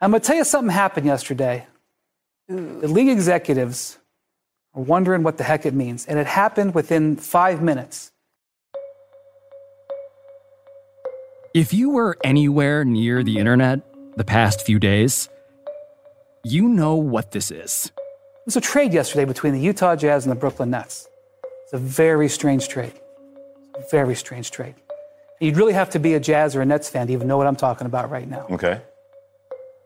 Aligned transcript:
I'm 0.00 0.10
going 0.10 0.20
to 0.20 0.26
tell 0.26 0.36
you 0.36 0.44
something 0.44 0.72
happened 0.72 1.06
yesterday. 1.06 1.66
The 2.48 2.88
league 2.88 3.08
executives 3.08 3.98
are 4.74 4.82
wondering 4.82 5.22
what 5.22 5.38
the 5.38 5.44
heck 5.44 5.64
it 5.64 5.72
means. 5.72 6.04
And 6.06 6.18
it 6.18 6.26
happened 6.26 6.74
within 6.74 7.16
five 7.16 7.62
minutes. 7.62 8.12
If 11.54 11.72
you 11.72 11.88
were 11.90 12.18
anywhere 12.22 12.84
near 12.84 13.22
the 13.22 13.38
internet 13.38 13.80
the 14.16 14.24
past 14.24 14.66
few 14.66 14.78
days, 14.78 15.30
you 16.44 16.68
know 16.68 16.96
what 16.96 17.30
this 17.30 17.50
is. 17.50 17.90
There 17.96 18.44
was 18.44 18.56
a 18.56 18.60
trade 18.60 18.92
yesterday 18.92 19.24
between 19.24 19.54
the 19.54 19.60
Utah 19.60 19.96
Jazz 19.96 20.26
and 20.26 20.30
the 20.30 20.38
Brooklyn 20.38 20.70
Nets. 20.70 21.08
It's 21.64 21.72
a 21.72 21.78
very 21.78 22.28
strange 22.28 22.68
trade. 22.68 22.92
Very 23.90 24.14
strange 24.14 24.50
trade. 24.50 24.74
You'd 25.40 25.56
really 25.56 25.72
have 25.72 25.88
to 25.90 25.98
be 25.98 26.12
a 26.12 26.20
Jazz 26.20 26.54
or 26.54 26.60
a 26.60 26.66
Nets 26.66 26.90
fan 26.90 27.06
to 27.06 27.12
even 27.14 27.26
know 27.26 27.38
what 27.38 27.46
I'm 27.46 27.56
talking 27.56 27.86
about 27.86 28.10
right 28.10 28.28
now. 28.28 28.46
Okay. 28.50 28.82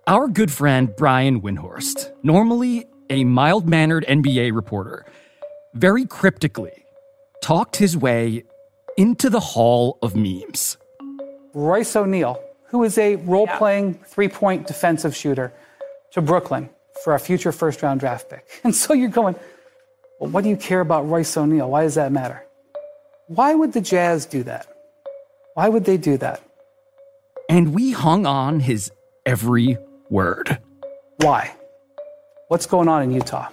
Our 0.06 0.28
good 0.28 0.50
friend 0.50 0.94
Brian 0.96 1.42
Windhorst, 1.42 2.12
normally 2.22 2.86
a 3.10 3.24
mild 3.24 3.68
mannered 3.68 4.04
NBA 4.08 4.54
reporter, 4.54 5.04
very 5.74 6.06
cryptically 6.06 6.86
talked 7.42 7.76
his 7.76 7.96
way 7.96 8.44
into 8.96 9.28
the 9.28 9.40
hall 9.40 9.98
of 10.00 10.16
memes. 10.16 10.78
Royce 11.52 11.94
O'Neale, 11.94 12.42
who 12.68 12.82
is 12.82 12.96
a 12.96 13.16
role 13.16 13.46
playing 13.46 13.94
three 14.06 14.28
point 14.28 14.66
defensive 14.66 15.14
shooter, 15.14 15.52
to 16.12 16.22
Brooklyn 16.22 16.70
for 17.04 17.14
a 17.14 17.18
future 17.18 17.52
first 17.52 17.82
round 17.82 18.00
draft 18.00 18.30
pick. 18.30 18.46
And 18.64 18.74
so 18.74 18.94
you're 18.94 19.10
going, 19.10 19.36
well, 20.18 20.30
what 20.30 20.44
do 20.44 20.50
you 20.50 20.56
care 20.56 20.80
about 20.80 21.08
Royce 21.08 21.36
O'Neale? 21.36 21.68
Why 21.68 21.82
does 21.82 21.96
that 21.96 22.10
matter? 22.10 22.44
Why 23.26 23.54
would 23.54 23.74
the 23.74 23.80
Jazz 23.80 24.24
do 24.24 24.42
that? 24.44 24.66
Why 25.54 25.68
would 25.68 25.84
they 25.84 25.98
do 25.98 26.16
that? 26.16 26.42
And 27.48 27.74
we 27.74 27.92
hung 27.92 28.24
on 28.26 28.60
his 28.60 28.90
every 29.26 29.76
word. 30.10 30.58
Why? 31.18 31.54
What's 32.48 32.66
going 32.66 32.88
on 32.88 33.02
in 33.02 33.12
Utah? 33.12 33.48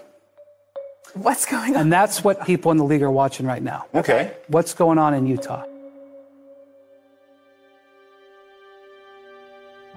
What's 1.14 1.46
going 1.46 1.76
on? 1.76 1.82
And 1.84 1.94
that's 1.94 2.24
what 2.24 2.46
people 2.46 2.72
in 2.72 2.78
the 2.78 2.84
league 2.84 3.04
are 3.04 3.12
watching 3.12 3.46
right 3.46 3.62
now. 3.62 3.86
Okay. 3.94 4.36
What's 4.48 4.74
going 4.74 4.98
on 4.98 5.14
in 5.14 5.26
Utah? 5.28 5.64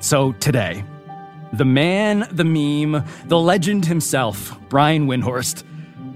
So 0.00 0.33
today, 0.33 0.84
the 1.52 1.64
man, 1.64 2.28
the 2.30 2.44
meme, 2.44 3.05
the 3.27 3.39
legend 3.39 3.86
himself, 3.86 4.58
Brian 4.69 5.06
Windhorst, 5.06 5.64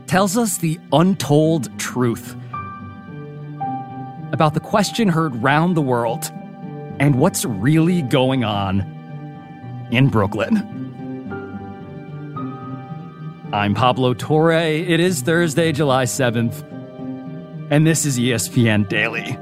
tells 0.07 0.37
us 0.37 0.59
the 0.59 0.79
untold 0.93 1.77
truth 1.79 2.37
about 4.33 4.55
the 4.55 4.61
question 4.61 5.09
heard 5.09 5.35
round 5.37 5.77
the 5.77 5.83
world 5.83 6.31
and 6.99 7.19
what's 7.19 7.45
really 7.45 8.03
going 8.03 8.43
on 8.43 8.94
in 9.91 10.09
Brooklyn. 10.09 10.57
I'm 13.53 13.75
Pablo 13.75 14.15
Torre. 14.15 14.53
It 14.53 14.99
is 14.99 15.23
Thursday, 15.23 15.71
July 15.71 16.05
7th, 16.05 16.63
and 17.71 17.87
this 17.87 18.05
is 18.05 18.19
ESPN 18.19 18.89
Daily. 18.89 19.39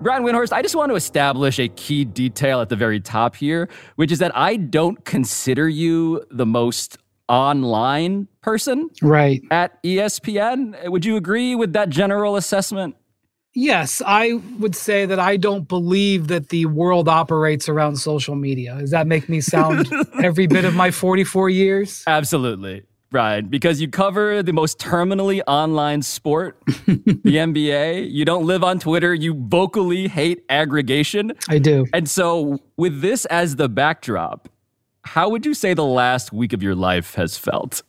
Brian 0.00 0.22
Windhorst, 0.22 0.52
I 0.52 0.62
just 0.62 0.76
want 0.76 0.90
to 0.90 0.96
establish 0.96 1.58
a 1.58 1.68
key 1.68 2.04
detail 2.04 2.60
at 2.60 2.68
the 2.68 2.76
very 2.76 3.00
top 3.00 3.34
here, 3.36 3.68
which 3.96 4.10
is 4.10 4.20
that 4.20 4.34
I 4.34 4.56
don't 4.56 5.04
consider 5.04 5.68
you 5.68 6.24
the 6.30 6.46
most 6.46 6.96
online 7.28 8.28
person 8.42 8.88
Right. 9.02 9.42
at 9.50 9.82
ESPN. 9.82 10.88
Would 10.90 11.04
you 11.04 11.16
agree 11.16 11.54
with 11.54 11.72
that 11.74 11.90
general 11.90 12.36
assessment? 12.36 12.96
Yes, 13.54 14.00
I 14.06 14.34
would 14.60 14.76
say 14.76 15.04
that 15.06 15.18
I 15.18 15.36
don't 15.36 15.66
believe 15.66 16.28
that 16.28 16.50
the 16.50 16.66
world 16.66 17.08
operates 17.08 17.68
around 17.68 17.96
social 17.96 18.36
media. 18.36 18.76
Does 18.78 18.90
that 18.92 19.06
make 19.06 19.28
me 19.28 19.40
sound 19.40 19.90
every 20.22 20.46
bit 20.46 20.64
of 20.64 20.74
my 20.74 20.90
44 20.90 21.50
years? 21.50 22.04
Absolutely. 22.06 22.84
Right, 23.10 23.40
because 23.40 23.80
you 23.80 23.88
cover 23.88 24.42
the 24.42 24.52
most 24.52 24.78
terminally 24.78 25.40
online 25.46 26.02
sport, 26.02 26.60
the 26.66 27.24
NBA. 27.24 28.12
You 28.12 28.26
don't 28.26 28.44
live 28.44 28.62
on 28.62 28.78
Twitter. 28.78 29.14
You 29.14 29.32
vocally 29.48 30.08
hate 30.08 30.44
aggregation. 30.50 31.32
I 31.48 31.56
do. 31.58 31.86
And 31.94 32.06
so, 32.08 32.58
with 32.76 33.00
this 33.00 33.24
as 33.24 33.56
the 33.56 33.66
backdrop, 33.70 34.50
how 35.08 35.30
would 35.30 35.46
you 35.46 35.54
say 35.54 35.72
the 35.72 35.84
last 35.84 36.34
week 36.34 36.52
of 36.52 36.62
your 36.62 36.74
life 36.74 37.14
has 37.14 37.38
felt? 37.38 37.82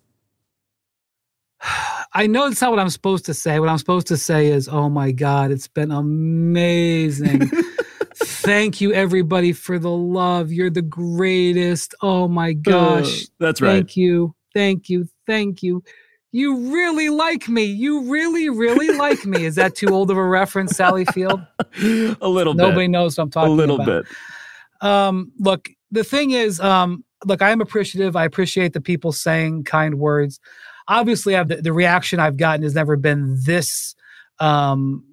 I 2.13 2.27
know 2.27 2.47
it's 2.47 2.61
not 2.61 2.71
what 2.71 2.79
I'm 2.79 2.89
supposed 2.89 3.25
to 3.25 3.33
say. 3.33 3.59
What 3.59 3.67
I'm 3.67 3.77
supposed 3.77 4.07
to 4.07 4.17
say 4.17 4.47
is, 4.47 4.69
oh 4.69 4.89
my 4.89 5.11
God, 5.11 5.51
it's 5.51 5.67
been 5.67 5.91
amazing. 5.91 7.51
Thank 8.15 8.79
you, 8.79 8.93
everybody, 8.93 9.51
for 9.51 9.77
the 9.77 9.91
love. 9.91 10.49
You're 10.51 10.69
the 10.69 10.81
greatest. 10.81 11.93
Oh 12.01 12.29
my 12.29 12.53
gosh. 12.53 13.25
that's 13.37 13.61
right. 13.61 13.73
Thank 13.73 13.97
you. 13.97 14.33
Thank 14.53 14.89
you. 14.89 15.09
Thank 15.27 15.61
you. 15.61 15.83
You 16.31 16.71
really 16.71 17.09
like 17.09 17.49
me. 17.49 17.63
You 17.63 18.09
really, 18.09 18.47
really 18.47 18.95
like 18.97 19.25
me. 19.25 19.43
Is 19.43 19.55
that 19.55 19.75
too 19.75 19.89
old 19.89 20.09
of 20.09 20.15
a 20.15 20.23
reference, 20.23 20.77
Sally 20.77 21.03
Field? 21.05 21.41
a 21.59 21.83
little 21.83 22.53
Nobody 22.53 22.53
bit. 22.53 22.55
Nobody 22.55 22.87
knows 22.87 23.17
what 23.17 23.25
I'm 23.25 23.29
talking 23.29 23.53
about. 23.53 23.53
A 23.53 23.73
little 23.73 23.81
about. 23.81 24.05
bit. 24.81 24.87
Um, 24.89 25.33
look, 25.37 25.69
the 25.91 26.03
thing 26.05 26.31
is, 26.31 26.61
um, 26.61 27.03
look, 27.25 27.41
I 27.41 27.49
am 27.51 27.61
appreciative. 27.61 28.15
I 28.15 28.25
appreciate 28.25 28.73
the 28.73 28.81
people 28.81 29.11
saying 29.11 29.63
kind 29.65 29.99
words. 29.99 30.39
Obviously, 30.87 31.35
I've, 31.35 31.47
the, 31.49 31.57
the 31.57 31.73
reaction 31.73 32.19
I've 32.19 32.37
gotten 32.37 32.63
has 32.63 32.73
never 32.75 32.95
been 32.95 33.39
this 33.45 33.95
um, 34.39 35.03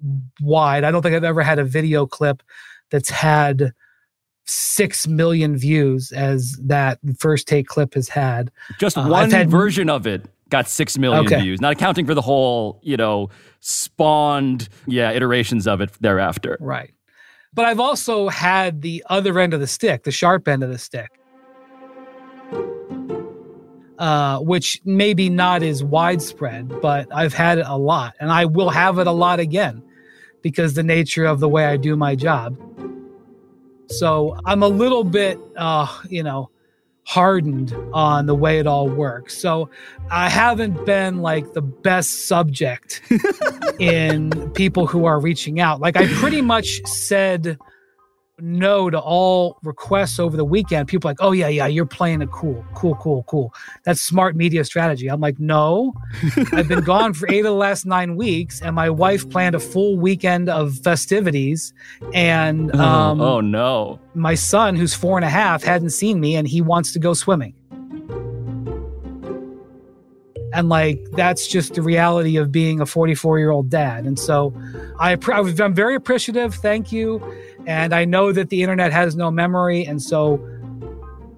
wide. 0.41 0.83
I 0.83 0.91
don't 0.91 1.01
think 1.01 1.15
I've 1.15 1.23
ever 1.23 1.43
had 1.43 1.59
a 1.59 1.63
video 1.65 2.05
clip 2.05 2.41
that's 2.89 3.09
had 3.09 3.73
six 4.45 5.07
million 5.07 5.57
views 5.57 6.11
as 6.13 6.57
that 6.63 6.99
first 7.19 7.47
take 7.47 7.67
clip 7.67 7.93
has 7.95 8.07
had. 8.07 8.49
Just 8.79 8.97
Uh, 8.97 9.05
one 9.07 9.29
had- 9.29 9.51
version 9.51 9.89
of 9.89 10.07
it 10.07 10.25
got 10.49 10.69
6 10.69 10.97
million 10.97 11.25
Okay. 11.25 11.41
views, 11.41 11.59
not 11.59 11.73
accounting 11.73 12.05
for 12.05 12.13
the 12.13 12.21
whole, 12.21 12.79
you 12.81 12.95
know, 12.95 13.29
spawned, 13.59 14.69
yeah, 14.85 15.11
iterations 15.11 15.67
of 15.67 15.81
it 15.81 15.91
thereafter. 15.99 16.57
Right. 16.61 16.93
But 17.53 17.65
I've 17.65 17.81
also 17.81 18.29
had 18.29 18.81
the 18.81 19.03
other 19.09 19.39
end 19.39 19.53
of 19.53 19.59
the 19.59 19.67
stick, 19.67 20.03
the 20.05 20.11
sharp 20.11 20.47
end 20.47 20.63
of 20.63 20.69
the 20.69 20.77
stick, 20.77 21.09
uh, 23.97 24.39
which 24.39 24.81
maybe 24.85 25.29
not 25.29 25.63
as 25.63 25.83
widespread, 25.83 26.81
but 26.81 27.07
I've 27.11 27.33
had 27.33 27.57
it 27.57 27.65
a 27.67 27.77
lot. 27.77 28.15
And 28.19 28.31
I 28.31 28.45
will 28.45 28.69
have 28.69 28.99
it 28.99 29.07
a 29.07 29.11
lot 29.11 29.39
again 29.39 29.83
because 30.41 30.75
the 30.75 30.83
nature 30.83 31.25
of 31.25 31.39
the 31.39 31.49
way 31.49 31.65
I 31.65 31.77
do 31.77 31.95
my 31.95 32.15
job. 32.15 32.57
So 33.89 34.37
I'm 34.45 34.63
a 34.63 34.67
little 34.67 35.03
bit, 35.03 35.39
uh, 35.55 35.87
you 36.09 36.23
know, 36.23 36.49
hardened 37.05 37.73
on 37.93 38.25
the 38.25 38.35
way 38.35 38.59
it 38.59 38.67
all 38.67 38.89
works. 38.89 39.37
So 39.37 39.69
I 40.11 40.29
haven't 40.29 40.85
been 40.85 41.21
like 41.21 41.53
the 41.53 41.61
best 41.61 42.27
subject 42.27 43.01
in 43.79 44.51
people 44.51 44.87
who 44.87 45.05
are 45.05 45.19
reaching 45.19 45.61
out. 45.61 45.79
Like 45.79 45.95
I 45.95 46.05
pretty 46.15 46.41
much 46.41 46.81
said 46.85 47.57
no 48.39 48.89
to 48.89 48.99
all 48.99 49.57
requests 49.63 50.19
over 50.19 50.37
the 50.37 50.45
weekend. 50.45 50.87
People 50.87 51.07
are 51.07 51.11
like, 51.11 51.21
oh 51.21 51.31
yeah, 51.31 51.47
yeah, 51.47 51.67
you're 51.67 51.85
playing 51.85 52.21
it 52.21 52.31
cool, 52.31 52.63
cool, 52.75 52.95
cool, 52.95 53.23
cool. 53.23 53.53
That's 53.83 54.01
smart 54.01 54.35
media 54.35 54.63
strategy. 54.63 55.07
I'm 55.07 55.19
like, 55.19 55.39
no, 55.39 55.93
I've 56.53 56.67
been 56.67 56.83
gone 56.83 57.13
for 57.13 57.29
eight 57.31 57.39
of 57.39 57.45
the 57.45 57.51
last 57.51 57.85
nine 57.85 58.15
weeks, 58.15 58.61
and 58.61 58.75
my 58.75 58.89
wife 58.89 59.29
planned 59.29 59.55
a 59.55 59.59
full 59.59 59.97
weekend 59.97 60.49
of 60.49 60.77
festivities, 60.79 61.73
and 62.13 62.73
um, 62.75 63.19
oh, 63.19 63.37
oh 63.37 63.41
no. 63.41 63.99
my 64.13 64.35
son, 64.35 64.75
who's 64.75 64.93
four 64.93 65.17
and 65.17 65.25
a 65.25 65.29
half, 65.29 65.63
hadn't 65.63 65.89
seen 65.91 66.19
me 66.19 66.35
and 66.35 66.47
he 66.47 66.61
wants 66.61 66.93
to 66.93 66.99
go 66.99 67.13
swimming. 67.13 67.53
And 70.53 70.69
like, 70.69 71.03
that's 71.11 71.47
just 71.47 71.73
the 71.73 71.81
reality 71.81 72.37
of 72.37 72.51
being 72.51 72.79
a 72.79 72.85
44 72.85 73.37
year 73.37 73.51
old 73.51 73.69
dad. 73.69 74.05
And 74.05 74.17
so 74.17 74.53
I, 74.99 75.17
I'm 75.31 75.73
very 75.73 75.95
appreciative. 75.95 76.55
Thank 76.55 76.91
you. 76.91 77.21
And 77.67 77.93
I 77.93 78.05
know 78.05 78.31
that 78.31 78.49
the 78.49 78.63
internet 78.63 78.93
has 78.93 79.15
no 79.15 79.29
memory. 79.29 79.85
And 79.85 80.01
so 80.01 80.37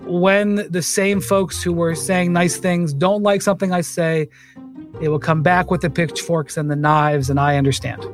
when 0.01 0.71
the 0.71 0.83
same 0.83 1.21
folks 1.21 1.61
who 1.61 1.73
were 1.73 1.95
saying 1.95 2.31
nice 2.31 2.57
things 2.57 2.93
don't 2.93 3.23
like 3.23 3.41
something 3.41 3.73
I 3.73 3.81
say, 3.81 4.29
they 5.01 5.07
will 5.07 5.19
come 5.19 5.41
back 5.41 5.71
with 5.71 5.81
the 5.81 5.89
pitchforks 5.89 6.55
and 6.55 6.69
the 6.69 6.75
knives. 6.75 7.31
And 7.31 7.39
I 7.39 7.57
understand. 7.57 8.05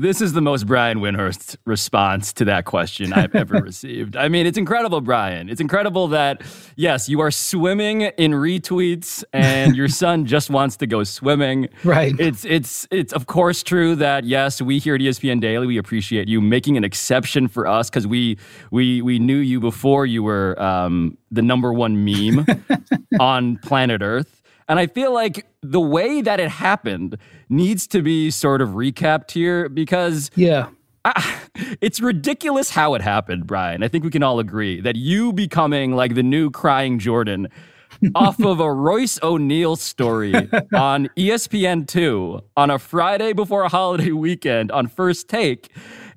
This 0.00 0.20
is 0.20 0.32
the 0.32 0.40
most 0.40 0.68
Brian 0.68 1.00
Windhorst 1.00 1.56
response 1.64 2.32
to 2.34 2.44
that 2.44 2.66
question 2.66 3.12
I've 3.12 3.34
ever 3.34 3.54
received. 3.62 4.14
I 4.14 4.28
mean, 4.28 4.46
it's 4.46 4.56
incredible, 4.56 5.00
Brian. 5.00 5.48
It's 5.48 5.60
incredible 5.60 6.06
that, 6.08 6.42
yes, 6.76 7.08
you 7.08 7.18
are 7.18 7.32
swimming 7.32 8.02
in 8.02 8.30
retweets 8.30 9.24
and 9.32 9.74
your 9.74 9.88
son 10.02 10.24
just 10.24 10.50
wants 10.50 10.76
to 10.76 10.86
go 10.86 11.02
swimming. 11.02 11.68
Right. 11.82 12.14
It's, 12.20 12.44
it's, 12.44 12.86
it's 12.92 13.12
of 13.12 13.26
course 13.26 13.64
true 13.64 13.96
that, 13.96 14.22
yes, 14.22 14.62
we 14.62 14.78
here 14.78 14.94
at 14.94 15.00
ESPN 15.00 15.40
Daily, 15.40 15.66
we 15.66 15.78
appreciate 15.78 16.28
you 16.28 16.40
making 16.40 16.76
an 16.76 16.84
exception 16.84 17.48
for 17.48 17.66
us 17.66 17.90
because 17.90 18.06
we, 18.06 18.38
we, 18.70 19.02
we 19.02 19.18
knew 19.18 19.38
you 19.38 19.58
before 19.58 20.06
you 20.06 20.22
were 20.22 20.60
um, 20.62 21.18
the 21.32 21.42
number 21.42 21.72
one 21.72 22.04
meme 22.04 22.46
on 23.20 23.56
planet 23.56 24.00
Earth. 24.00 24.37
And 24.68 24.78
I 24.78 24.86
feel 24.86 25.12
like 25.14 25.46
the 25.62 25.80
way 25.80 26.20
that 26.20 26.40
it 26.40 26.50
happened 26.50 27.16
needs 27.48 27.86
to 27.88 28.02
be 28.02 28.30
sort 28.30 28.60
of 28.60 28.70
recapped 28.70 29.30
here 29.30 29.68
because 29.68 30.30
yeah. 30.34 30.68
I, 31.04 31.40
it's 31.80 32.00
ridiculous 32.00 32.70
how 32.70 32.94
it 32.94 33.02
happened, 33.02 33.46
Brian. 33.46 33.82
I 33.82 33.88
think 33.88 34.04
we 34.04 34.10
can 34.10 34.22
all 34.22 34.38
agree 34.38 34.80
that 34.80 34.96
you 34.96 35.32
becoming 35.32 35.92
like 35.92 36.14
the 36.14 36.22
new 36.22 36.50
crying 36.50 36.98
Jordan 36.98 37.48
off 38.14 38.40
of 38.40 38.60
a 38.60 38.72
Royce 38.72 39.18
O'Neale 39.22 39.76
story 39.76 40.34
on 40.74 41.08
ESPN2 41.16 42.42
on 42.56 42.70
a 42.70 42.78
Friday 42.78 43.32
before 43.32 43.62
a 43.62 43.68
holiday 43.68 44.12
weekend 44.12 44.70
on 44.70 44.86
first 44.86 45.28
take 45.28 45.70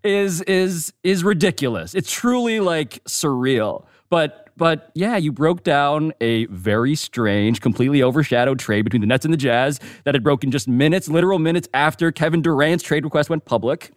is 0.03 0.41
is 0.41 0.93
is 1.03 1.23
ridiculous. 1.23 1.95
It's 1.95 2.11
truly 2.11 2.59
like 2.59 3.03
surreal. 3.05 3.85
But 4.09 4.40
but 4.61 4.91
yeah, 4.93 5.17
you 5.17 5.31
broke 5.31 5.63
down 5.63 6.13
a 6.21 6.45
very 6.45 6.93
strange, 6.93 7.61
completely 7.61 8.03
overshadowed 8.03 8.59
trade 8.59 8.83
between 8.83 9.01
the 9.01 9.07
Nets 9.07 9.25
and 9.25 9.33
the 9.33 9.37
Jazz 9.37 9.79
that 10.03 10.13
had 10.13 10.23
broken 10.23 10.51
just 10.51 10.67
minutes, 10.67 11.09
literal 11.09 11.39
minutes 11.39 11.67
after 11.73 12.11
Kevin 12.11 12.43
Durant's 12.43 12.83
trade 12.83 13.03
request 13.03 13.27
went 13.27 13.43
public. 13.43 13.91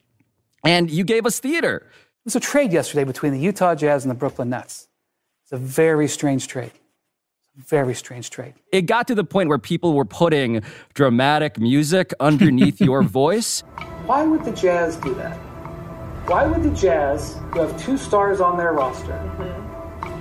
And 0.65 0.91
you 0.91 1.05
gave 1.05 1.27
us 1.27 1.39
theater. 1.39 1.81
There 1.81 2.23
was 2.25 2.35
a 2.35 2.41
trade 2.41 2.73
yesterday 2.73 3.05
between 3.05 3.35
the 3.35 3.39
Utah 3.41 3.75
Jazz 3.75 4.05
and 4.05 4.11
the 4.11 4.15
Brooklyn 4.15 4.49
Nets. 4.49 4.89
It's 5.43 5.53
a 5.53 5.59
very 5.59 6.09
strange 6.09 6.49
trade. 6.49 6.73
Very 7.57 7.95
strange 7.95 8.31
trade. 8.31 8.55
It 8.73 8.87
got 8.87 9.07
to 9.09 9.15
the 9.15 9.23
point 9.23 9.51
where 9.51 9.59
people 9.59 9.93
were 9.93 10.07
putting 10.07 10.63
dramatic 10.95 11.59
music 11.59 12.15
underneath 12.21 12.81
your 12.81 13.03
voice. 13.21 13.61
Why 14.07 14.25
would 14.25 14.47
the 14.47 14.53
Jazz 14.53 14.97
do 14.97 15.13
that? 15.17 15.37
Why 16.27 16.47
would 16.47 16.63
the 16.63 16.75
Jazz, 16.75 17.39
who 17.53 17.61
have 17.61 17.79
two 17.85 17.99
stars 17.99 18.41
on 18.41 18.57
their 18.57 18.73
roster, 18.73 19.13
mm-hmm 19.13 19.64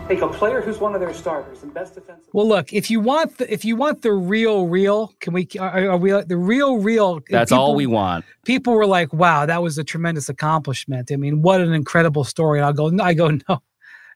take 0.08 0.22
a 0.22 0.28
player 0.28 0.62
who's 0.62 0.80
one 0.80 0.94
of 0.94 1.02
their 1.02 1.14
starters 1.14 1.64
and 1.64 1.74
best 1.74 1.96
defensive. 1.96 2.30
Well, 2.34 2.48
look, 2.48 2.74
if 2.74 2.90
you 2.92 3.00
want 3.00 3.38
the 3.38 3.52
if 3.52 3.64
you 3.66 3.76
want 3.76 4.02
the 4.02 4.14
real 4.14 4.68
real, 4.68 5.14
can 5.20 5.34
we 5.34 5.48
are, 5.60 5.92
are 5.92 5.98
we 5.98 6.12
the 6.12 6.38
real 6.38 6.78
real? 6.78 7.18
Uh, 7.18 7.22
That's 7.30 7.52
people, 7.52 7.64
all 7.64 7.76
we 7.76 7.86
want. 7.86 8.26
People 8.46 8.74
were 8.74 8.86
like, 8.86 9.14
"Wow, 9.14 9.46
that 9.46 9.62
was 9.62 9.78
a 9.78 9.84
tremendous 9.84 10.30
accomplishment." 10.30 11.12
I 11.12 11.16
mean, 11.16 11.42
what 11.42 11.62
an 11.62 11.74
incredible 11.74 12.24
story. 12.24 12.60
And 12.60 12.66
I'll 12.66 12.74
go, 12.74 12.92
I 13.02 13.14
go, 13.14 13.30
no, 13.50 13.62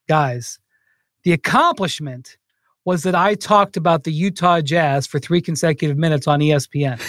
guys, 0.08 0.60
the 1.24 1.34
accomplishment 1.34 2.38
was 2.86 3.04
that 3.04 3.16
I 3.16 3.36
talked 3.36 3.76
about 3.76 4.06
the 4.06 4.14
Utah 4.14 4.62
Jazz 4.62 5.08
for 5.08 5.20
three 5.20 5.42
consecutive 5.42 5.98
minutes 5.98 6.28
on 6.28 6.40
ESPN. 6.40 7.02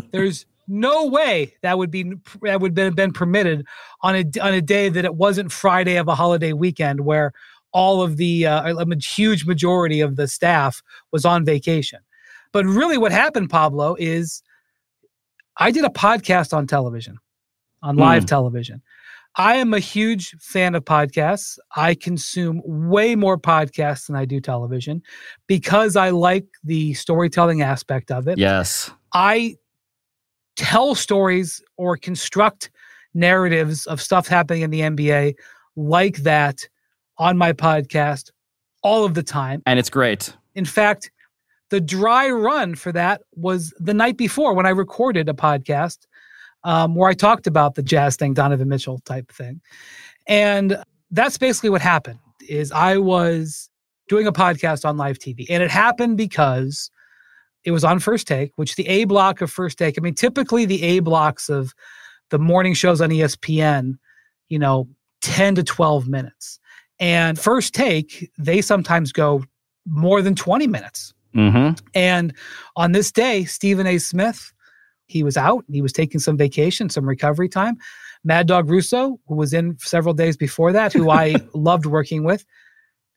There's 0.12 0.46
no 0.68 1.06
way 1.06 1.54
that 1.62 1.78
would 1.78 1.90
be 1.90 2.12
that 2.42 2.60
would 2.60 2.76
have 2.78 2.96
been 2.96 3.12
permitted 3.12 3.66
on 4.02 4.16
a 4.16 4.24
on 4.40 4.54
a 4.54 4.60
day 4.60 4.88
that 4.88 5.04
it 5.04 5.14
wasn't 5.14 5.52
Friday 5.52 5.96
of 5.96 6.08
a 6.08 6.14
holiday 6.14 6.52
weekend 6.52 7.00
where 7.00 7.32
all 7.76 8.00
of 8.00 8.16
the 8.16 8.46
uh, 8.46 8.74
a 8.74 8.96
huge 8.96 9.44
majority 9.44 10.00
of 10.00 10.16
the 10.16 10.26
staff 10.26 10.82
was 11.12 11.26
on 11.26 11.44
vacation. 11.44 12.00
But 12.50 12.64
really, 12.64 12.96
what 12.96 13.12
happened, 13.12 13.50
Pablo, 13.50 13.94
is 13.98 14.42
I 15.58 15.70
did 15.70 15.84
a 15.84 15.90
podcast 15.90 16.56
on 16.56 16.66
television, 16.66 17.18
on 17.82 17.96
live 17.96 18.24
mm. 18.24 18.28
television. 18.28 18.80
I 19.36 19.56
am 19.56 19.74
a 19.74 19.78
huge 19.78 20.34
fan 20.40 20.74
of 20.74 20.86
podcasts. 20.86 21.58
I 21.76 21.94
consume 21.94 22.62
way 22.64 23.14
more 23.14 23.36
podcasts 23.36 24.06
than 24.06 24.16
I 24.16 24.24
do 24.24 24.40
television 24.40 25.02
because 25.46 25.96
I 25.96 26.08
like 26.08 26.46
the 26.64 26.94
storytelling 26.94 27.60
aspect 27.60 28.10
of 28.10 28.26
it. 28.26 28.38
Yes. 28.38 28.90
I 29.12 29.56
tell 30.56 30.94
stories 30.94 31.62
or 31.76 31.98
construct 31.98 32.70
narratives 33.12 33.84
of 33.84 34.00
stuff 34.00 34.26
happening 34.26 34.62
in 34.62 34.70
the 34.70 34.80
NBA 34.80 35.34
like 35.76 36.16
that 36.18 36.66
on 37.18 37.36
my 37.38 37.52
podcast 37.52 38.30
all 38.82 39.04
of 39.04 39.14
the 39.14 39.22
time. 39.22 39.62
And 39.66 39.78
it's 39.78 39.90
great. 39.90 40.34
In 40.54 40.64
fact, 40.64 41.10
the 41.70 41.80
dry 41.80 42.30
run 42.30 42.74
for 42.74 42.92
that 42.92 43.22
was 43.34 43.74
the 43.78 43.94
night 43.94 44.16
before 44.16 44.54
when 44.54 44.66
I 44.66 44.70
recorded 44.70 45.28
a 45.28 45.32
podcast 45.32 45.98
um, 46.64 46.94
where 46.94 47.08
I 47.08 47.14
talked 47.14 47.46
about 47.46 47.74
the 47.74 47.82
jazz 47.82 48.16
thing, 48.16 48.34
Donovan 48.34 48.68
Mitchell 48.68 49.00
type 49.04 49.30
thing. 49.32 49.60
And 50.26 50.82
that's 51.10 51.38
basically 51.38 51.70
what 51.70 51.80
happened 51.80 52.18
is 52.48 52.72
I 52.72 52.98
was 52.98 53.70
doing 54.08 54.26
a 54.26 54.32
podcast 54.32 54.84
on 54.84 54.96
live 54.96 55.18
TV. 55.18 55.46
And 55.48 55.62
it 55.62 55.70
happened 55.70 56.16
because 56.16 56.90
it 57.64 57.72
was 57.72 57.84
on 57.84 57.98
first 57.98 58.26
take, 58.28 58.52
which 58.56 58.76
the 58.76 58.86
A 58.86 59.04
block 59.04 59.40
of 59.40 59.50
first 59.50 59.78
take, 59.78 59.98
I 59.98 60.00
mean, 60.00 60.14
typically 60.14 60.64
the 60.64 60.82
A 60.82 61.00
blocks 61.00 61.48
of 61.48 61.74
the 62.30 62.38
morning 62.38 62.74
shows 62.74 63.00
on 63.00 63.10
ESPN, 63.10 63.98
you 64.48 64.58
know, 64.58 64.88
10 65.22 65.56
to 65.56 65.64
12 65.64 66.08
minutes. 66.08 66.60
And 66.98 67.38
first 67.38 67.74
take, 67.74 68.30
they 68.38 68.60
sometimes 68.60 69.12
go 69.12 69.44
more 69.86 70.22
than 70.22 70.34
20 70.34 70.66
minutes. 70.66 71.12
Mm-hmm. 71.34 71.74
And 71.94 72.34
on 72.76 72.92
this 72.92 73.12
day, 73.12 73.44
Stephen 73.44 73.86
A. 73.86 73.98
Smith, 73.98 74.52
he 75.06 75.22
was 75.22 75.36
out. 75.36 75.64
He 75.70 75.82
was 75.82 75.92
taking 75.92 76.20
some 76.20 76.36
vacation, 76.36 76.88
some 76.88 77.06
recovery 77.06 77.48
time. 77.48 77.76
Mad 78.24 78.46
Dog 78.46 78.68
Russo, 78.68 79.20
who 79.28 79.34
was 79.34 79.52
in 79.52 79.76
several 79.78 80.14
days 80.14 80.36
before 80.36 80.72
that, 80.72 80.92
who 80.92 81.10
I 81.10 81.36
loved 81.54 81.86
working 81.86 82.24
with, 82.24 82.44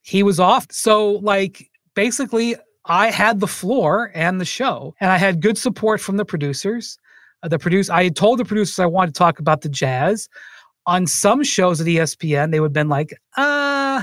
he 0.02 0.22
was 0.22 0.38
off. 0.38 0.66
So, 0.70 1.12
like, 1.14 1.68
basically, 1.94 2.56
I 2.86 3.10
had 3.10 3.40
the 3.40 3.46
floor 3.46 4.12
and 4.14 4.40
the 4.40 4.44
show, 4.44 4.94
and 5.00 5.10
I 5.10 5.16
had 5.16 5.42
good 5.42 5.58
support 5.58 6.00
from 6.00 6.16
the 6.16 6.24
producers. 6.24 6.98
Uh, 7.42 7.48
the 7.48 7.58
produce, 7.58 7.90
I 7.90 8.04
had 8.04 8.16
told 8.16 8.38
the 8.38 8.44
producers 8.44 8.78
I 8.78 8.86
wanted 8.86 9.14
to 9.14 9.18
talk 9.18 9.38
about 9.38 9.62
the 9.62 9.68
jazz 9.68 10.28
on 10.90 11.06
some 11.06 11.44
shows 11.44 11.80
at 11.80 11.86
ESPN, 11.86 12.50
they 12.50 12.58
would 12.58 12.70
have 12.70 12.72
been 12.72 12.88
like, 12.88 13.12
uh, 13.36 14.02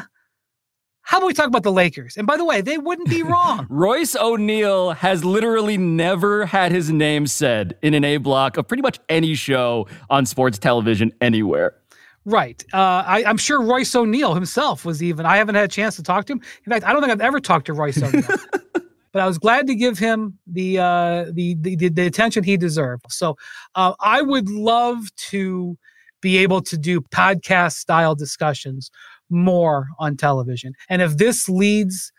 how 1.02 1.18
about 1.18 1.28
we 1.28 1.34
talk 1.34 1.48
about 1.48 1.64
the 1.64 1.72
Lakers? 1.72 2.16
And 2.16 2.26
by 2.26 2.38
the 2.38 2.46
way, 2.46 2.62
they 2.62 2.78
wouldn't 2.78 3.10
be 3.10 3.24
wrong. 3.34 3.68
Royce 3.70 4.16
O'Neale 4.16 4.92
has 4.92 5.26
literally 5.26 5.78
never 5.78 6.46
had 6.46 6.72
his 6.72 6.90
name 6.90 7.28
said 7.28 7.78
in 7.82 7.94
an 7.94 8.06
A 8.06 8.16
block 8.18 8.56
of 8.56 8.70
pretty 8.70 8.82
much 8.82 9.00
any 9.10 9.36
show 9.36 9.86
on 10.10 10.26
sports 10.26 10.58
television 10.58 11.12
anywhere. 11.20 11.76
Right. 12.24 12.64
Uh, 12.74 13.04
I, 13.06 13.24
am 13.26 13.38
sure 13.38 13.62
Royce 13.62 13.94
O'Neale 13.94 14.34
himself 14.34 14.86
was 14.86 15.04
even. 15.04 15.26
I 15.26 15.36
haven't 15.36 15.56
had 15.56 15.66
a 15.66 15.70
chance 15.70 15.98
to 15.98 16.04
talk 16.04 16.26
to 16.28 16.34
him. 16.34 16.42
In 16.66 16.72
fact, 16.72 16.86
I 16.86 16.94
don't 16.94 17.02
think 17.02 17.12
I've 17.12 17.22
ever 17.22 17.42
talked 17.42 17.66
to 17.66 17.74
Royce 17.74 18.02
O'Neale. 18.02 18.24
but 19.12 19.22
I 19.22 19.28
was 19.28 19.38
glad 19.38 19.68
to 19.68 19.76
give 19.76 20.00
him 20.00 20.38
the 20.48 20.80
uh, 20.80 21.26
the, 21.34 21.56
the, 21.60 21.90
the 21.90 22.06
attention 22.06 22.46
he 22.46 22.56
deserved. 22.56 23.06
So 23.10 23.36
uh, 23.76 23.94
I 24.00 24.22
would 24.22 24.50
love 24.50 25.14
to 25.32 25.78
be 26.22 26.38
able 26.38 26.62
to 26.62 26.78
do 26.78 27.02
podcast 27.02 27.74
style 27.74 28.16
discussions 28.16 28.92
more 29.30 29.88
on 30.00 30.18
television. 30.18 30.74
And 30.90 31.02
if 31.02 31.18
this 31.18 31.48
leads 31.50 32.12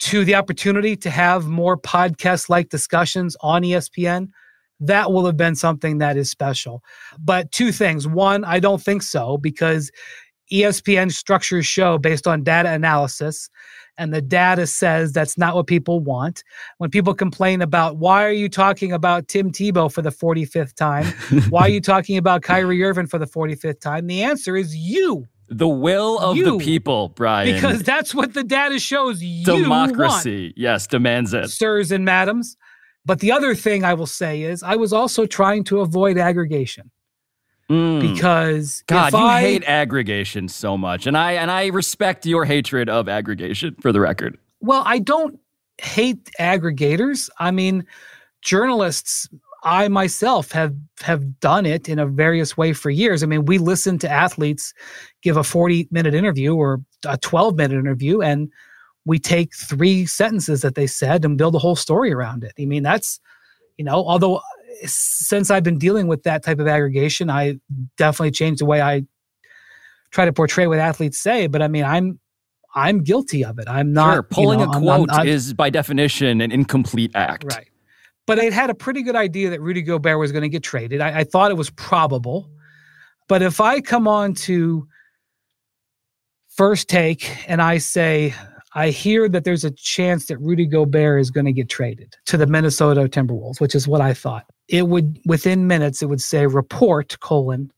to 0.00 0.24
the 0.24 0.34
opportunity 0.34 0.96
to 0.96 1.10
have 1.10 1.46
more 1.46 1.76
podcast 1.76 2.48
like 2.48 2.68
discussions 2.68 3.36
on 3.40 3.62
ESPN, 3.62 4.28
that 4.80 5.12
will 5.12 5.26
have 5.26 5.36
been 5.36 5.56
something 5.56 5.98
that 5.98 6.16
is 6.16 6.30
special. 6.30 6.82
But 7.18 7.50
two 7.50 7.72
things. 7.72 8.06
One, 8.06 8.44
I 8.44 8.60
don't 8.60 8.82
think 8.82 9.02
so 9.02 9.38
because 9.38 9.90
ESPN 10.52 11.12
structures 11.12 11.66
show 11.66 11.98
based 11.98 12.26
on 12.26 12.42
data 12.44 12.70
analysis 12.70 13.50
and 13.98 14.14
the 14.14 14.22
data 14.22 14.66
says 14.66 15.12
that's 15.12 15.36
not 15.36 15.54
what 15.54 15.66
people 15.66 16.00
want. 16.00 16.44
When 16.78 16.88
people 16.90 17.14
complain 17.14 17.60
about 17.60 17.96
why 17.96 18.24
are 18.24 18.32
you 18.32 18.48
talking 18.48 18.92
about 18.92 19.28
Tim 19.28 19.50
Tebow 19.50 19.92
for 19.92 20.00
the 20.00 20.10
45th 20.10 20.74
time? 20.74 21.06
why 21.50 21.62
are 21.62 21.68
you 21.68 21.80
talking 21.80 22.16
about 22.16 22.42
Kyrie 22.42 22.82
Irving 22.82 23.08
for 23.08 23.18
the 23.18 23.26
45th 23.26 23.80
time? 23.80 24.06
The 24.06 24.22
answer 24.22 24.56
is 24.56 24.74
you. 24.74 25.26
The 25.50 25.68
will 25.68 26.18
of 26.18 26.36
you. 26.36 26.44
the 26.44 26.64
people, 26.64 27.08
Brian. 27.10 27.54
Because 27.54 27.82
that's 27.82 28.14
what 28.14 28.34
the 28.34 28.44
data 28.44 28.78
shows 28.78 29.22
you 29.22 29.44
Democracy, 29.44 30.44
want. 30.46 30.58
yes, 30.58 30.86
demands 30.86 31.32
it. 31.34 31.48
Sirs 31.48 31.90
and 31.90 32.04
madams. 32.04 32.56
But 33.06 33.20
the 33.20 33.32
other 33.32 33.54
thing 33.54 33.84
I 33.84 33.94
will 33.94 34.06
say 34.06 34.42
is 34.42 34.62
I 34.62 34.76
was 34.76 34.92
also 34.92 35.24
trying 35.24 35.64
to 35.64 35.80
avoid 35.80 36.18
aggregation. 36.18 36.90
Mm. 37.70 38.00
Because 38.00 38.82
God, 38.86 39.12
you 39.12 39.18
I, 39.18 39.40
hate 39.42 39.64
aggregation 39.64 40.48
so 40.48 40.78
much, 40.78 41.06
and 41.06 41.18
I 41.18 41.32
and 41.32 41.50
I 41.50 41.66
respect 41.66 42.24
your 42.24 42.46
hatred 42.46 42.88
of 42.88 43.08
aggregation. 43.10 43.76
For 43.80 43.92
the 43.92 44.00
record, 44.00 44.38
well, 44.60 44.82
I 44.86 44.98
don't 44.98 45.38
hate 45.76 46.30
aggregators. 46.40 47.28
I 47.38 47.50
mean, 47.50 47.86
journalists. 48.42 49.28
I 49.64 49.88
myself 49.88 50.52
have 50.52 50.74
have 51.02 51.40
done 51.40 51.66
it 51.66 51.88
in 51.88 51.98
a 51.98 52.06
various 52.06 52.56
way 52.56 52.72
for 52.72 52.90
years. 52.90 53.22
I 53.22 53.26
mean, 53.26 53.44
we 53.44 53.58
listen 53.58 53.98
to 53.98 54.10
athletes 54.10 54.72
give 55.22 55.36
a 55.36 55.44
40 55.44 55.88
minute 55.90 56.14
interview 56.14 56.54
or 56.54 56.80
a 57.04 57.18
12 57.18 57.56
minute 57.56 57.78
interview, 57.78 58.22
and 58.22 58.50
we 59.04 59.18
take 59.18 59.54
three 59.54 60.06
sentences 60.06 60.62
that 60.62 60.74
they 60.74 60.86
said 60.86 61.24
and 61.24 61.36
build 61.36 61.54
a 61.54 61.58
whole 61.58 61.76
story 61.76 62.12
around 62.12 62.44
it. 62.44 62.52
I 62.58 62.64
mean, 62.64 62.82
that's 62.82 63.20
you 63.76 63.84
know, 63.84 64.04
although 64.06 64.40
since 64.84 65.50
I've 65.50 65.62
been 65.62 65.78
dealing 65.78 66.06
with 66.06 66.22
that 66.24 66.42
type 66.42 66.58
of 66.58 66.66
aggregation, 66.66 67.30
I 67.30 67.58
definitely 67.96 68.30
changed 68.30 68.60
the 68.60 68.66
way 68.66 68.80
I 68.80 69.02
try 70.10 70.24
to 70.24 70.32
portray 70.32 70.66
what 70.66 70.78
athletes 70.78 71.18
say. 71.18 71.46
But 71.46 71.62
I 71.62 71.68
mean, 71.68 71.84
I'm 71.84 72.18
I'm 72.74 73.02
guilty 73.02 73.44
of 73.44 73.58
it. 73.58 73.68
I'm 73.68 73.92
not 73.92 74.14
sure, 74.14 74.22
pulling 74.22 74.60
you 74.60 74.66
know, 74.66 74.72
a 74.72 74.80
quote 74.80 75.10
I'm, 75.10 75.20
I'm, 75.20 75.28
is 75.28 75.54
by 75.54 75.70
definition 75.70 76.40
an 76.40 76.52
incomplete 76.52 77.12
act. 77.14 77.44
Right. 77.52 77.68
But 78.26 78.38
I 78.38 78.44
had 78.44 78.68
a 78.68 78.74
pretty 78.74 79.02
good 79.02 79.16
idea 79.16 79.50
that 79.50 79.60
Rudy 79.60 79.80
Gobert 79.80 80.18
was 80.18 80.32
going 80.32 80.42
to 80.42 80.50
get 80.50 80.62
traded. 80.62 81.00
I, 81.00 81.20
I 81.20 81.24
thought 81.24 81.50
it 81.50 81.56
was 81.56 81.70
probable. 81.70 82.50
But 83.26 83.42
if 83.42 83.60
I 83.60 83.80
come 83.80 84.06
on 84.06 84.34
to 84.34 84.86
first 86.48 86.88
take 86.88 87.48
and 87.48 87.62
I 87.62 87.78
say, 87.78 88.34
I 88.78 88.90
hear 88.90 89.28
that 89.28 89.42
there's 89.42 89.64
a 89.64 89.72
chance 89.72 90.26
that 90.26 90.38
Rudy 90.38 90.64
Gobert 90.64 91.20
is 91.20 91.32
going 91.32 91.46
to 91.46 91.52
get 91.52 91.68
traded 91.68 92.14
to 92.26 92.36
the 92.36 92.46
Minnesota 92.46 93.08
Timberwolves, 93.08 93.60
which 93.60 93.74
is 93.74 93.88
what 93.88 94.00
I 94.00 94.14
thought. 94.14 94.44
It 94.68 94.86
would 94.86 95.18
within 95.26 95.66
minutes 95.66 96.00
it 96.00 96.06
would 96.06 96.20
say 96.20 96.46
report 96.46 97.18
colon 97.18 97.72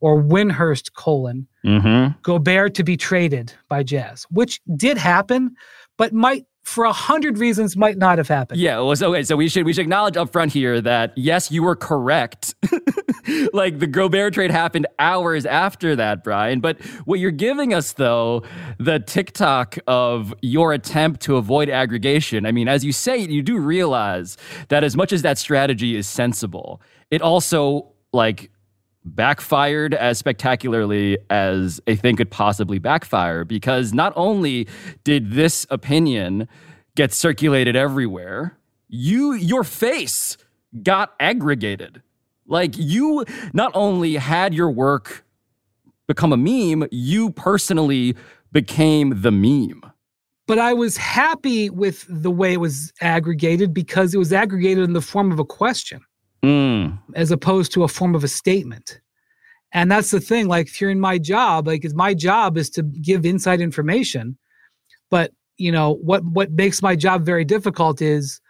or 0.00 0.22
Windhorst 0.22 0.94
colon 0.94 1.46
mm-hmm. 1.62 2.18
Gobert 2.22 2.74
to 2.76 2.84
be 2.84 2.96
traded 2.96 3.52
by 3.68 3.82
Jazz, 3.82 4.24
which 4.30 4.62
did 4.76 4.96
happen, 4.96 5.54
but 5.98 6.14
might 6.14 6.46
for 6.66 6.84
a 6.84 6.92
hundred 6.92 7.38
reasons 7.38 7.76
might 7.76 7.96
not 7.96 8.18
have 8.18 8.26
happened. 8.26 8.58
Yeah, 8.58 8.80
well, 8.80 8.96
so, 8.96 9.14
okay, 9.14 9.22
so 9.22 9.36
we 9.36 9.48
should 9.48 9.64
we 9.64 9.72
should 9.72 9.82
acknowledge 9.82 10.16
up 10.16 10.32
front 10.32 10.52
here 10.52 10.80
that 10.80 11.12
yes, 11.16 11.50
you 11.50 11.62
were 11.62 11.76
correct. 11.76 12.56
like 13.52 13.78
the 13.78 13.86
Gobert 13.86 14.34
trade 14.34 14.50
happened 14.50 14.86
hours 14.98 15.46
after 15.46 15.94
that, 15.94 16.24
Brian. 16.24 16.58
But 16.60 16.82
what 17.04 17.20
you're 17.20 17.30
giving 17.30 17.72
us 17.72 17.92
though, 17.92 18.42
the 18.78 18.98
TikTok 18.98 19.78
of 19.86 20.34
your 20.42 20.72
attempt 20.72 21.20
to 21.22 21.36
avoid 21.36 21.70
aggregation. 21.70 22.44
I 22.44 22.50
mean, 22.50 22.66
as 22.66 22.84
you 22.84 22.92
say, 22.92 23.18
you 23.18 23.42
do 23.42 23.58
realize 23.58 24.36
that 24.68 24.82
as 24.82 24.96
much 24.96 25.12
as 25.12 25.22
that 25.22 25.38
strategy 25.38 25.94
is 25.94 26.08
sensible, 26.08 26.82
it 27.12 27.22
also 27.22 27.92
like 28.12 28.50
backfired 29.06 29.94
as 29.94 30.18
spectacularly 30.18 31.16
as 31.30 31.80
a 31.86 31.94
thing 31.96 32.16
could 32.16 32.30
possibly 32.30 32.78
backfire 32.78 33.44
because 33.44 33.92
not 33.94 34.12
only 34.16 34.66
did 35.04 35.32
this 35.32 35.66
opinion 35.70 36.48
get 36.96 37.12
circulated 37.12 37.76
everywhere, 37.76 38.58
you 38.88 39.34
your 39.34 39.64
face 39.64 40.36
got 40.82 41.14
aggregated. 41.20 42.02
Like 42.46 42.74
you 42.76 43.24
not 43.52 43.70
only 43.74 44.14
had 44.14 44.52
your 44.54 44.70
work 44.70 45.24
become 46.06 46.32
a 46.32 46.36
meme, 46.36 46.88
you 46.90 47.30
personally 47.30 48.16
became 48.52 49.22
the 49.22 49.32
meme. 49.32 49.82
But 50.46 50.58
I 50.60 50.74
was 50.74 50.96
happy 50.96 51.70
with 51.70 52.06
the 52.08 52.30
way 52.30 52.52
it 52.52 52.60
was 52.60 52.92
aggregated 53.00 53.74
because 53.74 54.14
it 54.14 54.18
was 54.18 54.32
aggregated 54.32 54.84
in 54.84 54.92
the 54.92 55.00
form 55.00 55.32
of 55.32 55.40
a 55.40 55.44
question 55.44 56.00
mm. 56.42 56.98
as 57.14 57.30
opposed 57.30 57.72
to 57.72 57.84
a 57.84 57.88
form 57.88 58.14
of 58.14 58.24
a 58.24 58.28
statement. 58.28 59.00
And 59.72 59.90
that's 59.90 60.10
the 60.10 60.20
thing. 60.20 60.48
Like, 60.48 60.68
if 60.68 60.80
you're 60.80 60.90
in 60.90 61.00
my 61.00 61.18
job, 61.18 61.66
like, 61.66 61.84
my 61.94 62.14
job 62.14 62.56
is 62.56 62.70
to 62.70 62.82
give 62.82 63.26
inside 63.26 63.60
information. 63.60 64.38
But 65.10 65.32
you 65.58 65.72
know 65.72 65.94
what? 65.94 66.24
What 66.24 66.52
makes 66.52 66.82
my 66.82 66.96
job 66.96 67.24
very 67.24 67.44
difficult 67.44 68.00
is 68.00 68.40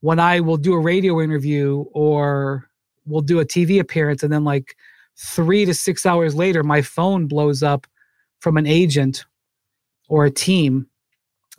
when 0.00 0.18
I 0.18 0.40
will 0.40 0.56
do 0.56 0.74
a 0.74 0.80
radio 0.80 1.20
interview 1.20 1.84
or 1.92 2.68
we'll 3.06 3.22
do 3.22 3.40
a 3.40 3.46
TV 3.46 3.80
appearance, 3.80 4.22
and 4.22 4.32
then 4.32 4.44
like 4.44 4.76
three 5.16 5.64
to 5.64 5.74
six 5.74 6.06
hours 6.06 6.34
later, 6.34 6.62
my 6.62 6.82
phone 6.82 7.26
blows 7.26 7.62
up 7.62 7.86
from 8.40 8.56
an 8.56 8.66
agent 8.66 9.24
or 10.08 10.24
a 10.24 10.30
team, 10.30 10.86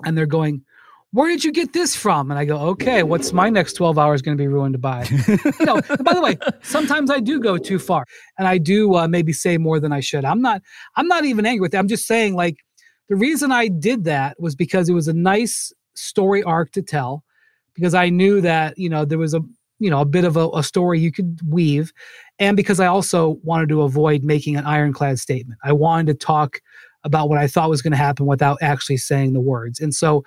and 0.06 0.18
they're 0.18 0.26
going, 0.26 0.64
where 1.12 1.28
did 1.30 1.44
you 1.44 1.52
get 1.52 1.74
this 1.74 1.96
from? 1.96 2.30
And 2.30 2.40
I 2.40 2.46
go, 2.46 2.58
okay, 2.70 3.02
what's 3.02 3.34
my 3.34 3.50
next 3.50 3.74
12 3.74 3.98
hours 3.98 4.22
going 4.22 4.38
to 4.38 4.42
be 4.42 4.48
ruined 4.48 4.80
by? 4.80 5.06
you 5.28 5.66
know, 5.66 5.82
by 6.02 6.14
the 6.14 6.22
way, 6.22 6.38
sometimes 6.62 7.10
I 7.10 7.20
do 7.20 7.40
go 7.40 7.58
too 7.58 7.80
far 7.80 8.06
and 8.38 8.48
I 8.48 8.60
do 8.60 8.96
uh, 8.96 9.08
maybe 9.08 9.34
say 9.34 9.58
more 9.58 9.80
than 9.80 9.92
I 9.92 10.02
should. 10.02 10.24
I'm 10.24 10.42
not, 10.42 10.62
I'm 10.96 11.08
not 11.08 11.26
even 11.26 11.46
angry 11.46 11.62
with 11.62 11.72
that. 11.72 11.80
I'm 11.80 11.88
just 11.88 12.06
saying 12.06 12.36
like 12.36 12.58
the 13.08 13.16
reason 13.16 13.52
I 13.52 13.70
did 13.70 14.04
that 14.04 14.40
was 14.40 14.56
because 14.56 14.88
it 14.88 14.94
was 14.94 15.08
a 15.08 15.14
nice 15.14 15.74
story 15.96 16.44
arc 16.44 16.72
to 16.74 16.84
tell 16.84 17.24
because 17.74 17.96
I 17.96 18.10
knew 18.10 18.40
that, 18.42 18.78
you 18.78 18.90
know, 18.90 19.04
there 19.04 19.18
was 19.18 19.34
a, 19.34 19.42
you 19.80 19.90
know, 19.90 20.02
a 20.02 20.06
bit 20.06 20.26
of 20.26 20.38
a, 20.38 20.48
a 20.54 20.62
story 20.62 21.00
you 21.00 21.12
could 21.12 21.40
weave. 21.48 21.92
And 22.38 22.56
because 22.56 22.80
I 22.80 22.86
also 22.86 23.40
wanted 23.44 23.70
to 23.70 23.82
avoid 23.82 24.24
making 24.24 24.58
an 24.58 24.66
ironclad 24.66 25.18
statement. 25.18 25.60
I 25.64 25.72
wanted 25.72 26.08
to 26.08 26.26
talk 26.26 26.62
about 27.04 27.30
what 27.30 27.40
I 27.40 27.48
thought 27.48 27.70
was 27.70 27.82
going 27.82 27.92
to 27.92 27.98
happen 27.98 28.26
without 28.26 28.58
actually 28.62 28.98
saying 28.98 29.34
the 29.34 29.40
words. 29.40 29.80
And 29.80 29.96
so, 29.96 30.24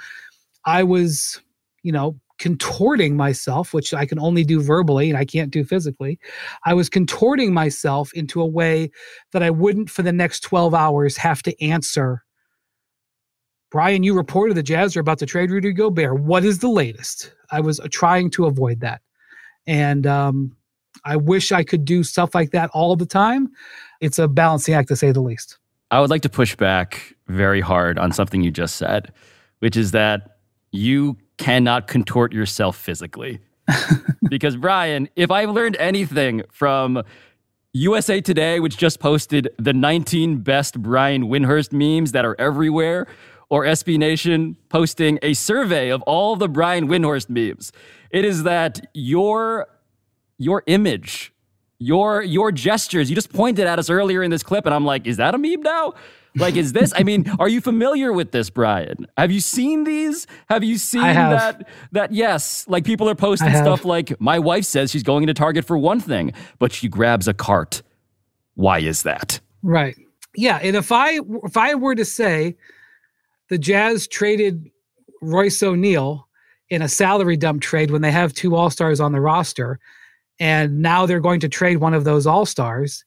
I 0.64 0.82
was, 0.82 1.40
you 1.82 1.92
know, 1.92 2.18
contorting 2.38 3.16
myself, 3.16 3.72
which 3.72 3.94
I 3.94 4.04
can 4.04 4.18
only 4.18 4.42
do 4.42 4.60
verbally 4.60 5.08
and 5.08 5.16
I 5.16 5.24
can't 5.24 5.52
do 5.52 5.64
physically. 5.64 6.18
I 6.64 6.74
was 6.74 6.88
contorting 6.88 7.54
myself 7.54 8.12
into 8.14 8.40
a 8.40 8.46
way 8.46 8.90
that 9.30 9.44
I 9.44 9.50
wouldn't 9.50 9.90
for 9.90 10.02
the 10.02 10.12
next 10.12 10.40
12 10.40 10.74
hours 10.74 11.16
have 11.18 11.42
to 11.44 11.64
answer. 11.64 12.24
Brian, 13.70 14.02
you 14.02 14.14
reported 14.14 14.56
the 14.56 14.62
Jazz 14.62 14.96
are 14.96 15.00
about 15.00 15.18
to 15.20 15.26
trade 15.26 15.50
Rudy 15.52 15.72
Gobert. 15.72 16.20
What 16.20 16.44
is 16.44 16.58
the 16.58 16.68
latest? 16.68 17.32
I 17.52 17.60
was 17.60 17.78
uh, 17.78 17.86
trying 17.90 18.28
to 18.30 18.46
avoid 18.46 18.80
that. 18.80 19.02
And 19.66 20.06
um, 20.06 20.56
I 21.04 21.16
wish 21.16 21.52
I 21.52 21.62
could 21.62 21.84
do 21.84 22.02
stuff 22.02 22.34
like 22.34 22.50
that 22.50 22.70
all 22.74 22.96
the 22.96 23.06
time. 23.06 23.50
It's 24.00 24.18
a 24.18 24.26
balancing 24.26 24.74
act 24.74 24.88
to 24.88 24.96
say 24.96 25.12
the 25.12 25.20
least. 25.20 25.58
I 25.92 26.00
would 26.00 26.10
like 26.10 26.22
to 26.22 26.28
push 26.28 26.56
back 26.56 27.14
very 27.28 27.60
hard 27.60 27.98
on 27.98 28.10
something 28.12 28.42
you 28.42 28.50
just 28.50 28.76
said, 28.76 29.12
which 29.60 29.76
is 29.76 29.92
that 29.92 30.31
you 30.72 31.18
cannot 31.36 31.86
contort 31.86 32.32
yourself 32.32 32.76
physically. 32.76 33.40
because, 34.28 34.56
Brian, 34.56 35.08
if 35.14 35.30
I've 35.30 35.50
learned 35.50 35.76
anything 35.78 36.42
from 36.50 37.02
USA 37.72 38.20
Today, 38.20 38.60
which 38.60 38.76
just 38.76 38.98
posted 38.98 39.48
the 39.58 39.72
19 39.72 40.38
best 40.38 40.82
Brian 40.82 41.28
Windhorst 41.28 41.72
memes 41.72 42.12
that 42.12 42.24
are 42.24 42.36
everywhere, 42.38 43.06
or 43.48 43.64
SB 43.64 43.98
Nation 43.98 44.56
posting 44.68 45.18
a 45.22 45.34
survey 45.34 45.90
of 45.90 46.02
all 46.02 46.36
the 46.36 46.48
Brian 46.48 46.88
Windhorst 46.88 47.28
memes, 47.28 47.70
it 48.10 48.24
is 48.24 48.42
that 48.42 48.86
your 48.94 49.68
your 50.38 50.62
image, 50.66 51.32
your 51.82 52.22
your 52.22 52.52
gestures, 52.52 53.10
you 53.10 53.14
just 53.14 53.32
pointed 53.32 53.66
at 53.66 53.78
us 53.78 53.90
earlier 53.90 54.22
in 54.22 54.30
this 54.30 54.42
clip, 54.42 54.66
and 54.66 54.74
I'm 54.74 54.84
like, 54.84 55.06
is 55.06 55.16
that 55.18 55.34
a 55.34 55.38
meme 55.38 55.62
now? 55.62 55.94
Like, 56.34 56.56
is 56.56 56.72
this? 56.72 56.92
I 56.96 57.02
mean, 57.02 57.30
are 57.38 57.48
you 57.48 57.60
familiar 57.60 58.12
with 58.12 58.32
this, 58.32 58.48
Brian? 58.48 59.06
Have 59.18 59.30
you 59.30 59.40
seen 59.40 59.84
these? 59.84 60.26
Have 60.48 60.64
you 60.64 60.78
seen 60.78 61.02
have. 61.02 61.58
that? 61.58 61.68
That 61.92 62.12
yes, 62.12 62.66
like 62.68 62.84
people 62.84 63.08
are 63.08 63.14
posting 63.14 63.54
stuff 63.54 63.84
like, 63.84 64.18
"My 64.20 64.38
wife 64.38 64.64
says 64.64 64.90
she's 64.90 65.02
going 65.02 65.26
to 65.26 65.34
Target 65.34 65.64
for 65.64 65.76
one 65.76 66.00
thing, 66.00 66.32
but 66.58 66.72
she 66.72 66.88
grabs 66.88 67.28
a 67.28 67.34
cart. 67.34 67.82
Why 68.54 68.78
is 68.78 69.02
that?" 69.02 69.40
Right. 69.62 69.96
Yeah, 70.34 70.58
and 70.62 70.74
if 70.74 70.90
I 70.90 71.20
if 71.44 71.56
I 71.56 71.74
were 71.74 71.94
to 71.94 72.04
say 72.04 72.56
the 73.48 73.58
Jazz 73.58 74.06
traded 74.06 74.70
Royce 75.20 75.62
O'Neale 75.62 76.26
in 76.70 76.80
a 76.80 76.88
salary 76.88 77.36
dump 77.36 77.60
trade 77.60 77.90
when 77.90 78.00
they 78.00 78.10
have 78.10 78.32
two 78.32 78.56
All 78.56 78.70
Stars 78.70 79.00
on 79.00 79.12
the 79.12 79.20
roster, 79.20 79.78
and 80.42 80.82
now 80.82 81.06
they're 81.06 81.20
going 81.20 81.38
to 81.38 81.48
trade 81.48 81.76
one 81.76 81.94
of 81.94 82.02
those 82.02 82.26
All 82.26 82.44
Stars. 82.44 83.04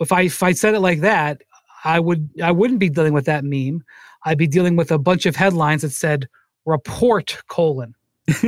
If 0.00 0.12
I 0.12 0.22
if 0.22 0.42
I 0.42 0.52
said 0.52 0.74
it 0.74 0.80
like 0.80 1.00
that, 1.00 1.40
I 1.82 1.98
would 1.98 2.28
I 2.42 2.52
wouldn't 2.52 2.78
be 2.78 2.90
dealing 2.90 3.14
with 3.14 3.24
that 3.24 3.42
meme. 3.42 3.82
I'd 4.26 4.36
be 4.36 4.46
dealing 4.46 4.76
with 4.76 4.90
a 4.90 4.98
bunch 4.98 5.24
of 5.24 5.34
headlines 5.34 5.80
that 5.80 5.92
said 5.92 6.28
report 6.66 7.42
colon. 7.48 7.94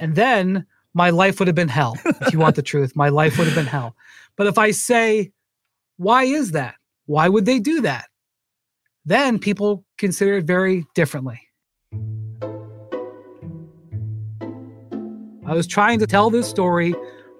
and 0.00 0.14
then 0.14 0.64
my 0.94 1.10
life 1.10 1.40
would 1.40 1.48
have 1.48 1.56
been 1.56 1.66
hell. 1.66 1.98
If 2.04 2.32
you 2.32 2.38
want 2.38 2.54
the 2.54 2.62
truth, 2.62 2.94
my 2.94 3.08
life 3.08 3.38
would 3.38 3.48
have 3.48 3.56
been 3.56 3.66
hell. 3.66 3.96
But 4.36 4.46
if 4.46 4.56
I 4.56 4.70
say, 4.70 5.32
why 5.96 6.22
is 6.22 6.52
that? 6.52 6.76
Why 7.06 7.28
would 7.28 7.44
they 7.44 7.58
do 7.58 7.80
that? 7.80 8.06
Then 9.04 9.40
people 9.40 9.84
consider 9.98 10.34
it 10.34 10.44
very 10.44 10.86
differently. 10.94 11.40
I 15.44 15.54
was 15.54 15.66
trying 15.66 15.98
to 15.98 16.06
tell 16.06 16.30
this 16.30 16.48
story 16.48 16.94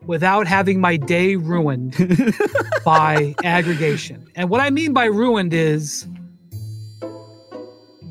without 0.07 0.47
having 0.47 0.81
my 0.81 0.97
day 0.97 1.37
ruined 1.37 1.97
by 2.85 3.35
aggregation. 3.45 4.27
And 4.35 4.49
what 4.51 4.61
I 4.61 4.71
mean 4.71 4.93
by 4.93 5.07
ruined 5.07 5.53
is 5.53 6.07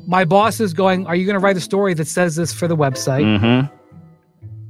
my 0.06 0.24
boss 0.24 0.60
is 0.60 0.72
going, 0.72 1.06
Are 1.06 1.16
you 1.16 1.26
going 1.26 1.34
to 1.34 1.40
write 1.40 1.56
a 1.56 1.60
story 1.60 1.94
that 1.94 2.06
says 2.06 2.36
this 2.36 2.52
for 2.52 2.68
the 2.68 2.76
website? 2.76 3.24
Mm-hmm. 3.24 3.74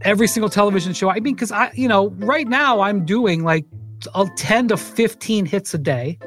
Every 0.03 0.29
single 0.29 0.51
television 0.51 0.93
show. 0.93 1.11
I 1.11 1.21
mean, 1.21 1.35
because 1.35 1.53
I, 1.53 1.71
you 1.75 1.89
know, 1.89 2.11
right 2.19 2.47
now 2.47 2.81
I'm 2.81 3.05
doing 3.05 3.43
like 3.43 3.65
10 4.37 4.69
to 4.69 4.77
15 4.77 5.47
hits 5.47 5.75
a 5.75 5.79
day. 5.79 6.19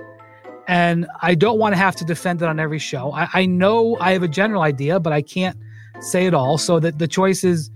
And 0.68 1.08
I 1.22 1.34
don't 1.34 1.58
want 1.58 1.74
to 1.74 1.77
have 1.77 1.96
to 1.96 2.06
defend 2.06 2.44
it 2.44 2.46
on 2.46 2.60
every 2.60 2.77
show. 2.77 3.12
I, 3.12 3.27
I 3.34 3.46
know 3.48 3.98
I 4.00 4.12
have 4.12 4.22
a 4.22 4.27
general 4.27 4.62
idea, 4.62 5.00
but 5.00 5.12
I 5.12 5.24
can't 5.24 5.58
say 6.00 6.27
it 6.27 6.36
all. 6.36 6.60
So 6.60 6.79
that 6.79 7.00
the 7.00 7.08
choice 7.08 7.44
is 7.44 7.72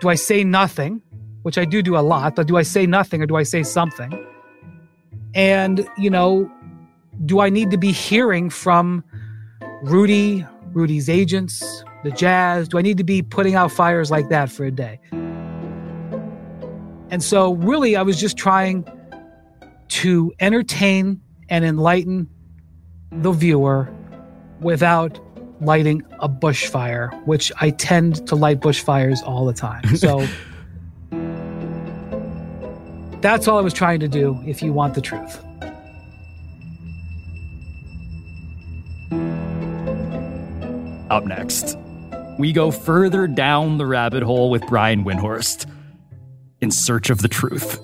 do 0.00 0.10
I 0.10 0.14
say 0.16 0.44
nothing 0.44 1.00
which 1.46 1.56
I 1.56 1.64
do 1.64 1.80
do 1.80 1.96
a 1.96 2.02
lot, 2.02 2.34
but 2.34 2.48
do 2.48 2.56
I 2.56 2.62
say 2.62 2.86
nothing 2.86 3.22
or 3.22 3.26
do 3.26 3.36
I 3.36 3.44
say 3.44 3.62
something? 3.62 4.26
And, 5.32 5.88
you 5.96 6.10
know, 6.10 6.50
do 7.24 7.38
I 7.38 7.50
need 7.50 7.70
to 7.70 7.78
be 7.78 7.92
hearing 7.92 8.50
from 8.50 9.04
Rudy, 9.84 10.44
Rudy's 10.72 11.08
agents, 11.08 11.84
the 12.02 12.10
Jazz? 12.10 12.66
Do 12.66 12.78
I 12.78 12.82
need 12.82 12.98
to 12.98 13.04
be 13.04 13.22
putting 13.22 13.54
out 13.54 13.70
fires 13.70 14.10
like 14.10 14.28
that 14.28 14.50
for 14.50 14.64
a 14.64 14.72
day? 14.72 14.98
And 17.12 17.22
so, 17.22 17.52
really, 17.54 17.94
I 17.94 18.02
was 18.02 18.18
just 18.18 18.36
trying 18.36 18.84
to 19.86 20.32
entertain 20.40 21.20
and 21.48 21.64
enlighten 21.64 22.28
the 23.12 23.30
viewer 23.30 23.88
without 24.60 25.20
lighting 25.60 26.02
a 26.18 26.28
bushfire, 26.28 27.24
which 27.24 27.52
I 27.60 27.70
tend 27.70 28.26
to 28.26 28.34
light 28.34 28.58
bushfires 28.58 29.22
all 29.22 29.46
the 29.46 29.54
time. 29.54 29.94
So 29.96 30.26
that's 33.20 33.48
all 33.48 33.58
I 33.58 33.62
was 33.62 33.72
trying 33.72 34.00
to 34.00 34.08
do 34.08 34.40
if 34.46 34.62
you 34.62 34.72
want 34.72 34.94
the 34.94 35.00
truth. 35.00 35.42
Up 41.08 41.24
next, 41.24 41.76
we 42.38 42.52
go 42.52 42.70
further 42.70 43.26
down 43.26 43.78
the 43.78 43.86
rabbit 43.86 44.22
hole 44.22 44.50
with 44.50 44.66
Brian 44.66 45.04
Windhorst 45.04 45.70
in 46.60 46.70
search 46.70 47.10
of 47.10 47.22
the 47.22 47.28
truth. 47.28 47.80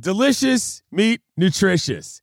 Delicious 0.00 0.82
meat, 0.90 1.20
nutritious. 1.36 2.22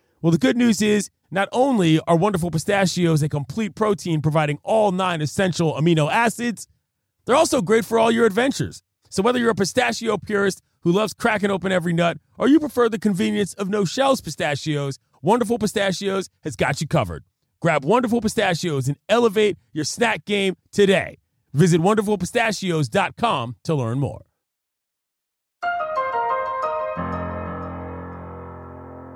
Well, 0.21 0.31
the 0.31 0.37
good 0.37 0.57
news 0.57 0.81
is 0.83 1.09
not 1.31 1.49
only 1.51 1.99
are 2.01 2.15
wonderful 2.15 2.51
pistachios 2.51 3.23
a 3.23 3.29
complete 3.29 3.73
protein 3.73 4.21
providing 4.21 4.59
all 4.63 4.91
nine 4.91 5.21
essential 5.21 5.73
amino 5.73 6.11
acids, 6.11 6.67
they're 7.25 7.35
also 7.35 7.61
great 7.61 7.85
for 7.85 7.97
all 7.97 8.11
your 8.11 8.27
adventures. 8.27 8.83
So 9.09 9.23
whether 9.23 9.39
you're 9.39 9.49
a 9.49 9.55
pistachio 9.55 10.17
purist 10.17 10.61
who 10.81 10.91
loves 10.91 11.13
cracking 11.13 11.49
open 11.49 11.71
every 11.71 11.93
nut 11.93 12.17
or 12.37 12.47
you 12.47 12.59
prefer 12.59 12.87
the 12.87 12.99
convenience 12.99 13.53
of 13.55 13.69
no 13.69 13.83
shells 13.83 14.21
pistachios, 14.21 14.99
Wonderful 15.23 15.59
Pistachios 15.59 16.29
has 16.43 16.55
got 16.55 16.81
you 16.81 16.87
covered. 16.87 17.23
Grab 17.59 17.85
Wonderful 17.85 18.21
Pistachios 18.21 18.87
and 18.87 18.97
elevate 19.09 19.57
your 19.73 19.85
snack 19.85 20.25
game 20.25 20.55
today. 20.71 21.17
Visit 21.53 21.81
wonderfulpistachios.com 21.81 23.55
to 23.63 23.75
learn 23.75 23.99
more. 23.99 24.30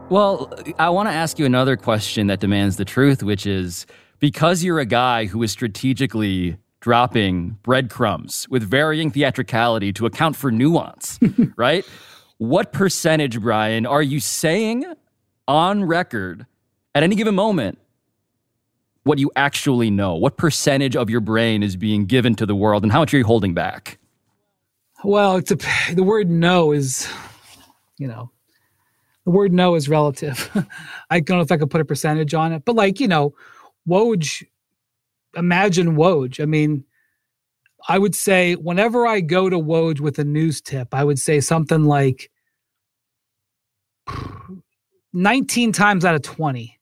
Well, 0.10 0.54
I 0.78 0.90
want 0.90 1.10
to 1.10 1.14
ask 1.14 1.40
you 1.40 1.48
another 1.48 1.76
question 1.76 2.28
that 2.28 2.40
demands 2.40 2.78
the 2.78 2.86
truth, 2.86 3.24
which 3.24 3.48
is 3.48 3.88
because 4.20 4.64
you're 4.64 4.80
a 4.80 4.86
guy 4.86 5.26
who 5.26 5.42
is 5.42 5.52
strategically 5.52 6.58
dropping 6.80 7.58
breadcrumbs 7.64 8.48
with 8.48 8.62
varying 8.62 9.10
theatricality 9.10 9.92
to 9.94 10.06
account 10.06 10.36
for 10.36 10.52
nuance, 10.52 11.20
right? 11.56 11.84
What 12.38 12.72
percentage, 12.72 13.42
Brian, 13.42 13.88
are 13.88 14.04
you 14.04 14.20
saying 14.20 14.86
on 15.48 15.84
record 15.84 16.46
at 16.94 17.02
any 17.02 17.16
given 17.16 17.34
moment 17.34 17.80
what 19.06 19.18
you 19.18 19.32
actually 19.36 19.90
know? 19.90 20.14
What 20.14 20.38
percentage 20.38 20.96
of 20.96 21.10
your 21.10 21.22
brain 21.22 21.64
is 21.64 21.76
being 21.76 22.06
given 22.06 22.36
to 22.36 22.46
the 22.46 22.56
world 22.56 22.84
and 22.84 22.92
how 22.92 23.00
much 23.00 23.12
are 23.12 23.18
you 23.18 23.26
holding 23.26 23.56
back? 23.56 23.98
Well, 25.04 25.38
it's 25.38 25.50
a, 25.50 25.58
the 25.96 26.04
word 26.04 26.30
no 26.30 26.74
is, 26.74 27.12
you 27.98 28.08
know, 28.08 28.30
the 29.26 29.32
word 29.32 29.52
no 29.52 29.76
is 29.76 29.90
relative. 29.90 30.50
I 31.10 31.20
don't 31.20 31.38
know 31.38 31.44
if 31.44 31.52
I 31.52 31.58
could 31.58 31.72
put 31.72 31.82
a 31.82 31.86
percentage 31.86 32.34
on 32.34 32.54
it, 32.54 32.64
but 32.64 32.76
like, 32.76 33.00
you 33.00 33.08
know, 33.08 33.34
Woj, 33.88 34.46
imagine 35.36 35.96
Woj. 35.96 36.42
I 36.42 36.46
mean, 36.46 36.86
I 37.88 38.00
would 38.00 38.16
say 38.16 38.54
whenever 38.54 39.06
I 39.06 39.22
go 39.22 39.50
to 39.50 39.58
Woj 39.58 40.00
with 40.00 40.20
a 40.20 40.24
news 40.24 40.62
tip, 40.62 40.94
I 40.94 41.04
would 41.04 41.20
say 41.20 41.40
something 41.40 41.86
like 41.86 42.32
19 45.14 45.72
times 45.72 46.06
out 46.06 46.16
of 46.16 46.22
20, 46.22 46.80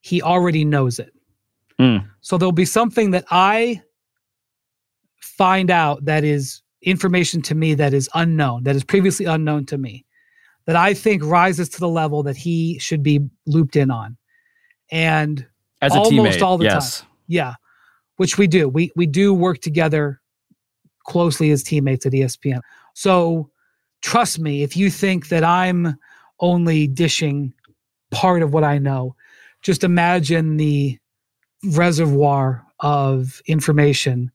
he 0.00 0.22
already 0.22 0.64
knows 0.64 0.98
it. 0.98 1.12
Mm. 1.80 2.08
So 2.20 2.38
there'll 2.38 2.52
be 2.52 2.64
something 2.64 3.10
that 3.10 3.24
I 3.30 3.82
find 5.20 5.70
out 5.70 6.04
that 6.04 6.24
is 6.24 6.62
information 6.82 7.42
to 7.42 7.54
me 7.54 7.74
that 7.74 7.92
is 7.92 8.08
unknown, 8.14 8.64
that 8.64 8.76
is 8.76 8.84
previously 8.84 9.26
unknown 9.26 9.66
to 9.66 9.78
me 9.78 10.05
that 10.66 10.76
I 10.76 10.94
think 10.94 11.24
rises 11.24 11.68
to 11.70 11.80
the 11.80 11.88
level 11.88 12.22
that 12.24 12.36
he 12.36 12.78
should 12.78 13.02
be 13.02 13.20
looped 13.46 13.76
in 13.76 13.90
on. 13.90 14.16
And 14.90 15.46
as 15.80 15.94
a 15.94 15.98
almost 15.98 16.38
teammate, 16.38 16.42
all 16.42 16.58
the 16.58 16.64
yes. 16.64 17.00
time. 17.00 17.10
Yeah. 17.28 17.54
Which 18.16 18.38
we 18.38 18.46
do. 18.46 18.68
We 18.68 18.92
we 18.96 19.06
do 19.06 19.32
work 19.34 19.60
together 19.60 20.20
closely 21.04 21.50
as 21.50 21.62
teammates 21.62 22.06
at 22.06 22.12
ESPN. 22.12 22.60
So 22.94 23.50
trust 24.02 24.38
me, 24.38 24.62
if 24.62 24.76
you 24.76 24.90
think 24.90 25.28
that 25.28 25.44
I'm 25.44 25.96
only 26.40 26.86
dishing 26.86 27.52
part 28.10 28.42
of 28.42 28.52
what 28.52 28.64
I 28.64 28.78
know, 28.78 29.14
just 29.62 29.84
imagine 29.84 30.56
the 30.56 30.98
reservoir 31.64 32.64
of 32.80 33.40
information 33.46 34.30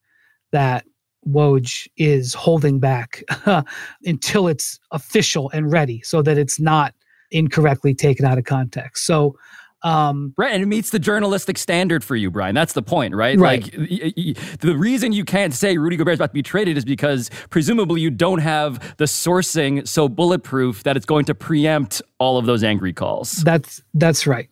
that 0.51 0.85
Woj 1.27 1.87
is 1.97 2.33
holding 2.33 2.79
back 2.79 3.23
until 4.05 4.47
it's 4.47 4.79
official 4.91 5.49
and 5.51 5.71
ready 5.71 6.01
so 6.03 6.21
that 6.21 6.37
it's 6.37 6.59
not 6.59 6.93
incorrectly 7.31 7.93
taken 7.93 8.25
out 8.25 8.37
of 8.37 8.43
context. 8.43 9.05
So, 9.05 9.37
um, 9.83 10.33
right, 10.37 10.51
and 10.51 10.61
it 10.61 10.67
meets 10.67 10.91
the 10.91 10.99
journalistic 10.99 11.57
standard 11.57 12.03
for 12.03 12.15
you, 12.15 12.29
Brian. 12.29 12.53
That's 12.53 12.73
the 12.73 12.83
point, 12.83 13.15
right? 13.15 13.37
Right. 13.39 13.63
Like 13.63 13.89
y- 13.89 14.13
y- 14.15 14.33
the 14.59 14.75
reason 14.77 15.11
you 15.11 15.25
can't 15.25 15.53
say 15.55 15.77
Rudy 15.77 15.95
Gobert 15.95 16.13
is 16.13 16.19
about 16.19 16.27
to 16.27 16.33
be 16.33 16.43
traded 16.43 16.77
is 16.77 16.85
because 16.85 17.31
presumably 17.49 17.99
you 17.99 18.11
don't 18.11 18.39
have 18.39 18.95
the 18.97 19.05
sourcing 19.05 19.87
so 19.87 20.07
bulletproof 20.07 20.83
that 20.83 20.97
it's 20.97 21.05
going 21.05 21.25
to 21.25 21.35
preempt 21.35 22.01
all 22.19 22.37
of 22.37 22.45
those 22.45 22.63
angry 22.63 22.93
calls. 22.93 23.31
That's 23.37 23.81
that's 23.95 24.27
right. 24.27 24.49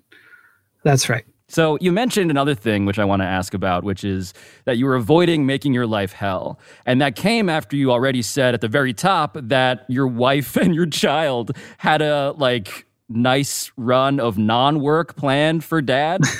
That's 0.83 1.09
right. 1.09 1.25
So 1.49 1.77
you 1.81 1.91
mentioned 1.91 2.29
another 2.31 2.55
thing 2.55 2.85
which 2.85 2.99
I 2.99 3.05
want 3.05 3.21
to 3.21 3.25
ask 3.25 3.53
about, 3.53 3.83
which 3.83 4.03
is 4.03 4.33
that 4.65 4.77
you 4.77 4.85
were 4.85 4.95
avoiding 4.95 5.45
making 5.45 5.73
your 5.73 5.87
life 5.87 6.13
hell. 6.13 6.59
And 6.85 7.01
that 7.01 7.15
came 7.15 7.49
after 7.49 7.75
you 7.75 7.91
already 7.91 8.21
said 8.21 8.53
at 8.53 8.61
the 8.61 8.67
very 8.67 8.93
top 8.93 9.35
that 9.35 9.85
your 9.89 10.07
wife 10.07 10.55
and 10.63 10.73
your 10.75 10.85
child 10.85 11.51
had 11.79 12.01
a 12.01 12.33
like 12.37 12.85
nice 13.09 13.71
run 13.75 14.19
of 14.19 14.37
non-work 14.37 15.15
planned 15.15 15.63
for 15.63 15.81
dad. 15.81 16.21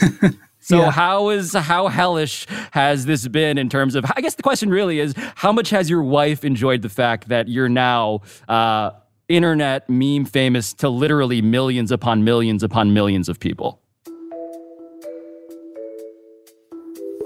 So 0.61 0.81
Yeah. 0.81 0.91
how 0.91 1.29
is 1.29 1.53
how 1.53 1.87
hellish 1.87 2.45
has 2.71 3.05
this 3.05 3.27
been 3.27 3.57
in 3.57 3.69
terms 3.69 3.95
of 3.95 4.05
I 4.15 4.21
guess 4.21 4.35
the 4.35 4.43
question 4.43 4.69
really 4.69 4.99
is 4.99 5.15
how 5.35 5.51
much 5.51 5.69
has 5.71 5.89
your 5.89 6.03
wife 6.03 6.43
enjoyed 6.45 6.81
the 6.83 6.89
fact 6.89 7.29
that 7.29 7.47
you're 7.47 7.69
now 7.69 8.21
uh, 8.47 8.91
internet 9.29 9.89
meme 9.89 10.25
famous 10.25 10.73
to 10.75 10.89
literally 10.89 11.41
millions 11.41 11.91
upon 11.91 12.23
millions 12.23 12.61
upon 12.61 12.93
millions 12.93 13.29
of 13.29 13.39
people? 13.39 13.81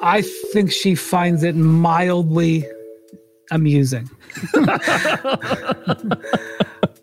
I 0.04 0.22
think 0.22 0.72
she 0.72 0.96
finds 0.96 1.44
it 1.44 1.56
mildly 1.56 2.68
amusing. 3.52 4.10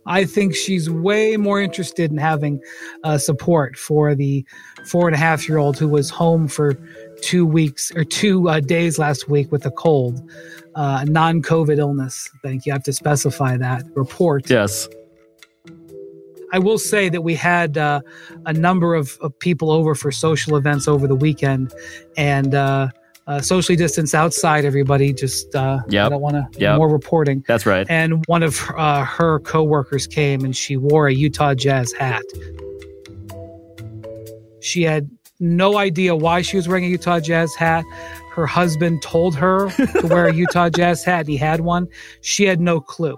I 0.06 0.24
think 0.24 0.54
she's 0.54 0.90
way 0.90 1.36
more 1.38 1.62
interested 1.62 2.10
in 2.10 2.18
having 2.18 2.60
uh, 3.04 3.16
support 3.16 3.78
for 3.78 4.14
the 4.14 4.44
four 4.84 5.06
and 5.06 5.14
a 5.14 5.18
half 5.18 5.48
year 5.48 5.56
old 5.56 5.78
who 5.78 5.88
was 5.88 6.10
home 6.10 6.46
for 6.46 6.74
two 7.22 7.46
weeks 7.46 7.90
or 7.94 8.04
two 8.04 8.48
uh, 8.48 8.60
days 8.60 8.98
last 8.98 9.28
week 9.30 9.50
with 9.50 9.64
a 9.64 9.70
cold, 9.70 10.20
uh, 10.74 11.04
non 11.08 11.40
COVID 11.40 11.78
illness. 11.78 12.28
Thank 12.42 12.66
you. 12.66 12.72
I 12.72 12.74
have 12.74 12.82
to 12.84 12.92
specify 12.92 13.56
that 13.56 13.84
report. 13.94 14.50
Yes. 14.50 14.88
I 16.52 16.58
will 16.58 16.78
say 16.78 17.08
that 17.08 17.22
we 17.22 17.34
had 17.34 17.78
uh, 17.78 18.00
a 18.46 18.52
number 18.52 18.94
of, 18.94 19.16
of 19.20 19.38
people 19.38 19.70
over 19.70 19.94
for 19.94 20.10
social 20.10 20.56
events 20.56 20.88
over 20.88 21.06
the 21.06 21.14
weekend, 21.14 21.72
and 22.16 22.54
uh, 22.54 22.88
uh, 23.26 23.40
socially 23.40 23.76
distanced 23.76 24.14
outside. 24.14 24.64
Everybody 24.64 25.12
just 25.12 25.54
uh, 25.54 25.78
Yep. 25.88 26.06
I 26.06 26.08
don't 26.08 26.20
want 26.20 26.34
to 26.52 26.60
Yep. 26.60 26.76
more 26.78 26.88
reporting. 26.88 27.44
That's 27.46 27.66
right. 27.66 27.86
And 27.88 28.24
one 28.26 28.42
of 28.42 28.60
uh, 28.76 29.04
her 29.04 29.38
coworkers 29.40 30.06
came, 30.06 30.44
and 30.44 30.56
she 30.56 30.76
wore 30.76 31.06
a 31.06 31.14
Utah 31.14 31.54
Jazz 31.54 31.92
hat. 31.92 32.22
She 34.60 34.82
had 34.82 35.08
no 35.38 35.78
idea 35.78 36.14
why 36.14 36.42
she 36.42 36.56
was 36.56 36.68
wearing 36.68 36.84
a 36.84 36.88
Utah 36.88 37.20
Jazz 37.20 37.54
hat. 37.54 37.84
Her 38.34 38.46
husband 38.46 39.02
told 39.02 39.34
her 39.36 39.70
to 39.70 40.06
wear 40.06 40.26
a 40.26 40.34
Utah 40.44 40.68
Jazz 40.68 41.02
hat. 41.04 41.26
He 41.26 41.36
had 41.36 41.60
one. 41.60 41.88
She 42.20 42.44
had 42.44 42.60
no 42.60 42.80
clue. 42.80 43.16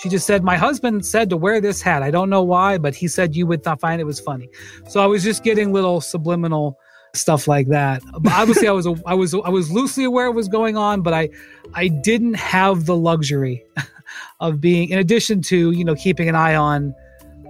She 0.00 0.08
just 0.08 0.26
said, 0.26 0.42
My 0.42 0.56
husband 0.56 1.04
said 1.04 1.28
to 1.30 1.36
wear 1.36 1.60
this 1.60 1.82
hat. 1.82 2.02
I 2.02 2.10
don't 2.10 2.30
know 2.30 2.42
why, 2.42 2.78
but 2.78 2.94
he 2.94 3.06
said 3.06 3.36
you 3.36 3.46
would 3.46 3.64
not 3.64 3.80
find 3.80 4.00
it 4.00 4.04
was 4.04 4.18
funny. 4.18 4.48
So 4.88 5.02
I 5.02 5.06
was 5.06 5.22
just 5.22 5.44
getting 5.44 5.72
little 5.72 6.00
subliminal 6.00 6.78
stuff 7.14 7.46
like 7.46 7.68
that. 7.68 8.02
But 8.20 8.32
obviously, 8.32 8.68
I 8.68 8.72
was 8.72 8.86
I 9.06 9.14
was 9.14 9.34
I 9.34 9.50
was 9.50 9.70
loosely 9.70 10.04
aware 10.04 10.26
of 10.26 10.30
what 10.30 10.36
was 10.36 10.48
going 10.48 10.76
on, 10.76 11.02
but 11.02 11.12
I 11.12 11.28
I 11.74 11.88
didn't 11.88 12.34
have 12.34 12.86
the 12.86 12.96
luxury 12.96 13.62
of 14.40 14.60
being, 14.60 14.88
in 14.88 14.98
addition 14.98 15.42
to 15.42 15.70
you 15.72 15.84
know 15.84 15.94
keeping 15.94 16.28
an 16.28 16.34
eye 16.34 16.54
on 16.54 16.94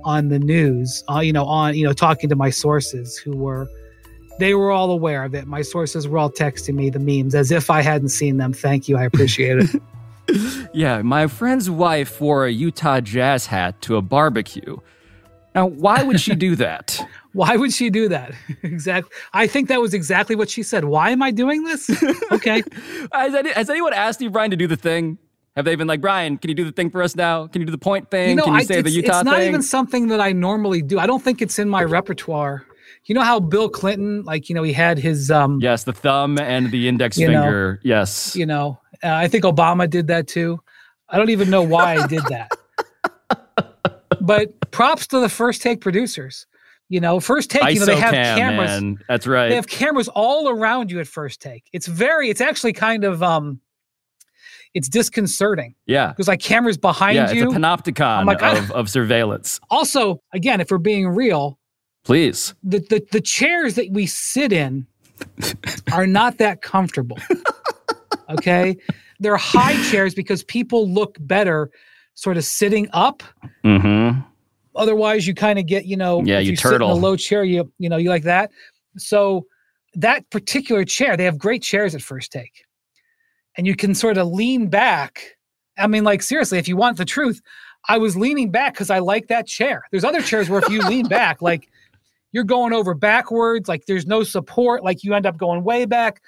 on 0.04 0.28
the 0.28 0.38
news, 0.38 1.04
uh, 1.08 1.20
you 1.20 1.32
know 1.32 1.44
on 1.44 1.76
you 1.76 1.86
know 1.86 1.92
talking 1.92 2.28
to 2.30 2.36
my 2.36 2.50
sources 2.50 3.16
who 3.16 3.36
were 3.36 3.68
they 4.38 4.54
were 4.54 4.70
all 4.70 4.90
aware 4.90 5.22
of 5.24 5.34
it. 5.34 5.46
My 5.46 5.62
sources 5.62 6.08
were 6.08 6.18
all 6.18 6.30
texting 6.30 6.74
me 6.74 6.90
the 6.90 6.98
memes 6.98 7.34
as 7.34 7.52
if 7.52 7.70
I 7.70 7.82
hadn't 7.82 8.08
seen 8.08 8.38
them. 8.38 8.52
Thank 8.52 8.88
you, 8.88 8.96
I 8.96 9.04
appreciate 9.04 9.58
it. 9.58 9.82
yeah, 10.72 11.02
my 11.02 11.26
friend's 11.26 11.68
wife 11.70 12.20
wore 12.20 12.46
a 12.46 12.50
Utah 12.50 13.00
Jazz 13.00 13.46
hat 13.46 13.80
to 13.82 13.96
a 13.96 14.02
barbecue. 14.02 14.76
Now, 15.54 15.66
why 15.66 16.02
would 16.02 16.20
she 16.20 16.34
do 16.34 16.56
that? 16.56 17.04
Why 17.32 17.56
would 17.56 17.72
she 17.72 17.90
do 17.90 18.08
that? 18.08 18.32
exactly. 18.64 19.16
I 19.32 19.46
think 19.46 19.68
that 19.68 19.80
was 19.80 19.94
exactly 19.94 20.34
what 20.34 20.50
she 20.50 20.64
said. 20.64 20.84
Why 20.84 21.10
am 21.10 21.22
I 21.22 21.30
doing 21.30 21.62
this? 21.62 21.88
Okay. 22.32 22.62
has, 23.12 23.34
any, 23.34 23.52
has, 23.52 23.70
anyone 23.70 23.92
asked 23.92 24.20
you, 24.20 24.30
Brian, 24.30 24.50
to 24.50 24.56
do 24.56 24.66
the 24.66 24.76
thing? 24.76 25.18
Have 25.54 25.64
they 25.64 25.76
been 25.76 25.86
like, 25.86 26.00
Brian, 26.00 26.38
can 26.38 26.48
you 26.48 26.56
do 26.56 26.64
the 26.64 26.72
thing 26.72 26.90
for 26.90 27.02
us 27.02 27.14
now? 27.14 27.46
Can 27.46 27.62
you 27.62 27.66
do 27.66 27.72
the 27.72 27.78
point 27.78 28.10
thing? 28.10 28.30
You 28.30 28.34
know, 28.36 28.44
can 28.44 28.54
you 28.54 28.60
I, 28.60 28.64
say 28.64 28.82
the 28.82 28.90
Utah 28.90 29.12
thing? 29.12 29.20
It's 29.20 29.24
not 29.24 29.36
thing? 29.38 29.48
even 29.48 29.62
something 29.62 30.08
that 30.08 30.20
I 30.20 30.32
normally 30.32 30.82
do. 30.82 30.98
I 30.98 31.06
don't 31.06 31.22
think 31.22 31.40
it's 31.40 31.58
in 31.58 31.68
my 31.68 31.84
repertoire. 31.84 32.66
You 33.04 33.14
know 33.14 33.22
how 33.22 33.40
Bill 33.40 33.68
Clinton, 33.68 34.22
like, 34.24 34.48
you 34.48 34.54
know, 34.54 34.62
he 34.62 34.72
had 34.72 34.98
his. 34.98 35.30
um 35.30 35.60
Yes, 35.60 35.84
the 35.84 35.92
thumb 35.92 36.38
and 36.38 36.70
the 36.70 36.88
index 36.88 37.16
finger. 37.16 37.74
Know, 37.74 37.78
yes. 37.82 38.34
You 38.34 38.46
know, 38.46 38.80
uh, 39.02 39.14
I 39.14 39.28
think 39.28 39.44
Obama 39.44 39.88
did 39.88 40.06
that 40.08 40.28
too. 40.28 40.60
I 41.08 41.16
don't 41.16 41.30
even 41.30 41.50
know 41.50 41.62
why 41.62 41.96
I 41.96 42.06
did 42.06 42.22
that. 42.28 42.50
but 44.20 44.70
props 44.70 45.06
to 45.08 45.20
the 45.20 45.28
first 45.28 45.62
take 45.62 45.80
producers. 45.80 46.46
You 46.88 47.00
know, 47.00 47.20
first 47.20 47.50
take, 47.50 47.72
you 47.72 47.80
know, 47.80 47.86
they 47.86 47.96
have 47.96 48.12
cam, 48.12 48.36
cameras. 48.36 48.82
Man. 48.82 48.98
That's 49.08 49.26
right. 49.26 49.48
They 49.48 49.54
have 49.54 49.68
cameras 49.68 50.08
all 50.08 50.48
around 50.48 50.90
you 50.90 50.98
at 50.98 51.06
first 51.06 51.40
take. 51.40 51.64
It's 51.72 51.86
very, 51.86 52.30
it's 52.30 52.40
actually 52.40 52.72
kind 52.72 53.04
of 53.04 53.22
um 53.22 53.60
it's 54.74 54.88
disconcerting. 54.88 55.74
Yeah. 55.86 56.08
Because 56.08 56.28
like 56.28 56.40
cameras 56.40 56.78
behind 56.78 57.16
yeah, 57.16 57.32
you. 57.32 57.44
It's 57.46 57.54
a 57.54 57.58
panopticon 57.58 58.26
like, 58.26 58.42
of, 58.42 58.70
of 58.72 58.88
surveillance. 58.88 59.60
Also, 59.70 60.20
again, 60.32 60.60
if 60.60 60.70
we're 60.70 60.78
being 60.78 61.06
real, 61.08 61.58
please. 62.04 62.54
The 62.62 62.80
the, 62.80 63.06
the 63.12 63.20
chairs 63.20 63.74
that 63.74 63.90
we 63.92 64.06
sit 64.06 64.52
in 64.52 64.86
are 65.92 66.06
not 66.06 66.38
that 66.38 66.60
comfortable. 66.60 67.18
okay. 68.30 68.76
They're 69.18 69.36
high 69.36 69.80
chairs 69.90 70.14
because 70.14 70.42
people 70.44 70.88
look 70.88 71.16
better 71.20 71.70
sort 72.14 72.36
of 72.36 72.44
sitting 72.44 72.88
up. 72.92 73.22
Mm-hmm. 73.64 74.20
Otherwise, 74.76 75.26
you 75.26 75.34
kind 75.34 75.58
of 75.58 75.66
get, 75.66 75.84
you 75.84 75.96
know, 75.96 76.22
yeah, 76.24 76.38
you, 76.38 76.52
you 76.52 76.56
turtle. 76.56 76.88
sit 76.88 76.94
in 76.94 76.98
a 76.98 77.00
low 77.00 77.16
chair, 77.16 77.44
you 77.44 77.70
you 77.78 77.88
know, 77.88 77.96
you 77.96 78.08
like 78.08 78.22
that. 78.22 78.50
So 78.96 79.46
that 79.94 80.28
particular 80.30 80.84
chair, 80.84 81.16
they 81.16 81.24
have 81.24 81.38
great 81.38 81.62
chairs 81.62 81.94
at 81.94 82.02
first 82.02 82.32
take. 82.32 82.64
And 83.56 83.66
you 83.66 83.74
can 83.74 83.94
sort 83.94 84.16
of 84.16 84.28
lean 84.28 84.68
back. 84.68 85.36
I 85.76 85.86
mean, 85.86 86.04
like 86.04 86.22
seriously, 86.22 86.58
if 86.58 86.68
you 86.68 86.76
want 86.76 86.98
the 86.98 87.04
truth, 87.04 87.40
I 87.88 87.98
was 87.98 88.16
leaning 88.16 88.50
back 88.50 88.74
because 88.74 88.90
I 88.90 88.98
like 88.98 89.28
that 89.28 89.46
chair. 89.46 89.84
There's 89.90 90.04
other 90.04 90.22
chairs 90.22 90.48
where 90.48 90.60
if 90.60 90.68
you 90.68 90.82
lean 90.82 91.06
back, 91.08 91.42
like 91.42 91.68
you're 92.32 92.44
going 92.44 92.72
over 92.72 92.94
backwards, 92.94 93.68
like 93.68 93.86
there's 93.86 94.06
no 94.06 94.22
support, 94.22 94.84
like 94.84 95.02
you 95.02 95.14
end 95.14 95.26
up 95.26 95.36
going 95.36 95.64
way 95.64 95.84
back. 95.84 96.22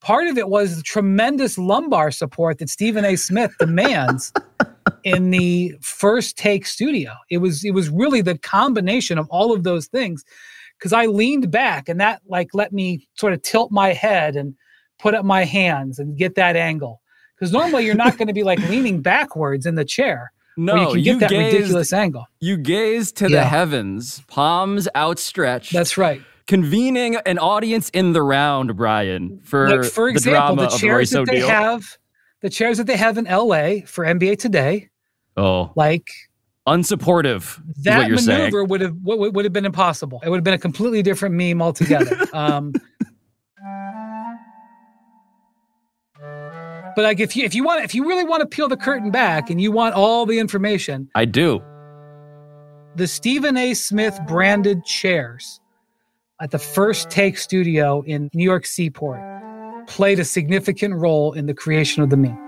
Part 0.00 0.28
of 0.28 0.38
it 0.38 0.48
was 0.48 0.76
the 0.76 0.82
tremendous 0.82 1.58
lumbar 1.58 2.10
support 2.10 2.58
that 2.58 2.70
Stephen 2.70 3.04
A. 3.04 3.16
Smith 3.16 3.54
demands 3.58 4.32
in 5.04 5.30
the 5.30 5.74
first 5.80 6.38
take 6.38 6.66
studio. 6.66 7.12
It 7.30 7.38
was 7.38 7.64
it 7.64 7.72
was 7.72 7.88
really 7.88 8.22
the 8.22 8.38
combination 8.38 9.18
of 9.18 9.28
all 9.28 9.52
of 9.52 9.62
those 9.62 9.86
things 9.86 10.24
because 10.78 10.92
I 10.92 11.06
leaned 11.06 11.50
back 11.50 11.88
and 11.88 12.00
that 12.00 12.22
like 12.26 12.48
let 12.54 12.72
me 12.72 13.06
sort 13.14 13.32
of 13.32 13.42
tilt 13.42 13.70
my 13.70 13.92
head 13.92 14.36
and 14.36 14.54
put 14.98 15.14
up 15.14 15.24
my 15.24 15.44
hands 15.44 15.98
and 15.98 16.16
get 16.16 16.34
that 16.36 16.56
angle. 16.56 17.00
Because 17.36 17.52
normally 17.52 17.86
you're 17.86 17.94
not 17.94 18.18
going 18.18 18.28
to 18.28 18.34
be 18.34 18.42
like 18.42 18.58
leaning 18.68 19.00
backwards 19.00 19.64
in 19.64 19.74
the 19.74 19.84
chair. 19.84 20.32
No, 20.56 20.92
you 20.92 20.92
can 20.92 20.92
get 20.92 21.04
you 21.04 21.18
that 21.20 21.30
gazed, 21.30 21.54
ridiculous 21.54 21.92
angle. 21.92 22.26
You 22.40 22.58
gaze 22.58 23.12
to 23.12 23.30
yeah. 23.30 23.40
the 23.40 23.44
heavens, 23.46 24.22
palms 24.28 24.88
outstretched. 24.94 25.72
That's 25.72 25.96
right. 25.96 26.20
Convening 26.50 27.14
an 27.14 27.38
audience 27.38 27.90
in 27.90 28.12
the 28.12 28.20
round, 28.20 28.76
Brian, 28.76 29.38
for, 29.44 29.82
like 29.82 29.92
for 29.92 30.08
example, 30.08 30.56
the, 30.56 30.66
the 30.66 30.78
chairs 30.78 31.10
the 31.10 31.20
that 31.20 31.26
they 31.26 31.38
deal. 31.38 31.48
have, 31.48 31.96
the 32.40 32.50
chairs 32.50 32.78
that 32.78 32.88
they 32.88 32.96
have 32.96 33.16
in 33.18 33.26
LA 33.26 33.86
for 33.86 34.04
NBA 34.04 34.36
Today. 34.36 34.88
Oh, 35.36 35.70
like 35.76 36.10
unsupportive. 36.66 37.62
That 37.84 38.10
maneuver 38.10 38.18
saying. 38.18 38.66
would 38.66 38.80
have 38.80 38.96
would, 39.00 39.36
would 39.36 39.44
have 39.44 39.52
been 39.52 39.64
impossible. 39.64 40.20
It 40.24 40.28
would 40.28 40.38
have 40.38 40.44
been 40.44 40.54
a 40.54 40.58
completely 40.58 41.04
different 41.04 41.36
meme 41.36 41.62
altogether. 41.62 42.18
um, 42.32 42.72
but 46.18 47.04
like 47.04 47.20
if 47.20 47.36
you 47.36 47.44
if 47.44 47.54
you 47.54 47.62
want 47.62 47.84
if 47.84 47.94
you 47.94 48.08
really 48.08 48.24
want 48.24 48.40
to 48.40 48.46
peel 48.48 48.66
the 48.66 48.76
curtain 48.76 49.12
back 49.12 49.50
and 49.50 49.60
you 49.60 49.70
want 49.70 49.94
all 49.94 50.26
the 50.26 50.40
information, 50.40 51.08
I 51.14 51.26
do. 51.26 51.62
The 52.96 53.06
Stephen 53.06 53.56
A. 53.56 53.72
Smith 53.74 54.18
branded 54.26 54.84
chairs 54.84 55.60
at 56.40 56.50
the 56.50 56.58
First 56.58 57.10
Take 57.10 57.36
studio 57.36 58.02
in 58.06 58.30
New 58.32 58.44
York 58.44 58.64
Seaport 58.64 59.20
played 59.86 60.18
a 60.18 60.24
significant 60.24 60.94
role 60.94 61.32
in 61.32 61.46
the 61.46 61.54
creation 61.54 62.02
of 62.02 62.10
the 62.10 62.16
meme. 62.16 62.38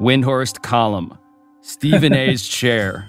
Windhorst 0.00 0.62
column, 0.62 1.16
Stephen 1.60 2.12
A.'s 2.12 2.48
chair, 2.48 3.08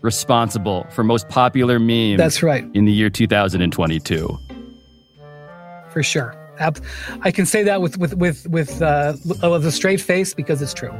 responsible 0.00 0.86
for 0.90 1.02
most 1.02 1.28
popular 1.28 1.78
meme. 1.78 2.16
That's 2.16 2.42
right. 2.42 2.64
In 2.74 2.84
the 2.84 2.92
year 2.92 3.10
2022. 3.10 4.38
For 5.90 6.02
sure. 6.02 6.38
I 7.22 7.32
can 7.32 7.44
say 7.44 7.64
that 7.64 7.82
with 7.82 7.98
with 7.98 8.14
with 8.14 8.46
with 8.48 8.80
uh, 8.80 9.14
with 9.24 9.66
a 9.66 9.72
straight 9.72 10.00
face 10.00 10.32
because 10.32 10.62
it's 10.62 10.72
true. 10.72 10.92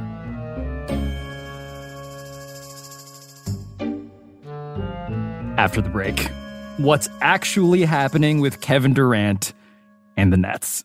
After 5.55 5.79
the 5.79 5.89
break, 5.89 6.29
what's 6.77 7.09
actually 7.21 7.83
happening 7.83 8.39
with 8.39 8.61
Kevin 8.61 8.93
Durant 8.93 9.53
and 10.17 10.31
the 10.31 10.37
Nets? 10.37 10.83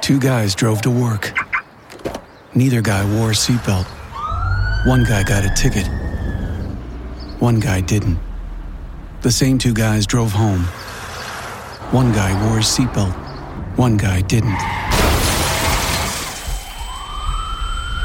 Two 0.00 0.18
guys 0.18 0.54
drove 0.54 0.82
to 0.82 0.90
work. 0.90 1.32
Neither 2.54 2.82
guy 2.82 3.04
wore 3.14 3.30
a 3.30 3.34
seatbelt. 3.34 3.86
One 4.84 5.04
guy 5.04 5.22
got 5.22 5.44
a 5.44 5.54
ticket. 5.54 5.86
One 7.38 7.60
guy 7.60 7.80
didn't. 7.80 8.18
The 9.22 9.30
same 9.30 9.58
two 9.58 9.72
guys 9.72 10.06
drove 10.06 10.32
home. 10.32 10.64
One 11.92 12.12
guy 12.12 12.32
wore 12.44 12.56
his 12.56 12.66
seatbelt. 12.66 13.12
One 13.76 13.96
guy 13.96 14.22
didn't. 14.22 14.58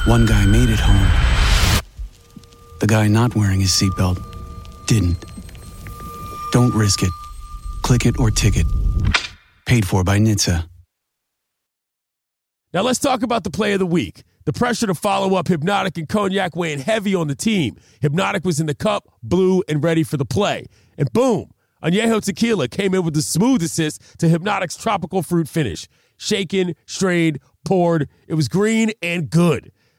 One 0.08 0.26
guy 0.26 0.46
made 0.46 0.70
it 0.70 0.80
home. 0.80 1.82
The 2.80 2.88
guy 2.88 3.10
not 3.10 3.36
wearing 3.36 3.60
his 3.60 3.72
seatbelt 3.72 4.18
didn't. 4.86 5.18
Don't 6.54 6.74
risk 6.74 7.04
it. 7.04 7.10
Click 7.82 8.06
it 8.06 8.18
or 8.18 8.32
ticket. 8.32 8.66
Paid 9.66 9.86
for 9.86 10.06
by 10.06 10.18
NHTSA. 10.18 10.66
Now 12.74 12.84
let's 12.84 13.00
talk 13.00 13.22
about 13.22 13.44
the 13.44 13.50
play 13.50 13.74
of 13.74 13.80
the 13.80 13.86
week. 13.86 14.24
The 14.46 14.54
pressure 14.54 14.88
to 14.88 14.96
follow 14.96 15.36
up 15.36 15.48
Hpnotiq 15.48 15.98
and 15.98 16.08
Cognac 16.08 16.56
weighing 16.56 16.80
heavy 16.80 17.14
on 17.14 17.28
the 17.28 17.36
team. 17.36 17.76
Hpnotiq 18.02 18.46
was 18.46 18.62
in 18.62 18.68
the 18.68 18.76
cup, 18.76 19.10
blue, 19.22 19.62
and 19.68 19.84
ready 19.84 20.04
for 20.04 20.16
the 20.16 20.24
play. 20.24 20.68
And 20.98 21.12
boom, 21.12 21.52
Añejo 21.84 22.24
Tequila 22.24 22.70
came 22.70 22.94
in 22.94 23.04
with 23.04 23.14
the 23.14 23.22
smooth 23.22 23.62
assist 23.62 24.02
to 24.20 24.28
Hpnotiq's 24.28 24.78
tropical 24.78 25.22
fruit 25.22 25.50
finish. 25.50 25.86
Shaken, 26.16 26.76
strained, 26.86 27.40
poured. 27.66 28.08
It 28.30 28.36
was 28.36 28.48
green 28.48 28.94
and 29.02 29.30
good. 29.30 29.74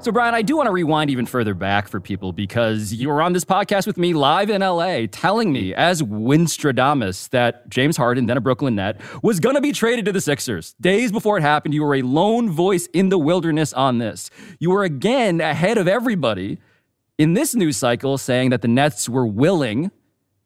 So, 0.00 0.12
Brian, 0.12 0.32
I 0.32 0.42
do 0.42 0.56
want 0.56 0.68
to 0.68 0.70
rewind 0.70 1.10
even 1.10 1.26
further 1.26 1.54
back 1.54 1.88
for 1.88 1.98
people 1.98 2.32
because 2.32 2.94
you 2.94 3.08
were 3.08 3.20
on 3.20 3.32
this 3.32 3.44
podcast 3.44 3.84
with 3.84 3.98
me 3.98 4.14
live 4.14 4.48
in 4.48 4.60
LA 4.60 5.06
telling 5.10 5.52
me, 5.52 5.74
as 5.74 6.02
Winstradamus, 6.02 7.28
that 7.30 7.68
James 7.68 7.96
Harden, 7.96 8.26
then 8.26 8.36
a 8.36 8.40
Brooklyn 8.40 8.76
Net, 8.76 9.00
was 9.24 9.40
going 9.40 9.56
to 9.56 9.60
be 9.60 9.72
traded 9.72 10.04
to 10.04 10.12
the 10.12 10.20
Sixers. 10.20 10.74
Days 10.80 11.10
before 11.10 11.36
it 11.36 11.40
happened, 11.40 11.74
you 11.74 11.82
were 11.82 11.96
a 11.96 12.02
lone 12.02 12.48
voice 12.48 12.86
in 12.94 13.08
the 13.08 13.18
wilderness 13.18 13.72
on 13.72 13.98
this. 13.98 14.30
You 14.60 14.70
were 14.70 14.84
again 14.84 15.40
ahead 15.40 15.78
of 15.78 15.88
everybody 15.88 16.58
in 17.18 17.34
this 17.34 17.56
news 17.56 17.76
cycle 17.76 18.18
saying 18.18 18.50
that 18.50 18.62
the 18.62 18.68
Nets 18.68 19.08
were 19.08 19.26
willing 19.26 19.90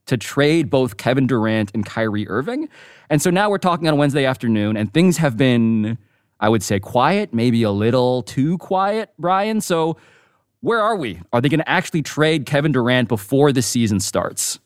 to 0.07 0.17
trade 0.17 0.71
both 0.71 0.97
Kevin 0.97 1.27
Durant 1.27 1.71
and 1.75 1.85
Kyrie 1.85 2.27
Irving. 2.27 2.71
And 3.11 3.21
so 3.21 3.29
now 3.29 3.51
we're 3.51 3.59
talking 3.59 3.87
on 3.87 3.99
Wednesday 3.99 4.25
afternoon, 4.25 4.79
and 4.79 4.93
things 4.95 5.19
have 5.19 5.37
been, 5.37 5.99
I 6.43 6.49
would 6.49 6.63
say, 6.63 6.81
quiet, 6.81 7.33
maybe 7.33 7.63
a 7.63 7.71
little 7.71 8.25
too 8.25 8.59
quiet, 8.59 9.11
Brian. 9.17 9.61
So 9.61 9.97
where 10.61 10.81
are 10.81 10.97
we? 10.97 11.21
Are 11.33 11.41
they 11.41 11.49
going 11.49 11.61
to 11.61 11.69
actually 11.69 12.03
trade 12.03 12.47
Kevin 12.47 12.73
Durant 12.73 13.09
before 13.09 13.53
the 13.53 13.63
season 13.63 14.01
starts? 14.01 14.59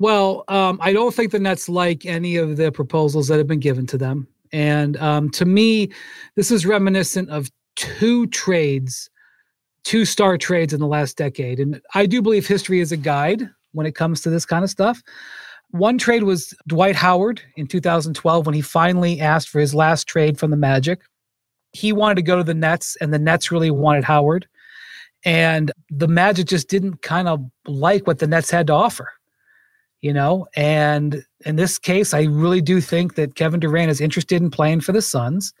Well, 0.00 0.44
um, 0.48 0.78
I 0.82 0.92
don't 0.92 1.14
think 1.14 1.30
the 1.30 1.38
Nets 1.38 1.68
like 1.68 2.06
any 2.06 2.36
of 2.36 2.56
the 2.56 2.72
proposals 2.72 3.28
that 3.28 3.38
have 3.38 3.46
been 3.46 3.60
given 3.60 3.86
to 3.86 3.98
them. 3.98 4.26
And 4.52 4.96
um, 4.96 5.30
to 5.30 5.44
me, 5.44 5.92
this 6.34 6.50
is 6.50 6.66
reminiscent 6.66 7.30
of 7.30 7.48
two 7.76 8.26
trades, 8.28 9.10
two 9.84 10.04
star 10.04 10.36
trades 10.38 10.72
in 10.72 10.80
the 10.80 10.86
last 10.86 11.16
decade. 11.16 11.60
And 11.60 11.80
I 11.94 12.06
do 12.06 12.20
believe 12.20 12.48
history 12.48 12.80
is 12.80 12.90
a 12.90 12.96
guide 12.96 13.48
when 13.72 13.86
it 13.86 13.94
comes 13.94 14.22
to 14.22 14.30
this 14.30 14.44
kind 14.44 14.64
of 14.64 14.70
stuff. 14.70 15.00
One 15.72 15.98
trade 15.98 16.24
was 16.24 16.54
Dwight 16.66 16.96
Howard 16.96 17.40
in 17.56 17.66
2012 17.66 18.46
when 18.46 18.54
he 18.54 18.60
finally 18.60 19.20
asked 19.20 19.48
for 19.48 19.60
his 19.60 19.74
last 19.74 20.06
trade 20.06 20.38
from 20.38 20.50
the 20.50 20.56
Magic. 20.56 21.02
He 21.72 21.92
wanted 21.92 22.16
to 22.16 22.22
go 22.22 22.36
to 22.36 22.44
the 22.44 22.54
Nets, 22.54 22.96
and 23.00 23.14
the 23.14 23.18
Nets 23.18 23.52
really 23.52 23.70
wanted 23.70 24.04
Howard. 24.04 24.48
And 25.24 25.70
the 25.90 26.08
Magic 26.08 26.46
just 26.46 26.68
didn't 26.68 27.02
kind 27.02 27.28
of 27.28 27.44
like 27.66 28.06
what 28.06 28.18
the 28.18 28.26
Nets 28.26 28.50
had 28.50 28.66
to 28.66 28.72
offer 28.72 29.12
you 30.00 30.12
know 30.12 30.46
and 30.54 31.24
in 31.44 31.56
this 31.56 31.78
case 31.78 32.14
i 32.14 32.22
really 32.22 32.60
do 32.60 32.80
think 32.80 33.14
that 33.14 33.34
kevin 33.34 33.60
durant 33.60 33.90
is 33.90 34.00
interested 34.00 34.40
in 34.40 34.50
playing 34.50 34.80
for 34.80 34.92
the 34.92 35.02
suns 35.02 35.52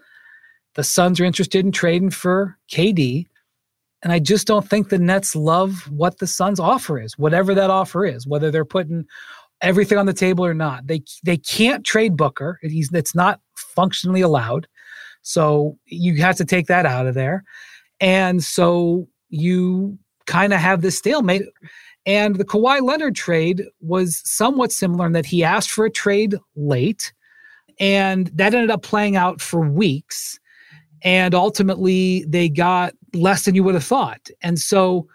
the 0.74 0.84
suns 0.84 1.20
are 1.20 1.24
interested 1.24 1.64
in 1.64 1.72
trading 1.72 2.10
for 2.10 2.56
kd 2.70 3.26
and 4.02 4.12
i 4.12 4.18
just 4.18 4.46
don't 4.46 4.68
think 4.68 4.88
the 4.88 4.98
nets 4.98 5.36
love 5.36 5.88
what 5.90 6.18
the 6.18 6.26
suns 6.26 6.60
offer 6.60 7.00
is 7.00 7.18
whatever 7.18 7.54
that 7.54 7.70
offer 7.70 8.04
is 8.04 8.26
whether 8.26 8.50
they're 8.50 8.64
putting 8.64 9.04
everything 9.62 9.98
on 9.98 10.06
the 10.06 10.12
table 10.12 10.44
or 10.44 10.54
not. 10.54 10.86
They 10.86 11.02
they 11.24 11.36
can't 11.36 11.84
trade 11.84 12.16
booker. 12.16 12.58
He's 12.62 12.92
it's 12.92 13.14
not 13.14 13.40
functionally 13.54 14.20
allowed. 14.20 14.66
So 15.22 15.78
you 15.86 16.16
have 16.22 16.36
to 16.36 16.44
take 16.44 16.66
that 16.66 16.86
out 16.86 17.06
of 17.06 17.14
there. 17.14 17.44
And 18.00 18.42
so 18.42 19.06
you 19.28 19.98
kind 20.26 20.52
of 20.52 20.60
have 20.60 20.82
this 20.82 20.96
stalemate. 20.96 21.42
And 22.06 22.36
the 22.36 22.44
Kawhi 22.44 22.80
Leonard 22.80 23.14
trade 23.14 23.62
was 23.80 24.22
somewhat 24.24 24.72
similar 24.72 25.06
in 25.06 25.12
that 25.12 25.26
he 25.26 25.44
asked 25.44 25.70
for 25.70 25.84
a 25.84 25.90
trade 25.90 26.34
late, 26.56 27.12
and 27.78 28.28
that 28.28 28.54
ended 28.54 28.70
up 28.70 28.82
playing 28.82 29.16
out 29.16 29.40
for 29.40 29.60
weeks. 29.60 30.38
And 31.02 31.34
ultimately, 31.34 32.24
they 32.26 32.48
got 32.48 32.94
less 33.14 33.44
than 33.44 33.54
you 33.54 33.62
would 33.64 33.74
have 33.74 33.84
thought. 33.84 34.28
And 34.42 34.58
so 34.58 35.06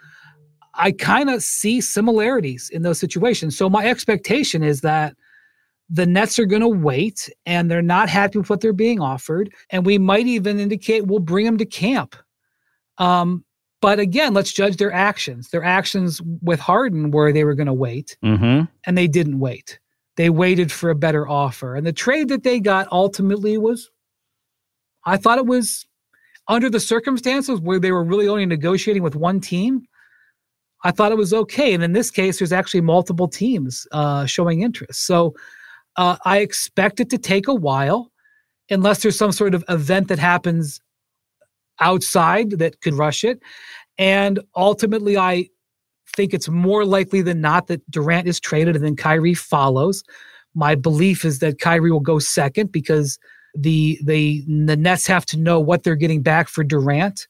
I 0.77 0.91
kind 0.91 1.29
of 1.29 1.41
see 1.41 1.81
similarities 1.81 2.69
in 2.69 2.81
those 2.81 2.99
situations. 2.99 3.57
So 3.57 3.69
my 3.69 3.85
expectation 3.85 4.63
is 4.63 4.81
that 4.81 5.15
the 5.89 6.05
Nets 6.05 6.39
are 6.39 6.45
going 6.45 6.61
to 6.61 6.67
wait 6.67 7.29
and 7.45 7.69
they're 7.69 7.81
not 7.81 8.09
happy 8.09 8.39
with 8.39 8.49
what 8.49 8.61
they're 8.61 8.73
being 8.73 8.99
offered. 8.99 9.53
And 9.69 9.85
we 9.85 9.97
might 9.97 10.27
even 10.27 10.59
indicate 10.59 11.07
we'll 11.07 11.19
bring 11.19 11.45
them 11.45 11.57
to 11.57 11.65
camp. 11.65 12.15
Um, 12.97 13.43
but 13.81 13.99
again, 13.99 14.33
let's 14.33 14.51
judge 14.51 14.77
their 14.77 14.91
actions. 14.91 15.49
Their 15.49 15.63
actions 15.63 16.21
with 16.41 16.59
Harden 16.59 17.11
were 17.11 17.31
they 17.31 17.43
were 17.43 17.53
going 17.53 17.67
to 17.67 17.73
wait, 17.73 18.17
mm-hmm. 18.23 18.63
and 18.85 18.97
they 18.97 19.07
didn't 19.07 19.39
wait. 19.39 19.79
They 20.15 20.29
waited 20.29 20.71
for 20.71 20.89
a 20.89 20.95
better 20.95 21.27
offer. 21.27 21.75
And 21.75 21.85
the 21.85 21.93
trade 21.93 22.29
that 22.29 22.43
they 22.43 22.59
got 22.59 22.87
ultimately 22.91 23.57
was, 23.57 23.91
I 25.03 25.17
thought 25.17 25.37
it 25.37 25.45
was 25.45 25.85
under 26.47 26.69
the 26.69 26.79
circumstances 26.79 27.59
where 27.59 27.79
they 27.79 27.91
were 27.91 28.03
really 28.03 28.27
only 28.27 28.45
negotiating 28.45 29.03
with 29.03 29.15
one 29.15 29.39
team. 29.39 29.85
I 30.85 30.91
thought 30.91 31.11
it 31.11 31.17
was 31.17 31.33
okay. 31.33 31.73
And 31.73 31.83
in 31.83 31.93
this 31.93 32.11
case, 32.11 32.37
there's 32.37 32.53
actually 32.53 32.81
multiple 32.81 33.27
teams 33.27 33.87
uh, 33.91 34.27
showing 34.27 34.61
interest. 34.61 35.05
So 35.05 35.33
uh, 35.97 36.17
I 36.25 36.37
expect 36.37 36.99
it 36.99 37.09
to 37.09 37.17
take 37.17 37.47
a 37.47 37.55
while, 37.55 38.11
unless 38.69 39.01
there's 39.01 39.17
some 39.17 39.31
sort 39.31 39.55
of 39.55 39.63
event 39.67 40.09
that 40.09 40.19
happens 40.19 40.79
outside 41.79 42.51
that 42.51 42.81
could 42.81 42.93
rush 42.93 43.23
it. 43.23 43.39
And 43.97 44.39
ultimately, 44.55 45.17
I 45.17 45.49
think 46.15 46.35
it's 46.35 46.49
more 46.49 46.85
likely 46.85 47.23
than 47.23 47.41
not 47.41 47.65
that 47.67 47.89
Durant 47.89 48.27
is 48.27 48.39
traded 48.39 48.75
and 48.75 48.85
then 48.85 48.95
Kyrie 48.95 49.33
follows. 49.33 50.03
My 50.53 50.75
belief 50.75 51.25
is 51.25 51.39
that 51.39 51.59
Kyrie 51.59 51.91
will 51.91 51.99
go 51.99 52.19
second 52.19 52.71
because 52.71 53.17
the 53.57 53.97
the 54.03 54.43
the 54.47 54.77
Nets 54.77 55.07
have 55.07 55.25
to 55.27 55.37
know 55.37 55.59
what 55.59 55.83
they're 55.83 55.95
getting 55.95 56.21
back 56.21 56.47
for 56.47 56.63
Durant. 56.63 57.27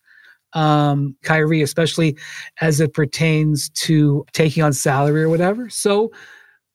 Um, 0.55 1.15
Kyrie, 1.21 1.61
especially 1.61 2.17
as 2.61 2.79
it 2.79 2.93
pertains 2.93 3.69
to 3.71 4.25
taking 4.31 4.63
on 4.63 4.73
salary 4.73 5.21
or 5.23 5.29
whatever. 5.29 5.69
So 5.69 6.11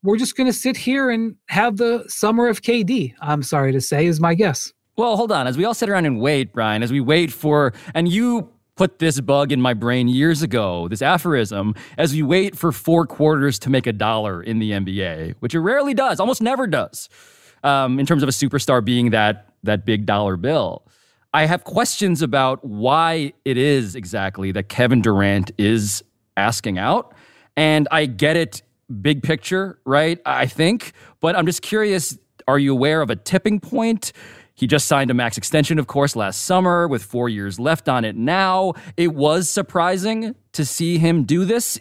we're 0.03 0.17
just 0.17 0.37
going 0.37 0.47
to 0.47 0.53
sit 0.53 0.77
here 0.77 1.11
and 1.11 1.35
have 1.47 1.77
the 1.77 2.05
summer 2.07 2.47
of 2.49 2.63
KD. 2.63 3.15
I'm 3.21 3.43
sorry 3.43 3.73
to 3.73 3.81
say, 3.81 4.07
is 4.07 4.21
my 4.21 4.35
guess. 4.35 4.73
Well, 4.97 5.17
hold 5.17 5.33
on. 5.33 5.47
As 5.47 5.57
we 5.57 5.65
all 5.65 5.75
sit 5.75 5.89
around 5.89 6.07
and 6.07 6.21
wait, 6.21 6.53
Brian, 6.53 6.83
as 6.83 6.93
we 6.93 7.01
wait 7.01 7.33
for, 7.33 7.73
and 7.95 8.07
you 8.07 8.51
put 8.77 8.99
this 8.99 9.21
bug 9.21 9.53
in 9.53 9.61
my 9.61 9.75
brain 9.75 10.09
years 10.09 10.43
ago, 10.43 10.89
this 10.89 11.03
aphorism, 11.03 11.75
as 11.99 12.15
we 12.15 12.23
wait 12.23 12.57
for 12.57 12.73
four 12.73 13.07
quarters 13.07 13.59
to 13.59 13.71
make 13.71 13.87
a 13.87 13.93
dollar 13.93 14.43
in 14.43 14.59
the 14.59 14.71
NBA, 14.71 15.35
which 15.41 15.55
it 15.55 15.61
rarely 15.61 15.95
does, 15.95 16.19
almost 16.19 16.41
never 16.41 16.67
does, 16.67 17.09
um, 17.63 17.99
in 18.01 18.07
terms 18.07 18.23
of 18.23 18.29
a 18.29 18.33
superstar 18.33 18.85
being 18.85 19.11
that 19.11 19.47
that 19.63 19.85
big 19.85 20.07
dollar 20.07 20.39
bill. 20.39 20.83
I 21.33 21.47
have 21.47 21.65
questions 21.65 22.23
about 22.23 22.65
why 22.65 23.33
it 23.45 23.57
is 23.57 23.95
exactly 23.95 24.51
that 24.53 24.69
Kevin 24.69 25.01
Durant 25.01 25.53
is 25.59 26.03
asking 26.37 26.79
out. 26.79 27.15
And 27.57 27.87
I 27.91 28.07
get 28.07 28.37
it 28.37 28.63
big 29.01 29.23
picture, 29.23 29.79
right? 29.85 30.21
I 30.27 30.47
think. 30.47 30.93
But 31.21 31.37
I'm 31.37 31.47
just 31.47 31.63
curious 31.63 32.19
are 32.49 32.59
you 32.59 32.73
aware 32.73 33.01
of 33.01 33.11
a 33.11 33.17
tipping 33.17 33.61
point? 33.61 34.13
He 34.55 34.67
just 34.67 34.89
signed 34.89 35.11
a 35.11 35.15
max 35.15 35.39
extension, 35.39 35.79
of 35.79 35.87
course, 35.87 36.17
last 36.17 36.43
summer 36.43 36.89
with 36.89 37.03
four 37.03 37.29
years 37.29 37.61
left 37.61 37.89
on 37.89 38.05
it 38.05 38.17
now. 38.17 38.75
It 38.97 39.15
was 39.15 39.49
surprising 39.49 40.35
to 40.53 40.65
see 40.65 40.99
him 40.99 41.25
do 41.25 41.45
this 41.45 41.79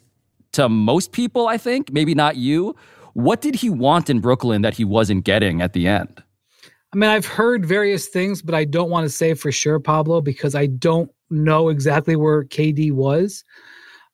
to 0.51 0.69
most 0.69 1.11
people, 1.11 1.47
I 1.47 1.57
think, 1.57 1.91
maybe 1.91 2.13
not 2.13 2.35
you. 2.35 2.75
What 3.13 3.41
did 3.41 3.55
he 3.55 3.69
want 3.69 4.09
in 4.09 4.19
Brooklyn 4.19 4.61
that 4.61 4.75
he 4.75 4.85
wasn't 4.85 5.23
getting 5.23 5.61
at 5.61 5.73
the 5.73 5.87
end? 5.87 6.23
I 6.93 6.97
mean, 6.97 7.09
I've 7.09 7.25
heard 7.25 7.65
various 7.65 8.07
things, 8.07 8.41
but 8.41 8.55
I 8.55 8.65
don't 8.65 8.89
want 8.89 9.05
to 9.05 9.09
say 9.09 9.33
for 9.33 9.51
sure, 9.51 9.79
Pablo, 9.79 10.21
because 10.21 10.55
I 10.55 10.65
don't 10.65 11.11
know 11.29 11.69
exactly 11.69 12.15
where 12.15 12.45
KD 12.45 12.91
was. 12.91 13.43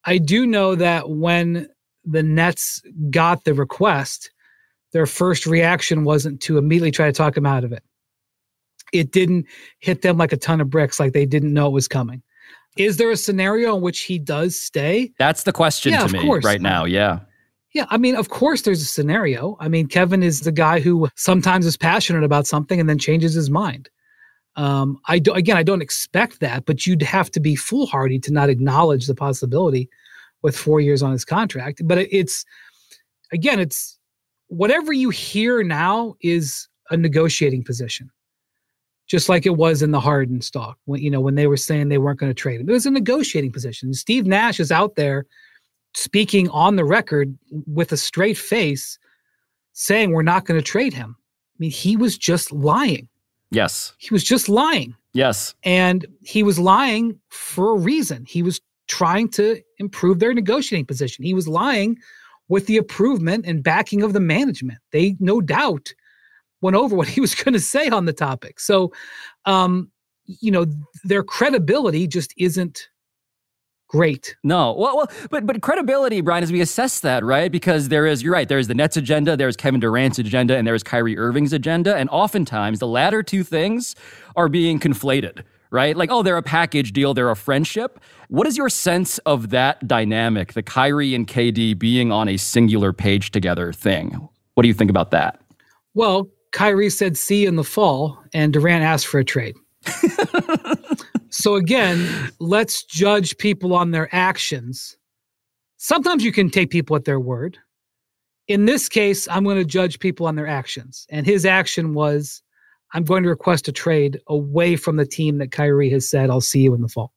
I 0.04 0.18
do 0.18 0.46
know 0.46 0.76
that 0.76 1.10
when 1.10 1.68
the 2.04 2.22
Nets 2.22 2.82
got 3.10 3.46
the 3.46 3.54
request, 3.54 4.32
their 4.92 5.06
first 5.06 5.46
reaction 5.46 6.04
wasn't 6.04 6.42
to 6.42 6.58
immediately 6.58 6.92
try 6.92 7.06
to 7.06 7.14
talk 7.14 7.36
him 7.36 7.46
out 7.46 7.64
of 7.64 7.72
it 7.72 7.84
it 8.96 9.12
didn't 9.12 9.46
hit 9.80 10.02
them 10.02 10.18
like 10.18 10.32
a 10.32 10.38
ton 10.38 10.62
of 10.62 10.70
bricks, 10.70 11.00
like 11.00 11.14
they 11.14 11.26
didn't 11.26 11.54
know 11.54 11.68
it 11.68 11.74
was 11.74 11.88
coming. 11.88 12.22
Is 12.78 12.98
there 12.98 13.12
a 13.12 13.18
scenario 13.18 13.76
in 13.76 13.82
which 13.82 14.02
he 14.02 14.20
does 14.20 14.60
stay? 14.60 15.14
That's 15.18 15.44
the 15.44 15.54
question 15.54 15.94
yeah, 15.94 16.06
to 16.06 16.14
me 16.14 16.22
course. 16.22 16.44
right 16.44 16.62
now. 16.62 16.86
Yeah. 16.86 17.20
Yeah, 17.76 17.88
I 17.90 17.98
mean, 17.98 18.16
of 18.16 18.30
course, 18.30 18.62
there's 18.62 18.82
a 18.82 18.86
scenario. 18.86 19.58
I 19.60 19.68
mean, 19.68 19.88
Kevin 19.88 20.24
is 20.24 20.40
the 20.40 20.52
guy 20.54 20.80
who 20.80 21.10
sometimes 21.16 21.66
is 21.66 21.76
passionate 21.76 22.24
about 22.24 22.48
something 22.48 22.80
and 22.80 22.88
then 22.88 22.98
changes 22.98 23.34
his 23.34 23.50
mind. 23.50 23.90
Um, 24.56 24.98
I 25.10 25.20
do, 25.20 25.34
again, 25.34 25.58
I 25.58 25.64
don't 25.64 25.82
expect 25.82 26.40
that, 26.40 26.66
but 26.66 26.88
you'd 26.88 27.02
have 27.02 27.30
to 27.32 27.42
be 27.42 27.58
foolhardy 27.58 28.18
to 28.20 28.32
not 28.32 28.50
acknowledge 28.50 29.08
the 29.08 29.14
possibility 29.14 29.90
with 30.42 30.56
four 30.56 30.80
years 30.80 31.04
on 31.04 31.12
his 31.12 31.26
contract. 31.26 31.82
But 31.84 31.98
it's 31.98 32.46
again, 33.34 33.60
it's 33.60 34.00
whatever 34.48 34.94
you 34.94 35.10
hear 35.10 35.62
now 35.62 36.16
is 36.22 36.70
a 36.92 36.96
negotiating 36.96 37.66
position 37.66 38.10
just 39.08 39.30
like 39.30 39.46
it 39.46 39.58
was 39.58 39.84
in 39.84 39.92
the 39.92 40.00
Harden 40.00 40.42
stock 40.42 40.80
when 40.86 41.02
you 41.02 41.12
know 41.12 41.20
when 41.20 41.36
they 41.36 41.46
were 41.46 41.58
saying 41.58 41.90
they 41.90 41.98
weren't 41.98 42.20
going 42.20 42.30
to 42.30 42.34
trade 42.34 42.62
him. 42.62 42.70
It 42.70 42.74
was 42.74 42.86
a 42.86 42.92
negotiating 42.92 43.52
position. 43.52 43.94
Steve 43.94 44.26
Nash 44.26 44.60
is 44.60 44.72
out 44.72 44.96
there 44.96 45.26
speaking 45.96 46.50
on 46.50 46.76
the 46.76 46.86
record 46.86 47.38
with 47.66 47.92
a 47.92 47.98
straight 47.98 48.38
face 48.38 49.00
saying 49.74 50.12
we're 50.12 50.24
not 50.24 50.46
going 50.46 50.60
to 50.60 50.66
trade 50.66 50.94
him. 50.94 51.16
I 51.20 51.58
mean, 51.60 51.72
he 51.72 51.96
was 51.98 52.18
just 52.18 52.52
lying. 52.52 53.08
Yes. 53.50 53.94
He 53.98 54.14
was 54.14 54.24
just 54.24 54.50
lying. 54.50 54.96
Yes. 55.14 55.56
And 55.64 56.06
he 56.22 56.44
was 56.44 56.60
lying 56.60 57.18
for 57.30 57.72
a 57.72 57.80
reason. 57.80 58.26
He 58.26 58.44
was 58.44 58.60
trying 58.88 59.30
to 59.30 59.62
improve 59.80 60.20
their 60.20 60.34
negotiating 60.34 60.86
position. 60.86 61.24
He 61.24 61.34
was 61.34 61.48
lying 61.48 61.98
with 62.50 62.68
the 62.68 62.78
approval 62.78 63.28
and 63.30 63.64
backing 63.64 64.04
of 64.04 64.14
the 64.14 64.20
management. 64.20 64.80
They 64.92 65.16
no 65.20 65.42
doubt 65.42 65.94
went 66.62 66.76
over 66.76 66.96
what 66.96 67.08
he 67.08 67.22
was 67.22 67.36
going 67.44 67.54
to 67.54 67.60
say 67.60 67.90
on 67.90 68.06
the 68.06 68.14
topic. 68.14 68.60
So, 68.60 68.92
um, 69.46 69.90
you 70.26 70.52
know, 70.52 70.66
their 71.04 71.24
credibility 71.24 72.08
just 72.08 72.34
isn't 72.38 72.90
great. 73.96 74.36
No, 74.44 74.74
well, 74.74 74.98
well, 74.98 75.08
but 75.30 75.46
but 75.46 75.62
credibility, 75.62 76.22
Brian, 76.22 76.44
as 76.44 76.52
we 76.52 76.62
assess 76.62 77.00
that, 77.00 77.24
right? 77.24 77.52
Because 77.52 77.90
there 77.90 78.06
is, 78.06 78.22
you're 78.22 78.34
right. 78.34 78.48
There's 78.48 78.68
the 78.68 78.76
Nets 78.76 78.98
agenda, 78.98 79.38
there's 79.38 79.56
Kevin 79.56 79.80
Durant's 79.80 80.20
agenda, 80.20 80.58
and 80.58 80.68
there's 80.68 80.84
Kyrie 80.84 81.18
Irving's 81.18 81.54
agenda, 81.54 81.96
and 81.96 82.10
oftentimes 82.10 82.80
the 82.80 82.88
latter 82.88 83.24
two 83.24 83.44
things 83.44 83.96
are 84.36 84.50
being 84.50 84.80
conflated 84.80 85.44
right? 85.72 85.98
Like, 85.98 86.10
oh, 86.10 86.24
they're 86.24 86.38
a 86.38 86.44
package 86.44 86.94
deal, 86.94 87.14
they're 87.14 87.30
a 87.30 87.36
friendship. 87.36 88.00
What 88.30 88.48
is 88.48 88.56
your 88.56 88.70
sense 88.70 89.18
of 89.20 89.50
that 89.50 89.86
dynamic, 89.86 90.54
the 90.54 90.64
Kyrie 90.64 91.14
and 91.14 91.28
KD 91.28 91.78
being 91.78 92.14
on 92.14 92.30
a 92.30 92.38
singular 92.38 92.94
page 92.94 93.32
together 93.32 93.74
thing? 93.74 94.30
What 94.54 94.62
do 94.62 94.70
you 94.70 94.74
think 94.74 94.90
about 94.90 95.12
that? 95.12 95.42
Well, 95.94 96.30
Kyrie 96.54 96.90
said 96.90 97.18
see 97.18 97.46
in 97.46 97.58
the 97.58 97.64
fall, 97.64 98.18
and 98.34 98.54
Durant 98.54 98.86
asked 98.86 99.08
for 99.08 99.20
a 99.20 99.26
trade. 99.26 99.58
so 101.30 101.56
again, 101.56 102.32
let's 102.40 102.84
judge 102.84 103.38
people 103.38 103.74
on 103.74 103.92
their 103.92 104.14
actions. 104.14 104.98
Sometimes 105.78 106.24
you 106.24 106.32
can 106.32 106.50
take 106.50 106.70
people 106.70 106.96
at 106.96 107.06
their 107.06 107.20
word. 107.20 107.58
In 108.48 108.66
this 108.66 108.88
case, 108.90 109.28
I'm 109.28 109.44
going 109.44 109.58
to 109.58 109.66
judge 109.66 110.00
people 110.00 110.28
on 110.28 110.36
their 110.36 110.48
actions. 110.48 111.06
And 111.10 111.26
his 111.26 111.46
action 111.46 111.94
was 111.94 112.42
I'm 112.94 113.04
going 113.04 113.24
to 113.24 113.30
request 113.30 113.68
a 113.68 113.72
trade 113.72 114.20
away 114.28 114.76
from 114.76 114.96
the 114.96 115.06
team 115.06 115.40
that 115.40 115.52
Kyrie 115.52 115.90
has 115.90 116.10
said, 116.10 116.30
I'll 116.30 116.42
see 116.42 116.62
you 116.62 116.74
in 116.74 116.82
the 116.82 116.88
fall. 116.88 117.12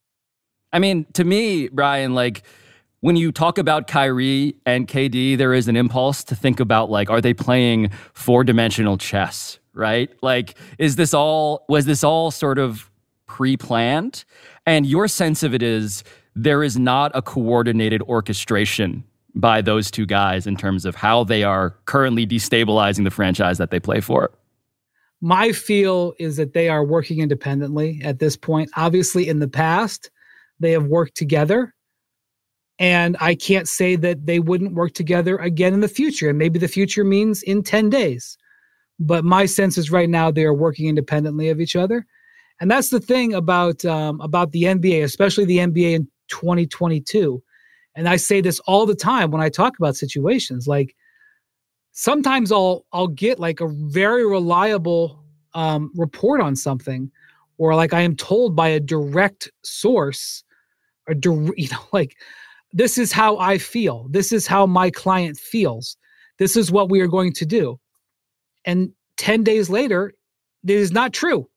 I 0.73 0.79
mean, 0.79 1.07
to 1.14 1.25
me, 1.25 1.68
Brian, 1.68 2.14
like 2.14 2.42
when 3.01 3.16
you 3.16 3.31
talk 3.31 3.59
about 3.59 3.87
Kyrie 3.87 4.57
and 4.66 4.88
KD, 4.88 5.38
there 5.38 5.55
is 5.55 5.68
an 5.68 5.77
impulse 5.77 6.25
to 6.25 6.35
think 6.35 6.61
about 6.61 6.90
like, 6.90 7.11
are 7.11 7.21
they 7.21 7.33
playing 7.33 7.90
four 8.12 8.42
dimensional 8.42 8.99
chess, 8.99 9.59
right? 9.73 10.11
Like, 10.21 10.57
is 10.79 10.97
this 10.97 11.14
all, 11.14 11.64
was 11.68 11.87
this 11.87 12.03
all 12.03 12.31
sort 12.31 12.59
of 12.59 12.88
pre 13.29 13.57
planned? 13.57 14.25
And 14.67 14.87
your 14.87 15.07
sense 15.07 15.43
of 15.43 15.55
it 15.55 15.62
is 15.62 16.03
there 16.35 16.62
is 16.62 16.79
not 16.79 17.12
a 17.14 17.23
coordinated 17.23 18.03
orchestration 18.03 19.05
by 19.35 19.61
those 19.61 19.91
two 19.91 20.07
guys 20.07 20.47
in 20.47 20.57
terms 20.57 20.85
of 20.85 20.95
how 20.95 21.25
they 21.25 21.45
are 21.45 21.77
currently 21.85 22.27
destabilizing 22.27 23.05
the 23.05 23.11
franchise 23.11 23.59
that 23.59 23.71
they 23.71 23.79
play 23.79 24.01
for. 24.01 24.31
My 25.21 25.53
feel 25.53 26.14
is 26.19 26.37
that 26.37 26.55
they 26.55 26.69
are 26.69 26.85
working 26.85 27.21
independently 27.21 28.01
at 28.03 28.19
this 28.19 28.37
point. 28.37 28.71
Obviously, 28.77 29.29
in 29.29 29.41
the 29.41 29.49
past, 29.49 30.11
they 30.61 30.73
have 30.73 30.87
worked 30.87 31.17
together. 31.17 31.75
And 32.79 33.17
I 33.21 33.35
can't 33.35 33.69
say 33.69 33.97
that 33.97 34.27
they 34.27 34.38
wouldn't 34.38 34.75
work 34.75 34.93
together 34.95 35.37
again 35.38 35.75
in 35.75 35.81
the 35.81 35.88
future. 35.88 36.29
And 36.29 36.38
maybe 36.38 36.61
the 36.61 36.69
future 36.69 37.03
means 37.03 37.43
in 37.43 37.64
10 37.64 37.91
days. 37.91 38.38
But 39.01 39.25
my 39.25 39.47
sense 39.47 39.77
is 39.77 39.91
right 39.91 40.09
now 40.09 40.31
they 40.31 40.45
are 40.45 40.55
working 40.55 40.88
independently 40.88 41.49
of 41.49 41.61
each 41.61 41.75
other. 41.75 42.07
And 42.61 42.71
that's 42.71 42.90
the 42.90 43.01
thing 43.01 43.35
about 43.35 43.85
um, 43.85 44.21
about 44.21 44.53
the 44.53 44.64
NBA, 44.64 45.03
especially 45.05 45.44
the 45.44 45.59
NBA 45.59 45.92
in 45.94 46.09
2022. 46.29 47.42
And 47.94 48.09
I 48.09 48.16
say 48.16 48.40
this 48.40 48.59
all 48.61 48.87
the 48.87 48.94
time 48.94 49.31
when 49.31 49.40
I 49.40 49.49
talk 49.49 49.79
about 49.79 49.97
situations. 49.97 50.66
Like 50.66 50.94
sometimes 51.92 52.53
I'll 52.53 52.85
I'll 52.92 53.09
get 53.09 53.38
like 53.38 53.61
a 53.61 53.68
very 53.68 54.27
reliable 54.27 55.23
um, 55.55 55.90
report 55.94 56.40
on 56.40 56.57
something, 56.57 57.11
or 57.59 57.75
like 57.75 57.92
I 57.92 58.01
am 58.01 58.16
told 58.16 58.57
by 58.57 58.68
a 58.68 58.81
direct 58.81 59.51
source, 59.62 60.42
dir- 61.21 61.53
you 61.57 61.68
know 61.68 61.87
like 61.92 62.16
this 62.73 62.99
is 62.99 63.12
how 63.12 63.38
I 63.38 63.59
feel. 63.59 64.07
This 64.11 64.33
is 64.33 64.47
how 64.47 64.66
my 64.66 64.90
client 64.90 65.38
feels. 65.38 65.97
This 66.38 66.57
is 66.57 66.71
what 66.71 66.90
we 66.90 67.01
are 67.01 67.09
going 67.09 67.33
to 67.35 67.47
do. 67.47 67.81
And 68.64 68.92
10 69.16 69.42
days 69.42 69.71
later, 69.71 70.12
it 70.64 70.71
is 70.71 70.92
not 70.92 71.12
true. 71.12 71.49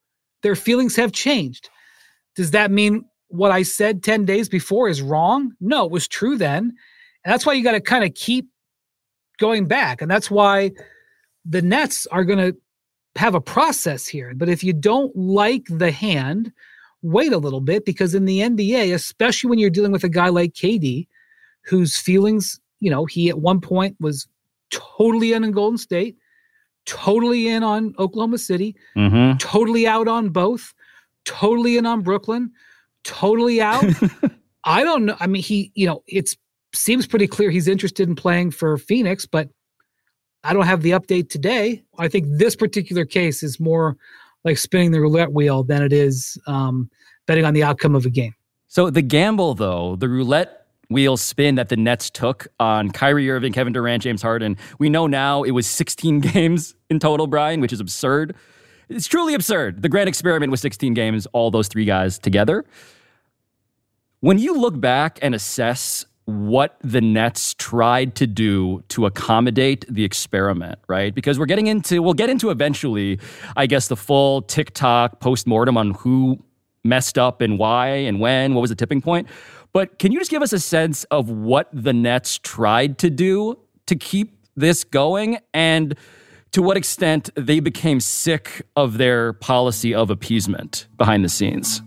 Their 0.42 0.56
feelings 0.56 0.96
have 0.96 1.12
changed. 1.12 1.70
Does 2.34 2.50
that 2.52 2.70
mean 2.70 3.04
what 3.28 3.50
I 3.50 3.62
said 3.62 4.02
10 4.02 4.24
days 4.24 4.48
before 4.48 4.88
is 4.88 5.02
wrong? 5.02 5.52
No, 5.60 5.84
it 5.84 5.90
was 5.90 6.08
true 6.08 6.36
then. 6.36 6.74
And 7.24 7.32
that's 7.32 7.46
why 7.46 7.52
you 7.52 7.62
got 7.62 7.72
to 7.72 7.80
kind 7.80 8.04
of 8.04 8.14
keep 8.14 8.48
going 9.38 9.66
back. 9.66 10.02
And 10.02 10.10
that's 10.10 10.30
why 10.30 10.72
the 11.44 11.62
Nets 11.62 12.06
are 12.06 12.24
going 12.24 12.38
to 12.38 12.56
have 13.16 13.34
a 13.34 13.40
process 13.40 14.06
here. 14.06 14.32
But 14.34 14.48
if 14.48 14.64
you 14.64 14.72
don't 14.72 15.14
like 15.14 15.64
the 15.68 15.90
hand, 15.90 16.52
wait 17.02 17.32
a 17.32 17.38
little 17.38 17.60
bit 17.60 17.84
because 17.84 18.14
in 18.14 18.24
the 18.24 18.40
NBA, 18.40 18.94
especially 18.94 19.50
when 19.50 19.58
you're 19.58 19.70
dealing 19.70 19.92
with 19.92 20.04
a 20.04 20.08
guy 20.08 20.28
like 20.28 20.52
KD, 20.52 21.06
whose 21.64 21.96
feelings, 21.96 22.60
you 22.80 22.90
know, 22.90 23.04
he 23.04 23.28
at 23.28 23.38
one 23.38 23.60
point 23.60 23.96
was 24.00 24.26
totally 24.70 25.32
in 25.32 25.50
Golden 25.52 25.78
State, 25.78 26.16
totally 26.86 27.48
in 27.48 27.62
on 27.62 27.94
Oklahoma 27.98 28.38
City, 28.38 28.76
mm-hmm. 28.96 29.36
totally 29.38 29.86
out 29.86 30.08
on 30.08 30.30
both, 30.30 30.74
totally 31.24 31.76
in 31.76 31.86
on 31.86 32.02
Brooklyn, 32.02 32.50
totally 33.04 33.60
out. 33.60 33.84
I 34.64 34.84
don't 34.84 35.04
know. 35.06 35.16
I 35.20 35.26
mean, 35.26 35.42
he, 35.42 35.72
you 35.74 35.86
know, 35.86 36.02
it 36.06 36.34
seems 36.74 37.06
pretty 37.06 37.26
clear 37.26 37.50
he's 37.50 37.68
interested 37.68 38.08
in 38.08 38.14
playing 38.14 38.52
for 38.52 38.78
Phoenix, 38.78 39.26
but 39.26 39.48
I 40.44 40.52
don't 40.52 40.66
have 40.66 40.82
the 40.82 40.90
update 40.90 41.28
today. 41.28 41.82
I 41.98 42.08
think 42.08 42.26
this 42.28 42.56
particular 42.56 43.04
case 43.04 43.42
is 43.42 43.60
more 43.60 43.96
like 44.44 44.58
spinning 44.58 44.90
the 44.90 45.00
roulette 45.00 45.32
wheel 45.32 45.62
than 45.62 45.82
it 45.82 45.92
is 45.92 46.38
um, 46.46 46.90
betting 47.26 47.44
on 47.44 47.54
the 47.54 47.62
outcome 47.62 47.94
of 47.94 48.04
a 48.06 48.10
game. 48.10 48.34
So 48.68 48.90
the 48.90 49.02
gamble, 49.02 49.54
though, 49.54 49.96
the 49.96 50.08
roulette 50.08 50.61
wheel 50.92 51.16
spin 51.16 51.56
that 51.56 51.68
the 51.68 51.76
Nets 51.76 52.10
took 52.10 52.46
on 52.60 52.90
Kyrie 52.90 53.30
Irving, 53.30 53.52
Kevin 53.52 53.72
Durant, 53.72 54.02
James 54.02 54.22
Harden, 54.22 54.56
we 54.78 54.88
know 54.88 55.06
now 55.06 55.42
it 55.42 55.52
was 55.52 55.66
16 55.66 56.20
games 56.32 56.74
in 56.90 56.98
total, 56.98 57.26
Brian, 57.26 57.60
which 57.60 57.72
is 57.72 57.80
absurd. 57.80 58.34
It's 58.88 59.06
truly 59.06 59.34
absurd. 59.34 59.82
The 59.82 59.88
grand 59.88 60.08
experiment 60.08 60.50
was 60.50 60.60
16 60.60 60.94
games, 60.94 61.26
all 61.32 61.50
those 61.50 61.68
three 61.68 61.84
guys 61.84 62.18
together. 62.18 62.64
When 64.20 64.38
you 64.38 64.56
look 64.56 64.78
back 64.80 65.18
and 65.22 65.34
assess 65.34 66.04
what 66.26 66.76
the 66.82 67.00
Nets 67.00 67.54
tried 67.54 68.14
to 68.16 68.26
do 68.26 68.84
to 68.88 69.06
accommodate 69.06 69.84
the 69.88 70.04
experiment, 70.04 70.78
right? 70.88 71.14
Because 71.14 71.38
we're 71.38 71.46
getting 71.46 71.66
into, 71.66 72.00
we'll 72.02 72.14
get 72.14 72.30
into 72.30 72.50
eventually, 72.50 73.18
I 73.56 73.66
guess, 73.66 73.88
the 73.88 73.96
full 73.96 74.42
TikTok 74.42 75.20
post 75.20 75.46
mortem 75.46 75.76
on 75.76 75.92
who 75.94 76.38
messed 76.84 77.18
up 77.18 77.40
and 77.40 77.58
why 77.58 77.88
and 77.88 78.20
when, 78.20 78.54
what 78.54 78.60
was 78.60 78.70
the 78.70 78.76
tipping 78.76 79.00
point. 79.00 79.28
But 79.72 79.98
can 79.98 80.12
you 80.12 80.18
just 80.18 80.30
give 80.30 80.42
us 80.42 80.52
a 80.52 80.60
sense 80.60 81.04
of 81.04 81.30
what 81.30 81.68
the 81.72 81.92
Nets 81.92 82.38
tried 82.38 82.98
to 82.98 83.10
do 83.10 83.58
to 83.86 83.96
keep 83.96 84.38
this 84.54 84.84
going 84.84 85.38
and 85.54 85.96
to 86.52 86.62
what 86.62 86.76
extent 86.76 87.30
they 87.34 87.60
became 87.60 87.98
sick 87.98 88.62
of 88.76 88.98
their 88.98 89.32
policy 89.32 89.94
of 89.94 90.10
appeasement 90.10 90.86
behind 90.98 91.24
the 91.24 91.30
scenes? 91.30 91.80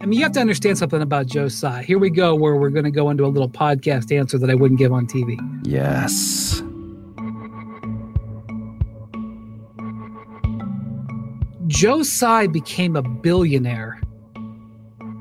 I 0.00 0.06
mean, 0.06 0.16
you 0.18 0.24
have 0.24 0.32
to 0.32 0.40
understand 0.40 0.78
something 0.78 1.02
about 1.02 1.26
Joe 1.26 1.48
Tsai. 1.48 1.82
Here 1.82 1.98
we 1.98 2.10
go, 2.10 2.36
where 2.36 2.54
we're 2.54 2.70
going 2.70 2.84
to 2.84 2.90
go 2.92 3.10
into 3.10 3.24
a 3.24 3.26
little 3.26 3.48
podcast 3.48 4.16
answer 4.16 4.38
that 4.38 4.48
I 4.48 4.54
wouldn't 4.54 4.78
give 4.78 4.92
on 4.92 5.08
TV. 5.08 5.36
Yes. 5.64 6.62
Joe 11.66 12.02
Tsai 12.04 12.46
became 12.46 12.94
a 12.94 13.02
billionaire 13.02 14.00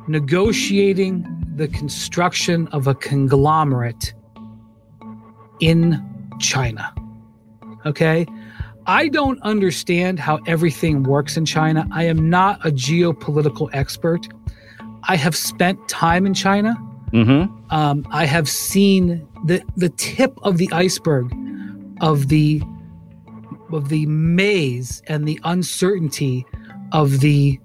negotiating 0.07 1.25
the 1.55 1.67
construction 1.67 2.67
of 2.69 2.87
a 2.87 2.95
conglomerate 2.95 4.13
in 5.59 6.03
China. 6.39 6.93
Okay? 7.85 8.25
I 8.85 9.09
don't 9.09 9.41
understand 9.41 10.19
how 10.19 10.39
everything 10.47 11.03
works 11.03 11.35
in 11.35 11.45
China. 11.45 11.87
I 11.91 12.03
am 12.05 12.29
not 12.29 12.65
a 12.65 12.71
geopolitical 12.71 13.69
expert. 13.73 14.27
I 15.03 15.17
have 15.17 15.35
spent 15.35 15.87
time 15.89 16.25
in 16.25 16.33
China. 16.33 16.75
Mm-hmm. 17.11 17.73
Um, 17.73 18.05
I 18.11 18.25
have 18.25 18.49
seen 18.49 19.27
the 19.45 19.61
the 19.75 19.89
tip 19.89 20.37
of 20.41 20.57
the 20.57 20.69
iceberg 20.71 21.33
of 22.01 22.27
the 22.27 22.61
of 23.71 23.89
the 23.89 24.05
maze 24.05 25.01
and 25.07 25.27
the 25.27 25.39
uncertainty 25.43 26.45
of 26.91 27.19
the 27.19 27.59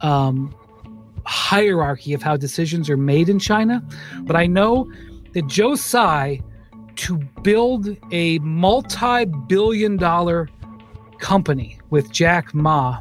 um, 0.00 0.54
hierarchy 1.28 2.14
of 2.14 2.22
how 2.22 2.36
decisions 2.36 2.88
are 2.88 2.96
made 2.96 3.28
in 3.28 3.38
China. 3.38 3.84
But 4.22 4.34
I 4.34 4.46
know 4.46 4.90
that 5.34 5.46
Joe 5.46 5.76
Tsai, 5.76 6.40
to 6.96 7.16
build 7.42 7.96
a 8.10 8.38
multi-billion 8.40 9.98
dollar 9.98 10.48
company 11.18 11.78
with 11.90 12.10
Jack 12.12 12.54
Ma 12.54 13.00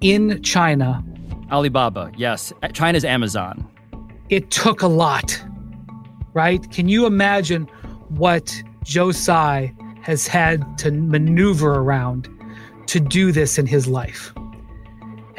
in 0.00 0.42
China 0.42 1.02
Alibaba, 1.50 2.12
yes. 2.16 2.52
China's 2.72 3.04
Amazon. 3.04 3.68
It 4.28 4.50
took 4.50 4.82
a 4.82 4.86
lot, 4.86 5.42
right? 6.34 6.70
Can 6.70 6.88
you 6.88 7.06
imagine 7.06 7.66
what 8.08 8.62
Joe 8.84 9.10
Tsai 9.10 9.74
has 10.02 10.26
had 10.26 10.78
to 10.78 10.92
maneuver 10.92 11.72
around 11.72 12.28
to 12.86 13.00
do 13.00 13.32
this 13.32 13.58
in 13.58 13.66
his 13.66 13.88
life? 13.88 14.32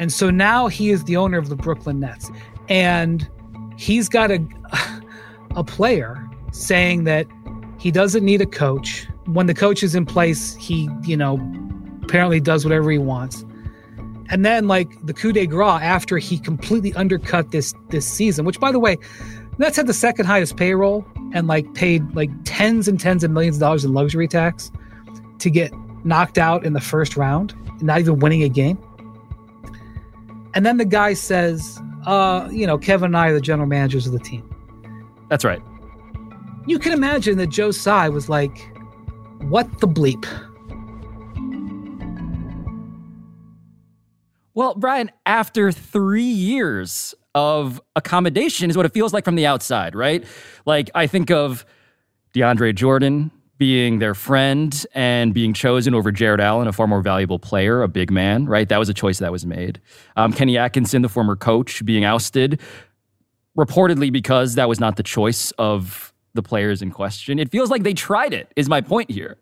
And 0.02 0.12
so 0.12 0.30
now 0.30 0.66
he 0.66 0.90
is 0.90 1.04
the 1.04 1.16
owner 1.16 1.38
of 1.38 1.48
the 1.48 1.54
Brooklyn 1.54 2.00
Nets. 2.00 2.28
And 2.68 3.30
he's 3.76 4.08
got 4.08 4.32
a, 4.32 4.44
a 5.54 5.62
player 5.62 6.28
saying 6.50 7.04
that 7.04 7.28
he 7.78 7.92
doesn't 7.92 8.24
need 8.24 8.40
a 8.40 8.46
coach. 8.46 9.06
When 9.26 9.46
the 9.46 9.54
coach 9.54 9.84
is 9.84 9.94
in 9.94 10.04
place, 10.04 10.56
he, 10.56 10.90
you 11.04 11.16
know, 11.16 11.38
apparently 12.02 12.40
does 12.40 12.64
whatever 12.64 12.90
he 12.90 12.98
wants. 12.98 13.44
And 14.28 14.44
then 14.44 14.66
like 14.66 14.90
the 15.06 15.14
coup 15.14 15.30
de 15.30 15.46
grace 15.46 15.80
after 15.80 16.18
he 16.18 16.36
completely 16.36 16.92
undercut 16.94 17.52
this 17.52 17.72
this 17.90 18.04
season, 18.04 18.44
which 18.44 18.58
by 18.58 18.72
the 18.72 18.80
way, 18.80 18.96
Nets 19.58 19.76
had 19.76 19.86
the 19.86 19.94
second 19.94 20.26
highest 20.26 20.56
payroll 20.56 21.06
and 21.32 21.46
like 21.46 21.74
paid 21.74 22.12
like 22.16 22.30
tens 22.42 22.88
and 22.88 22.98
tens 22.98 23.22
of 23.22 23.30
millions 23.30 23.54
of 23.54 23.60
dollars 23.60 23.84
in 23.84 23.94
luxury 23.94 24.26
tax 24.26 24.72
to 25.38 25.48
get 25.48 25.72
knocked 26.04 26.38
out 26.38 26.66
in 26.66 26.72
the 26.72 26.80
first 26.80 27.16
round, 27.16 27.54
not 27.80 28.00
even 28.00 28.18
winning 28.18 28.42
a 28.42 28.48
game. 28.48 28.76
And 30.54 30.66
then 30.66 30.76
the 30.76 30.84
guy 30.84 31.14
says, 31.14 31.80
uh, 32.06 32.48
you 32.50 32.66
know, 32.66 32.78
Kevin 32.78 33.06
and 33.06 33.16
I 33.16 33.28
are 33.28 33.34
the 33.34 33.40
general 33.40 33.68
managers 33.68 34.06
of 34.06 34.12
the 34.12 34.18
team. 34.18 34.48
That's 35.28 35.44
right. 35.44 35.62
You 36.66 36.78
can 36.78 36.92
imagine 36.92 37.38
that 37.38 37.48
Joe 37.48 37.70
Tsai 37.70 38.08
was 38.08 38.28
like, 38.28 38.70
what 39.40 39.80
the 39.80 39.88
bleep? 39.88 40.26
Well, 44.54 44.74
Brian, 44.74 45.10
after 45.24 45.72
three 45.72 46.22
years 46.22 47.14
of 47.34 47.80
accommodation 47.96 48.68
is 48.68 48.76
what 48.76 48.84
it 48.84 48.92
feels 48.92 49.12
like 49.12 49.24
from 49.24 49.34
the 49.34 49.46
outside, 49.46 49.94
right? 49.94 50.24
Like 50.66 50.90
I 50.94 51.06
think 51.06 51.30
of 51.30 51.64
DeAndre 52.34 52.74
Jordan 52.74 53.30
being 53.62 54.00
their 54.00 54.12
friend 54.12 54.84
and 54.92 55.32
being 55.32 55.54
chosen 55.54 55.94
over 55.94 56.10
Jarrett 56.10 56.40
Allen, 56.40 56.66
a 56.66 56.72
far 56.72 56.88
more 56.88 57.00
valuable 57.00 57.38
player, 57.38 57.80
a 57.80 57.86
big 57.86 58.10
man, 58.10 58.44
right? 58.46 58.68
That 58.68 58.78
was 58.78 58.88
a 58.88 58.92
choice 58.92 59.20
that 59.20 59.30
was 59.30 59.46
made. 59.46 59.80
Um, 60.16 60.32
Kenny 60.32 60.58
Atkinson, 60.58 61.02
the 61.02 61.08
former 61.08 61.36
coach, 61.36 61.84
being 61.84 62.04
ousted, 62.04 62.60
reportedly 63.56 64.10
because 64.10 64.56
that 64.56 64.68
was 64.68 64.80
not 64.80 64.96
the 64.96 65.04
choice 65.04 65.52
of 65.58 66.12
the 66.34 66.42
players 66.42 66.82
in 66.82 66.90
question. 66.90 67.38
It 67.38 67.52
feels 67.52 67.70
like 67.70 67.84
they 67.84 67.94
tried 67.94 68.34
it, 68.34 68.52
is 68.56 68.68
my 68.68 68.80
point 68.80 69.12
here. 69.12 69.38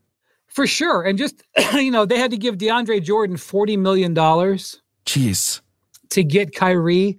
For 0.48 0.66
sure. 0.66 1.00
And 1.00 1.16
just, 1.16 1.42
you 1.72 1.90
know, 1.90 2.04
they 2.04 2.18
had 2.18 2.30
to 2.32 2.36
give 2.36 2.58
DeAndre 2.58 3.02
Jordan 3.02 3.36
$40 3.36 3.78
million. 3.78 4.14
Jeez. 4.14 5.62
To 6.10 6.22
get 6.22 6.54
Kyrie 6.54 7.18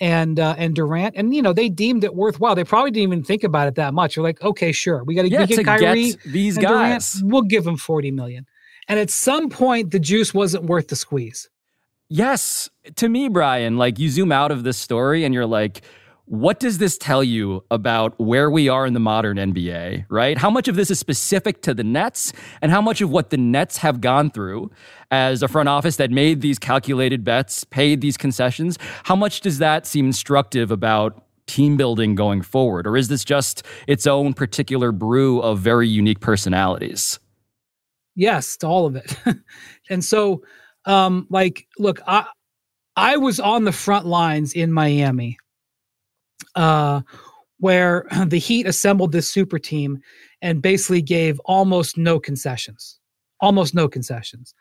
and 0.00 0.38
uh, 0.38 0.54
and 0.58 0.74
Durant, 0.74 1.14
and 1.16 1.34
you 1.34 1.42
know 1.42 1.52
they 1.52 1.68
deemed 1.68 2.04
it 2.04 2.14
worthwhile. 2.14 2.54
They 2.54 2.64
probably 2.64 2.90
didn't 2.90 3.12
even 3.12 3.24
think 3.24 3.44
about 3.44 3.68
it 3.68 3.74
that 3.76 3.94
much. 3.94 4.14
They're 4.14 4.24
like, 4.24 4.42
okay, 4.42 4.72
sure, 4.72 5.04
we 5.04 5.14
got 5.14 5.28
yeah, 5.28 5.46
get 5.46 5.56
to 5.56 5.64
Kyrie 5.64 6.12
get 6.12 6.22
these 6.24 6.58
guys. 6.58 7.12
Durant, 7.12 7.32
we'll 7.32 7.42
give 7.42 7.64
them 7.64 7.76
forty 7.76 8.10
million. 8.10 8.46
And 8.88 9.00
at 9.00 9.10
some 9.10 9.48
point, 9.48 9.90
the 9.90 9.98
juice 9.98 10.32
wasn't 10.32 10.64
worth 10.64 10.88
the 10.88 10.96
squeeze. 10.96 11.48
Yes, 12.08 12.70
to 12.96 13.08
me, 13.08 13.28
Brian, 13.28 13.78
like 13.78 13.98
you 13.98 14.08
zoom 14.10 14.30
out 14.30 14.52
of 14.52 14.62
this 14.62 14.78
story 14.78 15.24
and 15.24 15.34
you're 15.34 15.46
like, 15.46 15.82
what 16.26 16.58
does 16.58 16.78
this 16.78 16.98
tell 16.98 17.22
you 17.22 17.64
about 17.70 18.18
where 18.18 18.50
we 18.50 18.68
are 18.68 18.84
in 18.84 18.94
the 18.94 19.00
modern 19.00 19.36
NBA, 19.36 20.06
right? 20.08 20.36
How 20.36 20.50
much 20.50 20.66
of 20.66 20.74
this 20.74 20.90
is 20.90 20.98
specific 20.98 21.62
to 21.62 21.72
the 21.72 21.84
Nets 21.84 22.32
and 22.60 22.72
how 22.72 22.80
much 22.80 23.00
of 23.00 23.10
what 23.10 23.30
the 23.30 23.36
Nets 23.36 23.78
have 23.78 24.00
gone 24.00 24.30
through 24.30 24.70
as 25.12 25.42
a 25.42 25.48
front 25.48 25.68
office 25.68 25.96
that 25.96 26.10
made 26.10 26.40
these 26.40 26.58
calculated 26.58 27.22
bets, 27.22 27.62
paid 27.62 28.00
these 28.00 28.16
concessions? 28.16 28.76
How 29.04 29.14
much 29.14 29.40
does 29.40 29.58
that 29.58 29.86
seem 29.86 30.06
instructive 30.06 30.72
about 30.72 31.22
team 31.46 31.76
building 31.76 32.16
going 32.16 32.42
forward? 32.42 32.88
Or 32.88 32.96
is 32.96 33.06
this 33.06 33.24
just 33.24 33.62
its 33.86 34.04
own 34.04 34.34
particular 34.34 34.90
brew 34.90 35.40
of 35.40 35.60
very 35.60 35.88
unique 35.88 36.18
personalities? 36.18 37.20
Yes, 38.16 38.56
to 38.58 38.66
all 38.66 38.86
of 38.86 38.96
it. 38.96 39.16
and 39.90 40.04
so, 40.04 40.42
um, 40.86 41.28
like, 41.30 41.68
look, 41.78 42.00
I, 42.04 42.26
I 42.96 43.16
was 43.16 43.38
on 43.38 43.64
the 43.64 43.72
front 43.72 44.06
lines 44.06 44.54
in 44.54 44.72
Miami 44.72 45.38
uh, 46.56 47.02
where 47.58 48.06
the 48.26 48.38
Heat 48.38 48.66
assembled 48.66 49.12
this 49.12 49.30
super 49.30 49.58
team 49.58 50.00
and 50.42 50.60
basically 50.60 51.02
gave 51.02 51.38
almost 51.44 51.96
no 51.96 52.18
concessions, 52.18 52.98
almost 53.40 53.74
no 53.74 53.88
concessions. 53.88 54.54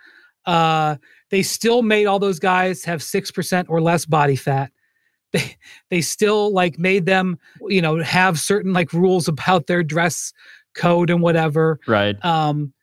Uh, 0.45 0.97
they 1.31 1.41
still 1.41 1.81
made 1.81 2.05
all 2.05 2.19
those 2.19 2.39
guys 2.39 2.83
have 2.83 3.01
six 3.01 3.31
percent 3.31 3.67
or 3.69 3.81
less 3.81 4.05
body 4.05 4.35
fat. 4.35 4.71
They 5.33 5.57
they 5.89 6.01
still 6.01 6.53
like 6.53 6.79
made 6.79 7.07
them 7.07 7.37
you 7.67 7.81
know 7.81 8.01
have 8.01 8.39
certain 8.39 8.71
like 8.71 8.93
rules 8.93 9.27
about 9.27 9.67
their 9.67 9.83
dress 9.83 10.31
code 10.75 11.09
and 11.09 11.21
whatever. 11.21 11.77
Right. 11.87 12.23
Um, 12.23 12.73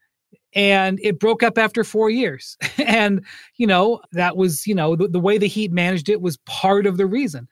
and 0.54 1.00
it 1.02 1.18
broke 1.18 1.42
up 1.42 1.56
after 1.56 1.82
four 1.82 2.10
years. 2.10 2.58
and 2.78 3.24
you 3.56 3.66
know 3.66 4.02
that 4.10 4.36
was 4.36 4.66
you 4.66 4.74
know 4.74 4.96
the, 4.96 5.08
the 5.08 5.20
way 5.20 5.38
the 5.38 5.46
Heat 5.46 5.72
managed 5.72 6.10
it 6.10 6.20
was 6.20 6.36
part 6.38 6.84
of 6.84 6.98
the 6.98 7.06
reason 7.06 7.48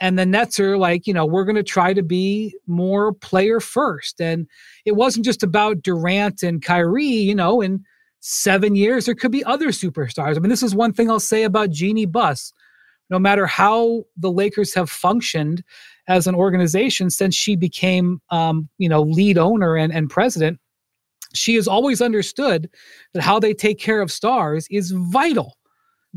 and 0.00 0.18
the 0.18 0.26
Nets 0.26 0.60
are 0.60 0.76
like, 0.76 1.06
you 1.06 1.14
know, 1.14 1.24
we're 1.24 1.44
going 1.44 1.56
to 1.56 1.62
try 1.62 1.92
to 1.94 2.02
be 2.02 2.54
more 2.66 3.12
player 3.12 3.60
first. 3.60 4.20
And 4.20 4.46
it 4.84 4.92
wasn't 4.92 5.24
just 5.24 5.42
about 5.42 5.82
Durant 5.82 6.42
and 6.42 6.62
Kyrie, 6.62 7.04
you 7.04 7.34
know, 7.34 7.60
in 7.60 7.84
seven 8.20 8.74
years, 8.74 9.06
there 9.06 9.14
could 9.14 9.32
be 9.32 9.44
other 9.44 9.68
superstars. 9.68 10.36
I 10.36 10.40
mean, 10.40 10.50
this 10.50 10.62
is 10.62 10.74
one 10.74 10.92
thing 10.92 11.10
I'll 11.10 11.20
say 11.20 11.44
about 11.44 11.70
Jeannie 11.70 12.06
Buss. 12.06 12.52
No 13.08 13.18
matter 13.20 13.46
how 13.46 14.04
the 14.16 14.32
Lakers 14.32 14.74
have 14.74 14.90
functioned 14.90 15.62
as 16.08 16.26
an 16.26 16.34
organization 16.34 17.08
since 17.08 17.36
she 17.36 17.54
became, 17.54 18.20
um, 18.30 18.68
you 18.78 18.88
know, 18.88 19.02
lead 19.02 19.38
owner 19.38 19.76
and, 19.76 19.92
and 19.92 20.10
president, 20.10 20.58
she 21.34 21.54
has 21.54 21.68
always 21.68 22.02
understood 22.02 22.68
that 23.14 23.22
how 23.22 23.38
they 23.38 23.54
take 23.54 23.78
care 23.78 24.00
of 24.00 24.10
stars 24.10 24.66
is 24.70 24.90
vital 24.90 25.56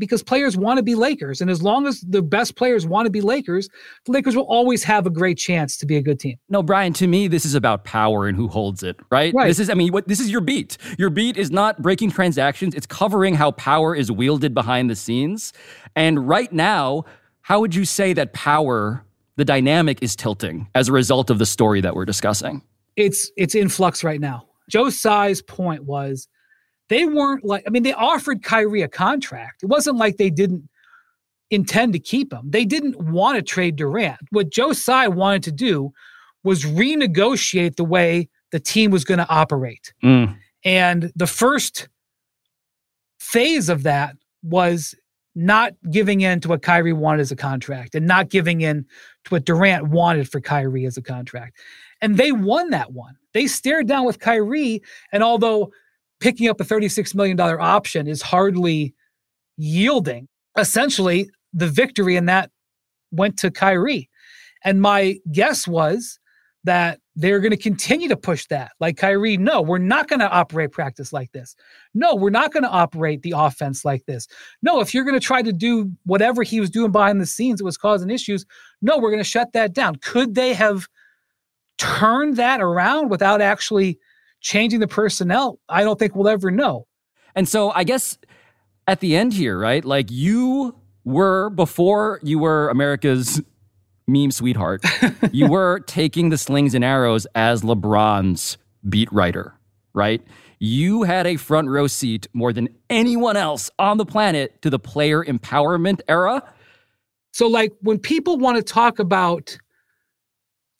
because 0.00 0.22
players 0.22 0.56
want 0.56 0.78
to 0.78 0.82
be 0.82 0.96
Lakers. 0.96 1.40
And 1.40 1.48
as 1.48 1.62
long 1.62 1.86
as 1.86 2.00
the 2.00 2.22
best 2.22 2.56
players 2.56 2.86
want 2.86 3.06
to 3.06 3.10
be 3.10 3.20
Lakers, 3.20 3.68
the 4.06 4.12
Lakers 4.12 4.34
will 4.34 4.44
always 4.44 4.82
have 4.82 5.06
a 5.06 5.10
great 5.10 5.38
chance 5.38 5.76
to 5.76 5.86
be 5.86 5.96
a 5.96 6.02
good 6.02 6.18
team. 6.18 6.36
No, 6.48 6.62
Brian, 6.62 6.92
to 6.94 7.06
me, 7.06 7.28
this 7.28 7.44
is 7.44 7.54
about 7.54 7.84
power 7.84 8.26
and 8.26 8.36
who 8.36 8.48
holds 8.48 8.82
it, 8.82 8.96
right? 9.10 9.32
right. 9.32 9.46
This 9.46 9.60
is, 9.60 9.70
I 9.70 9.74
mean, 9.74 9.92
what 9.92 10.08
this 10.08 10.18
is 10.18 10.30
your 10.30 10.40
beat. 10.40 10.76
Your 10.98 11.10
beat 11.10 11.36
is 11.36 11.52
not 11.52 11.80
breaking 11.80 12.10
transactions, 12.10 12.74
it's 12.74 12.86
covering 12.86 13.34
how 13.34 13.52
power 13.52 13.94
is 13.94 14.10
wielded 14.10 14.54
behind 14.54 14.90
the 14.90 14.96
scenes. 14.96 15.52
And 15.94 16.26
right 16.26 16.52
now, 16.52 17.04
how 17.42 17.60
would 17.60 17.74
you 17.74 17.84
say 17.84 18.12
that 18.14 18.32
power, 18.32 19.04
the 19.36 19.44
dynamic 19.44 20.02
is 20.02 20.16
tilting 20.16 20.68
as 20.74 20.88
a 20.88 20.92
result 20.92 21.30
of 21.30 21.38
the 21.38 21.46
story 21.46 21.80
that 21.82 21.94
we're 21.94 22.04
discussing? 22.04 22.62
It's 22.96 23.30
it's 23.36 23.54
in 23.54 23.68
flux 23.68 24.02
right 24.02 24.20
now. 24.20 24.46
Joe 24.68 24.88
Tsai's 24.88 25.42
point 25.42 25.84
was 25.84 26.28
they 26.90 27.06
weren't 27.06 27.44
like, 27.44 27.62
I 27.66 27.70
mean, 27.70 27.84
they 27.84 27.94
offered 27.94 28.42
Kyrie 28.42 28.82
a 28.82 28.88
contract. 28.88 29.62
It 29.62 29.66
wasn't 29.66 29.96
like 29.96 30.16
they 30.16 30.28
didn't 30.28 30.68
intend 31.50 31.92
to 31.92 32.00
keep 32.00 32.32
him. 32.32 32.50
They 32.50 32.64
didn't 32.64 33.00
want 33.00 33.36
to 33.36 33.42
trade 33.42 33.76
Durant. 33.76 34.18
What 34.30 34.50
Joe 34.50 34.72
Tsai 34.72 35.06
wanted 35.08 35.44
to 35.44 35.52
do 35.52 35.92
was 36.42 36.64
renegotiate 36.64 37.76
the 37.76 37.84
way 37.84 38.28
the 38.50 38.58
team 38.58 38.90
was 38.90 39.04
going 39.04 39.18
to 39.18 39.28
operate. 39.28 39.92
Mm. 40.02 40.36
And 40.64 41.12
the 41.14 41.28
first 41.28 41.88
phase 43.20 43.68
of 43.68 43.84
that 43.84 44.16
was 44.42 44.94
not 45.36 45.74
giving 45.92 46.22
in 46.22 46.40
to 46.40 46.48
what 46.48 46.62
Kyrie 46.62 46.92
wanted 46.92 47.20
as 47.20 47.30
a 47.30 47.36
contract 47.36 47.94
and 47.94 48.04
not 48.04 48.30
giving 48.30 48.62
in 48.62 48.84
to 49.24 49.30
what 49.30 49.44
Durant 49.44 49.88
wanted 49.88 50.28
for 50.28 50.40
Kyrie 50.40 50.86
as 50.86 50.96
a 50.96 51.02
contract. 51.02 51.56
And 52.02 52.16
they 52.16 52.32
won 52.32 52.70
that 52.70 52.92
one. 52.92 53.14
They 53.32 53.46
stared 53.46 53.86
down 53.86 54.06
with 54.06 54.18
Kyrie. 54.18 54.82
And 55.12 55.22
although 55.22 55.70
picking 56.20 56.48
up 56.48 56.60
a 56.60 56.64
$36 56.64 57.14
million 57.14 57.38
option 57.40 58.06
is 58.06 58.22
hardly 58.22 58.94
yielding. 59.56 60.28
Essentially, 60.56 61.28
the 61.52 61.68
victory 61.68 62.16
in 62.16 62.26
that 62.26 62.50
went 63.10 63.38
to 63.38 63.50
Kyrie. 63.50 64.08
And 64.64 64.80
my 64.80 65.18
guess 65.32 65.66
was 65.66 66.18
that 66.64 67.00
they're 67.16 67.40
going 67.40 67.50
to 67.50 67.56
continue 67.56 68.08
to 68.08 68.16
push 68.16 68.46
that. 68.46 68.72
Like 68.80 68.96
Kyrie, 68.96 69.36
no, 69.36 69.62
we're 69.62 69.78
not 69.78 70.08
going 70.08 70.20
to 70.20 70.30
operate 70.30 70.72
practice 70.72 71.12
like 71.12 71.32
this. 71.32 71.56
No, 71.94 72.14
we're 72.14 72.30
not 72.30 72.52
going 72.52 72.62
to 72.62 72.70
operate 72.70 73.22
the 73.22 73.34
offense 73.36 73.84
like 73.84 74.04
this. 74.06 74.28
No, 74.62 74.80
if 74.80 74.92
you're 74.92 75.04
going 75.04 75.18
to 75.18 75.24
try 75.24 75.42
to 75.42 75.52
do 75.52 75.90
whatever 76.04 76.42
he 76.42 76.60
was 76.60 76.70
doing 76.70 76.92
behind 76.92 77.20
the 77.20 77.26
scenes 77.26 77.58
that 77.58 77.64
was 77.64 77.78
causing 77.78 78.10
issues, 78.10 78.44
no, 78.82 78.98
we're 78.98 79.10
going 79.10 79.22
to 79.22 79.28
shut 79.28 79.52
that 79.52 79.72
down. 79.72 79.96
Could 79.96 80.34
they 80.34 80.52
have 80.52 80.86
turned 81.78 82.36
that 82.36 82.60
around 82.60 83.10
without 83.10 83.40
actually 83.40 83.98
changing 84.40 84.80
the 84.80 84.88
personnel, 84.88 85.58
I 85.68 85.82
don't 85.82 85.98
think 85.98 86.14
we'll 86.14 86.28
ever 86.28 86.50
know. 86.50 86.86
And 87.34 87.48
so 87.48 87.70
I 87.70 87.84
guess 87.84 88.18
at 88.86 89.00
the 89.00 89.16
end 89.16 89.32
here, 89.32 89.58
right? 89.58 89.84
Like 89.84 90.10
you 90.10 90.74
were 91.04 91.50
before 91.50 92.20
you 92.22 92.38
were 92.38 92.68
America's 92.68 93.40
meme 94.06 94.30
sweetheart, 94.30 94.84
you 95.32 95.48
were 95.48 95.80
taking 95.80 96.30
the 96.30 96.38
slings 96.38 96.74
and 96.74 96.84
arrows 96.84 97.26
as 97.34 97.62
LeBron's 97.62 98.58
beat 98.88 99.12
writer, 99.12 99.54
right? 99.94 100.22
You 100.58 101.04
had 101.04 101.26
a 101.26 101.36
front 101.36 101.68
row 101.68 101.86
seat 101.86 102.26
more 102.34 102.52
than 102.52 102.68
anyone 102.90 103.36
else 103.36 103.70
on 103.78 103.96
the 103.96 104.04
planet 104.04 104.60
to 104.62 104.70
the 104.70 104.78
player 104.78 105.24
empowerment 105.24 106.00
era. 106.06 106.42
So, 107.32 107.46
like, 107.46 107.72
when 107.80 107.98
people 107.98 108.36
want 108.36 108.56
to 108.56 108.62
talk 108.62 108.98
about 108.98 109.56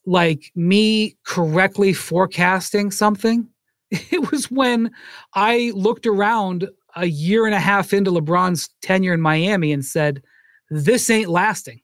like 0.06 0.50
me 0.54 1.16
correctly 1.24 1.92
forecasting 1.92 2.90
something, 2.90 3.48
it 4.10 4.30
was 4.30 4.50
when 4.50 4.90
I 5.34 5.72
looked 5.74 6.06
around 6.06 6.68
a 6.96 7.06
year 7.06 7.46
and 7.46 7.54
a 7.54 7.60
half 7.60 7.92
into 7.92 8.10
LeBron's 8.10 8.68
tenure 8.82 9.14
in 9.14 9.20
Miami 9.20 9.72
and 9.72 9.84
said, 9.84 10.22
This 10.70 11.10
ain't 11.10 11.28
lasting. 11.28 11.80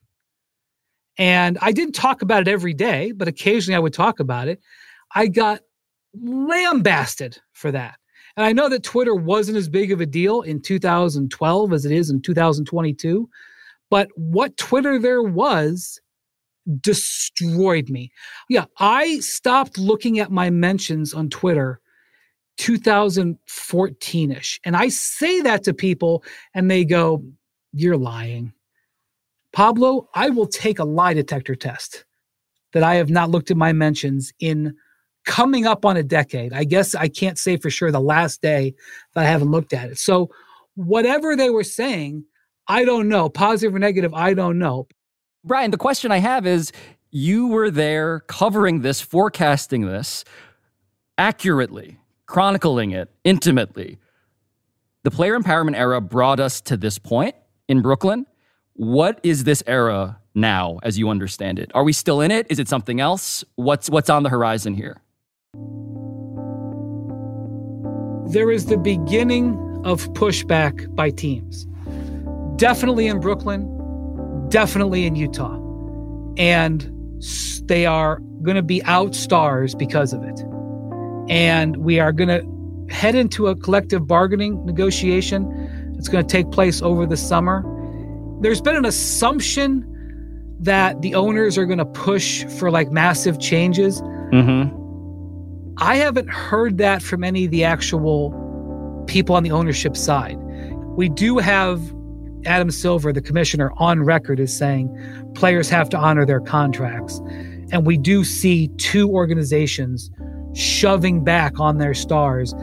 And 1.19 1.59
I 1.63 1.73
didn't 1.73 1.95
talk 1.95 2.23
about 2.23 2.43
it 2.43 2.49
every 2.49 2.75
day, 2.75 3.13
but 3.13 3.29
occasionally 3.29 3.77
I 3.77 3.81
would 3.81 3.95
talk 3.95 4.21
about 4.21 4.49
it. 4.49 4.61
I 5.15 5.29
got 5.29 5.61
lambasted 6.15 7.39
for 7.53 7.73
that. 7.73 7.99
And 8.37 8.45
I 8.45 8.53
know 8.53 8.69
that 8.69 8.83
Twitter 8.83 9.15
wasn't 9.15 9.57
as 9.57 9.69
big 9.69 9.93
of 9.93 10.01
a 10.01 10.07
deal 10.07 10.43
in 10.43 10.61
2012 10.61 11.73
as 11.73 11.87
it 11.87 11.93
is 11.93 12.11
in 12.11 12.21
2022, 12.21 13.29
but 13.89 14.09
what 14.15 14.57
Twitter 14.59 14.99
there 14.99 15.23
was 15.23 15.99
destroyed 16.81 17.89
me. 17.89 18.11
Yeah, 18.49 18.65
I 18.79 19.21
stopped 19.21 19.79
looking 19.79 20.19
at 20.19 20.33
my 20.33 20.51
mentions 20.51 21.15
on 21.15 21.31
Twitter 21.31 21.81
2014 22.57 24.33
ish. 24.33 24.61
And 24.65 24.77
I 24.77 24.89
say 24.89 25.41
that 25.43 25.65
to 25.65 25.75
people 25.75 26.25
and 26.55 26.71
they 26.71 26.85
go, 26.85 27.23
You're 27.73 27.97
lying. 27.97 28.53
Pablo, 29.53 30.09
I 30.15 30.31
will 30.31 30.47
take 30.47 30.79
a 30.79 30.85
lie 30.85 31.15
detector 31.15 31.55
test 31.55 32.05
that 32.73 32.83
I 32.83 32.97
have 32.97 33.09
not 33.09 33.31
looked 33.31 33.51
at 33.51 33.57
my 33.57 33.73
mentions 33.73 34.33
in 34.39 34.75
coming 35.25 35.67
up 35.67 35.85
on 35.85 35.97
a 35.97 36.03
decade. 36.03 36.53
I 36.53 36.65
guess 36.65 36.95
I 36.95 37.09
can't 37.09 37.39
say 37.39 37.57
for 37.57 37.71
sure 37.71 37.91
the 37.91 38.01
last 38.01 38.43
day 38.43 38.75
that 39.15 39.25
I 39.25 39.29
haven't 39.29 39.51
looked 39.51 39.73
at 39.73 39.91
it. 39.91 39.99
So, 39.99 40.31
whatever 40.75 41.37
they 41.37 41.49
were 41.49 41.65
saying, 41.65 42.25
I 42.69 42.85
don't 42.85 43.09
know. 43.09 43.29
Positive 43.29 43.75
or 43.75 43.79
negative, 43.79 44.13
I 44.13 44.35
don't 44.35 44.59
know. 44.59 44.89
Brian, 45.45 45.71
the 45.71 45.79
question 45.79 46.13
I 46.13 46.19
have 46.19 46.47
is 46.47 46.73
you 47.11 47.47
were 47.47 47.71
there 47.71 48.21
covering 48.21 48.83
this, 48.83 49.01
forecasting 49.01 49.87
this 49.87 50.25
accurately, 51.19 51.99
chronicling 52.27 52.91
it 52.91 53.11
intimately. 53.25 53.99
The 55.05 55.11
player 55.11 55.39
empowerment 55.39 55.77
era 55.77 56.01
brought 56.01 56.41
us 56.41 56.61
to 56.63 56.77
this 56.77 56.99
point 56.99 57.35
in 57.69 57.81
Brooklyn. 57.81 58.27
What 58.75 59.21
is 59.23 59.45
this 59.45 59.63
era 59.67 60.21
now 60.35 60.79
as 60.83 60.99
you 60.99 61.09
understand 61.09 61.59
it? 61.59 61.71
Are 61.75 61.85
we 61.85 61.93
still 61.93 62.21
in 62.21 62.31
it? 62.31 62.47
Is 62.51 62.59
it 62.59 62.69
something 62.69 63.01
else? 63.01 63.45
What's 63.55 63.89
what's 63.89 64.11
on 64.11 64.23
the 64.23 64.29
horizon 64.29 64.75
here? 64.75 65.01
There 68.33 68.51
is 68.51 68.67
the 68.67 68.77
beginning 68.77 69.81
of 69.85 70.09
pushback 70.15 70.93
by 70.97 71.11
teams. 71.11 71.67
Definitely 72.57 73.07
in 73.07 73.21
Brooklyn, 73.21 74.49
definitely 74.49 75.07
in 75.07 75.15
Utah. 75.15 75.61
And 76.37 76.93
they 77.67 77.87
are 77.87 78.19
going 78.43 78.57
to 78.57 78.63
be 78.63 78.83
out 78.85 79.15
stars 79.15 79.75
because 79.75 80.13
of 80.13 80.23
it. 80.25 80.43
And 81.29 81.79
we 81.79 81.99
are 81.99 82.13
going 82.13 82.29
to 82.29 82.95
head 82.95 83.15
into 83.15 83.49
a 83.49 83.57
collective 83.57 84.07
bargaining 84.07 84.65
negotiation. 84.65 85.95
It's 85.99 86.09
going 86.09 86.25
to 86.25 86.31
take 86.31 86.51
place 86.51 86.83
over 86.83 87.07
the 87.07 87.17
summer. 87.17 87.65
There's 88.41 88.61
been 88.61 88.77
an 88.77 88.85
assumption 88.85 89.93
that 90.61 91.03
the 91.03 91.15
owners 91.15 91.59
are 91.59 91.67
going 91.67 91.79
to 91.79 91.87
push 91.87 92.45
for 92.45 92.71
like 92.71 92.91
massive 92.91 93.41
changes. 93.41 94.01
Mm-hmm. 94.01 95.75
I 95.79 95.97
haven't 95.97 96.31
heard 96.31 96.79
that 96.79 97.03
from 97.03 97.25
any 97.25 97.47
of 97.47 97.51
the 97.51 97.65
actual 97.65 99.05
people 99.07 99.37
on 99.37 99.43
the 99.43 99.51
ownership 99.51 99.97
side. 99.97 100.37
We 100.97 101.09
do 101.09 101.39
have 101.39 101.81
Adam 102.47 102.71
Silver, 102.71 103.13
the 103.13 103.21
commissioner, 103.21 103.73
on 103.77 104.03
record 104.05 104.41
as 104.41 104.57
saying 104.57 104.89
players 105.35 105.69
have 105.69 105.89
to 105.91 105.99
honor 105.99 106.25
their 106.25 106.41
contracts. 106.41 107.21
And 107.73 107.85
we 107.85 107.99
do 107.99 108.25
see 108.25 108.69
two 108.79 109.11
organizations 109.11 110.11
shoving 110.57 111.23
back 111.23 111.61
on 111.61 111.79
their 111.79 111.95
stars, 111.95 112.55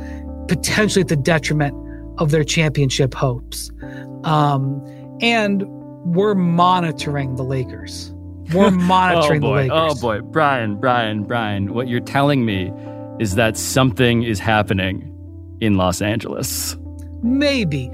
potentially 0.47 1.01
at 1.01 1.07
the 1.07 1.15
detriment 1.15 1.75
of 2.17 2.31
their 2.31 2.43
championship 2.43 3.13
hopes. 3.13 3.71
Um, 4.23 4.81
and 5.21 5.63
we're 6.05 6.35
monitoring 6.35 7.35
the 7.35 7.43
Lakers. 7.43 8.11
We're 8.53 8.71
monitoring 8.71 9.43
oh 9.43 9.47
the 9.47 9.53
Lakers. 9.53 9.71
Oh 9.97 10.01
boy, 10.01 10.21
Brian, 10.21 10.79
Brian, 10.79 11.23
Brian, 11.23 11.73
what 11.73 11.87
you're 11.87 11.99
telling 11.99 12.45
me 12.45 12.71
is 13.19 13.35
that 13.35 13.57
something 13.57 14.23
is 14.23 14.39
happening 14.39 15.09
in 15.61 15.75
Los 15.75 16.01
Angeles. 16.01 16.75
Maybe. 17.21 17.89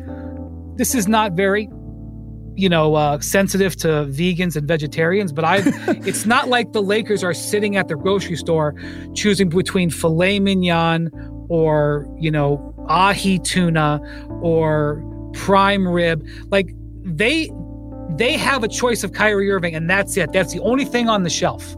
This 0.75 0.95
is 0.95 1.07
not 1.07 1.33
very 1.33 1.69
you 2.59 2.69
know, 2.69 2.95
uh, 2.95 3.19
sensitive 3.19 3.75
to 3.77 3.87
vegans 3.87 4.55
and 4.55 4.67
vegetarians, 4.67 5.31
but 5.31 5.45
I, 5.45 5.61
it's 6.05 6.25
not 6.25 6.49
like 6.49 6.73
the 6.73 6.81
Lakers 6.81 7.23
are 7.23 7.33
sitting 7.33 7.77
at 7.77 7.87
the 7.87 7.95
grocery 7.95 8.35
store 8.35 8.75
choosing 9.15 9.49
between 9.49 9.89
filet 9.89 10.39
mignon 10.39 11.09
or, 11.49 12.05
you 12.19 12.29
know, 12.29 12.75
ahi 12.89 13.39
tuna 13.39 13.99
or 14.41 15.01
prime 15.33 15.87
rib. 15.87 16.27
Like 16.51 16.73
they, 17.03 17.49
they 18.17 18.33
have 18.33 18.63
a 18.63 18.67
choice 18.67 19.03
of 19.03 19.13
Kyrie 19.13 19.49
Irving 19.49 19.75
and 19.75 19.89
that's 19.89 20.17
it. 20.17 20.33
That's 20.33 20.53
the 20.53 20.59
only 20.59 20.85
thing 20.85 21.07
on 21.07 21.23
the 21.23 21.29
shelf. 21.29 21.75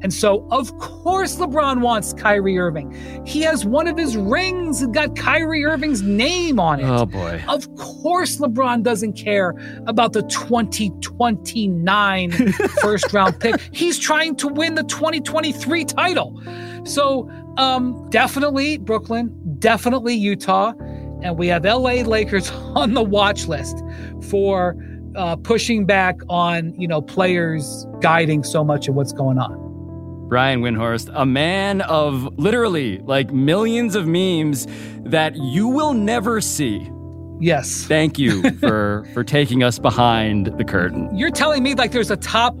And 0.00 0.14
so, 0.14 0.46
of 0.50 0.78
course, 0.78 1.36
LeBron 1.36 1.80
wants 1.80 2.12
Kyrie 2.12 2.56
Irving. 2.58 2.92
He 3.26 3.40
has 3.42 3.64
one 3.64 3.88
of 3.88 3.98
his 3.98 4.16
rings 4.16 4.78
that 4.80 4.92
got 4.92 5.16
Kyrie 5.16 5.64
Irving's 5.64 6.02
name 6.02 6.60
on 6.60 6.78
it. 6.80 6.84
Oh, 6.84 7.04
boy. 7.04 7.42
Of 7.48 7.74
course, 7.76 8.36
LeBron 8.38 8.84
doesn't 8.84 9.14
care 9.14 9.54
about 9.86 10.12
the 10.12 10.22
2029 10.22 12.52
first 12.80 13.12
round 13.12 13.40
pick. 13.40 13.60
He's 13.72 13.98
trying 13.98 14.36
to 14.36 14.46
win 14.46 14.76
the 14.76 14.84
2023 14.84 15.84
title. 15.84 16.40
So, 16.84 17.28
um, 17.56 18.08
definitely 18.10 18.76
Brooklyn, 18.78 19.34
definitely 19.58 20.14
Utah. 20.14 20.74
And 21.22 21.36
we 21.36 21.48
have 21.48 21.64
LA 21.64 22.02
Lakers 22.02 22.50
on 22.52 22.94
the 22.94 23.02
watch 23.02 23.46
list 23.46 23.82
for 24.30 24.76
uh, 25.16 25.34
pushing 25.36 25.84
back 25.84 26.20
on, 26.28 26.72
you 26.80 26.86
know, 26.86 27.02
players 27.02 27.84
guiding 28.00 28.44
so 28.44 28.62
much 28.62 28.86
of 28.86 28.94
what's 28.94 29.12
going 29.12 29.38
on. 29.38 29.67
Brian 30.28 30.60
Windhorst, 30.60 31.10
a 31.14 31.24
man 31.24 31.80
of 31.82 32.38
literally 32.38 32.98
like 33.00 33.32
millions 33.32 33.94
of 33.94 34.06
memes 34.06 34.66
that 35.04 35.36
you 35.36 35.68
will 35.68 35.94
never 35.94 36.40
see. 36.40 36.90
Yes. 37.40 37.84
Thank 37.84 38.18
you 38.18 38.50
for 38.60 39.08
for 39.14 39.24
taking 39.24 39.62
us 39.62 39.78
behind 39.78 40.46
the 40.58 40.64
curtain. 40.64 41.16
You're 41.16 41.30
telling 41.30 41.62
me 41.62 41.74
like 41.74 41.92
there's 41.92 42.10
a 42.10 42.16
top 42.16 42.54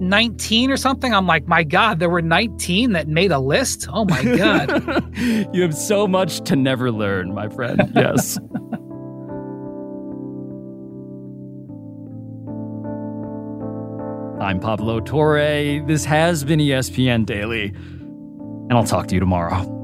19 0.00 0.70
or 0.70 0.76
something? 0.76 1.12
I'm 1.12 1.26
like, 1.26 1.46
my 1.48 1.64
God, 1.64 1.98
there 1.98 2.10
were 2.10 2.22
19 2.22 2.92
that 2.92 3.08
made 3.08 3.32
a 3.32 3.40
list? 3.40 3.88
Oh 3.92 4.04
my 4.04 4.22
God. 4.22 5.16
you 5.52 5.62
have 5.62 5.74
so 5.74 6.06
much 6.06 6.40
to 6.42 6.56
never 6.56 6.92
learn, 6.92 7.34
my 7.34 7.48
friend. 7.48 7.90
Yes. 7.94 8.38
I'm 14.48 14.60
Pablo 14.60 14.98
Torre. 14.98 15.84
This 15.86 16.06
has 16.06 16.42
been 16.42 16.58
ESPN 16.58 17.26
Daily, 17.26 17.66
and 17.66 18.72
I'll 18.72 18.82
talk 18.82 19.06
to 19.08 19.14
you 19.14 19.20
tomorrow. 19.20 19.77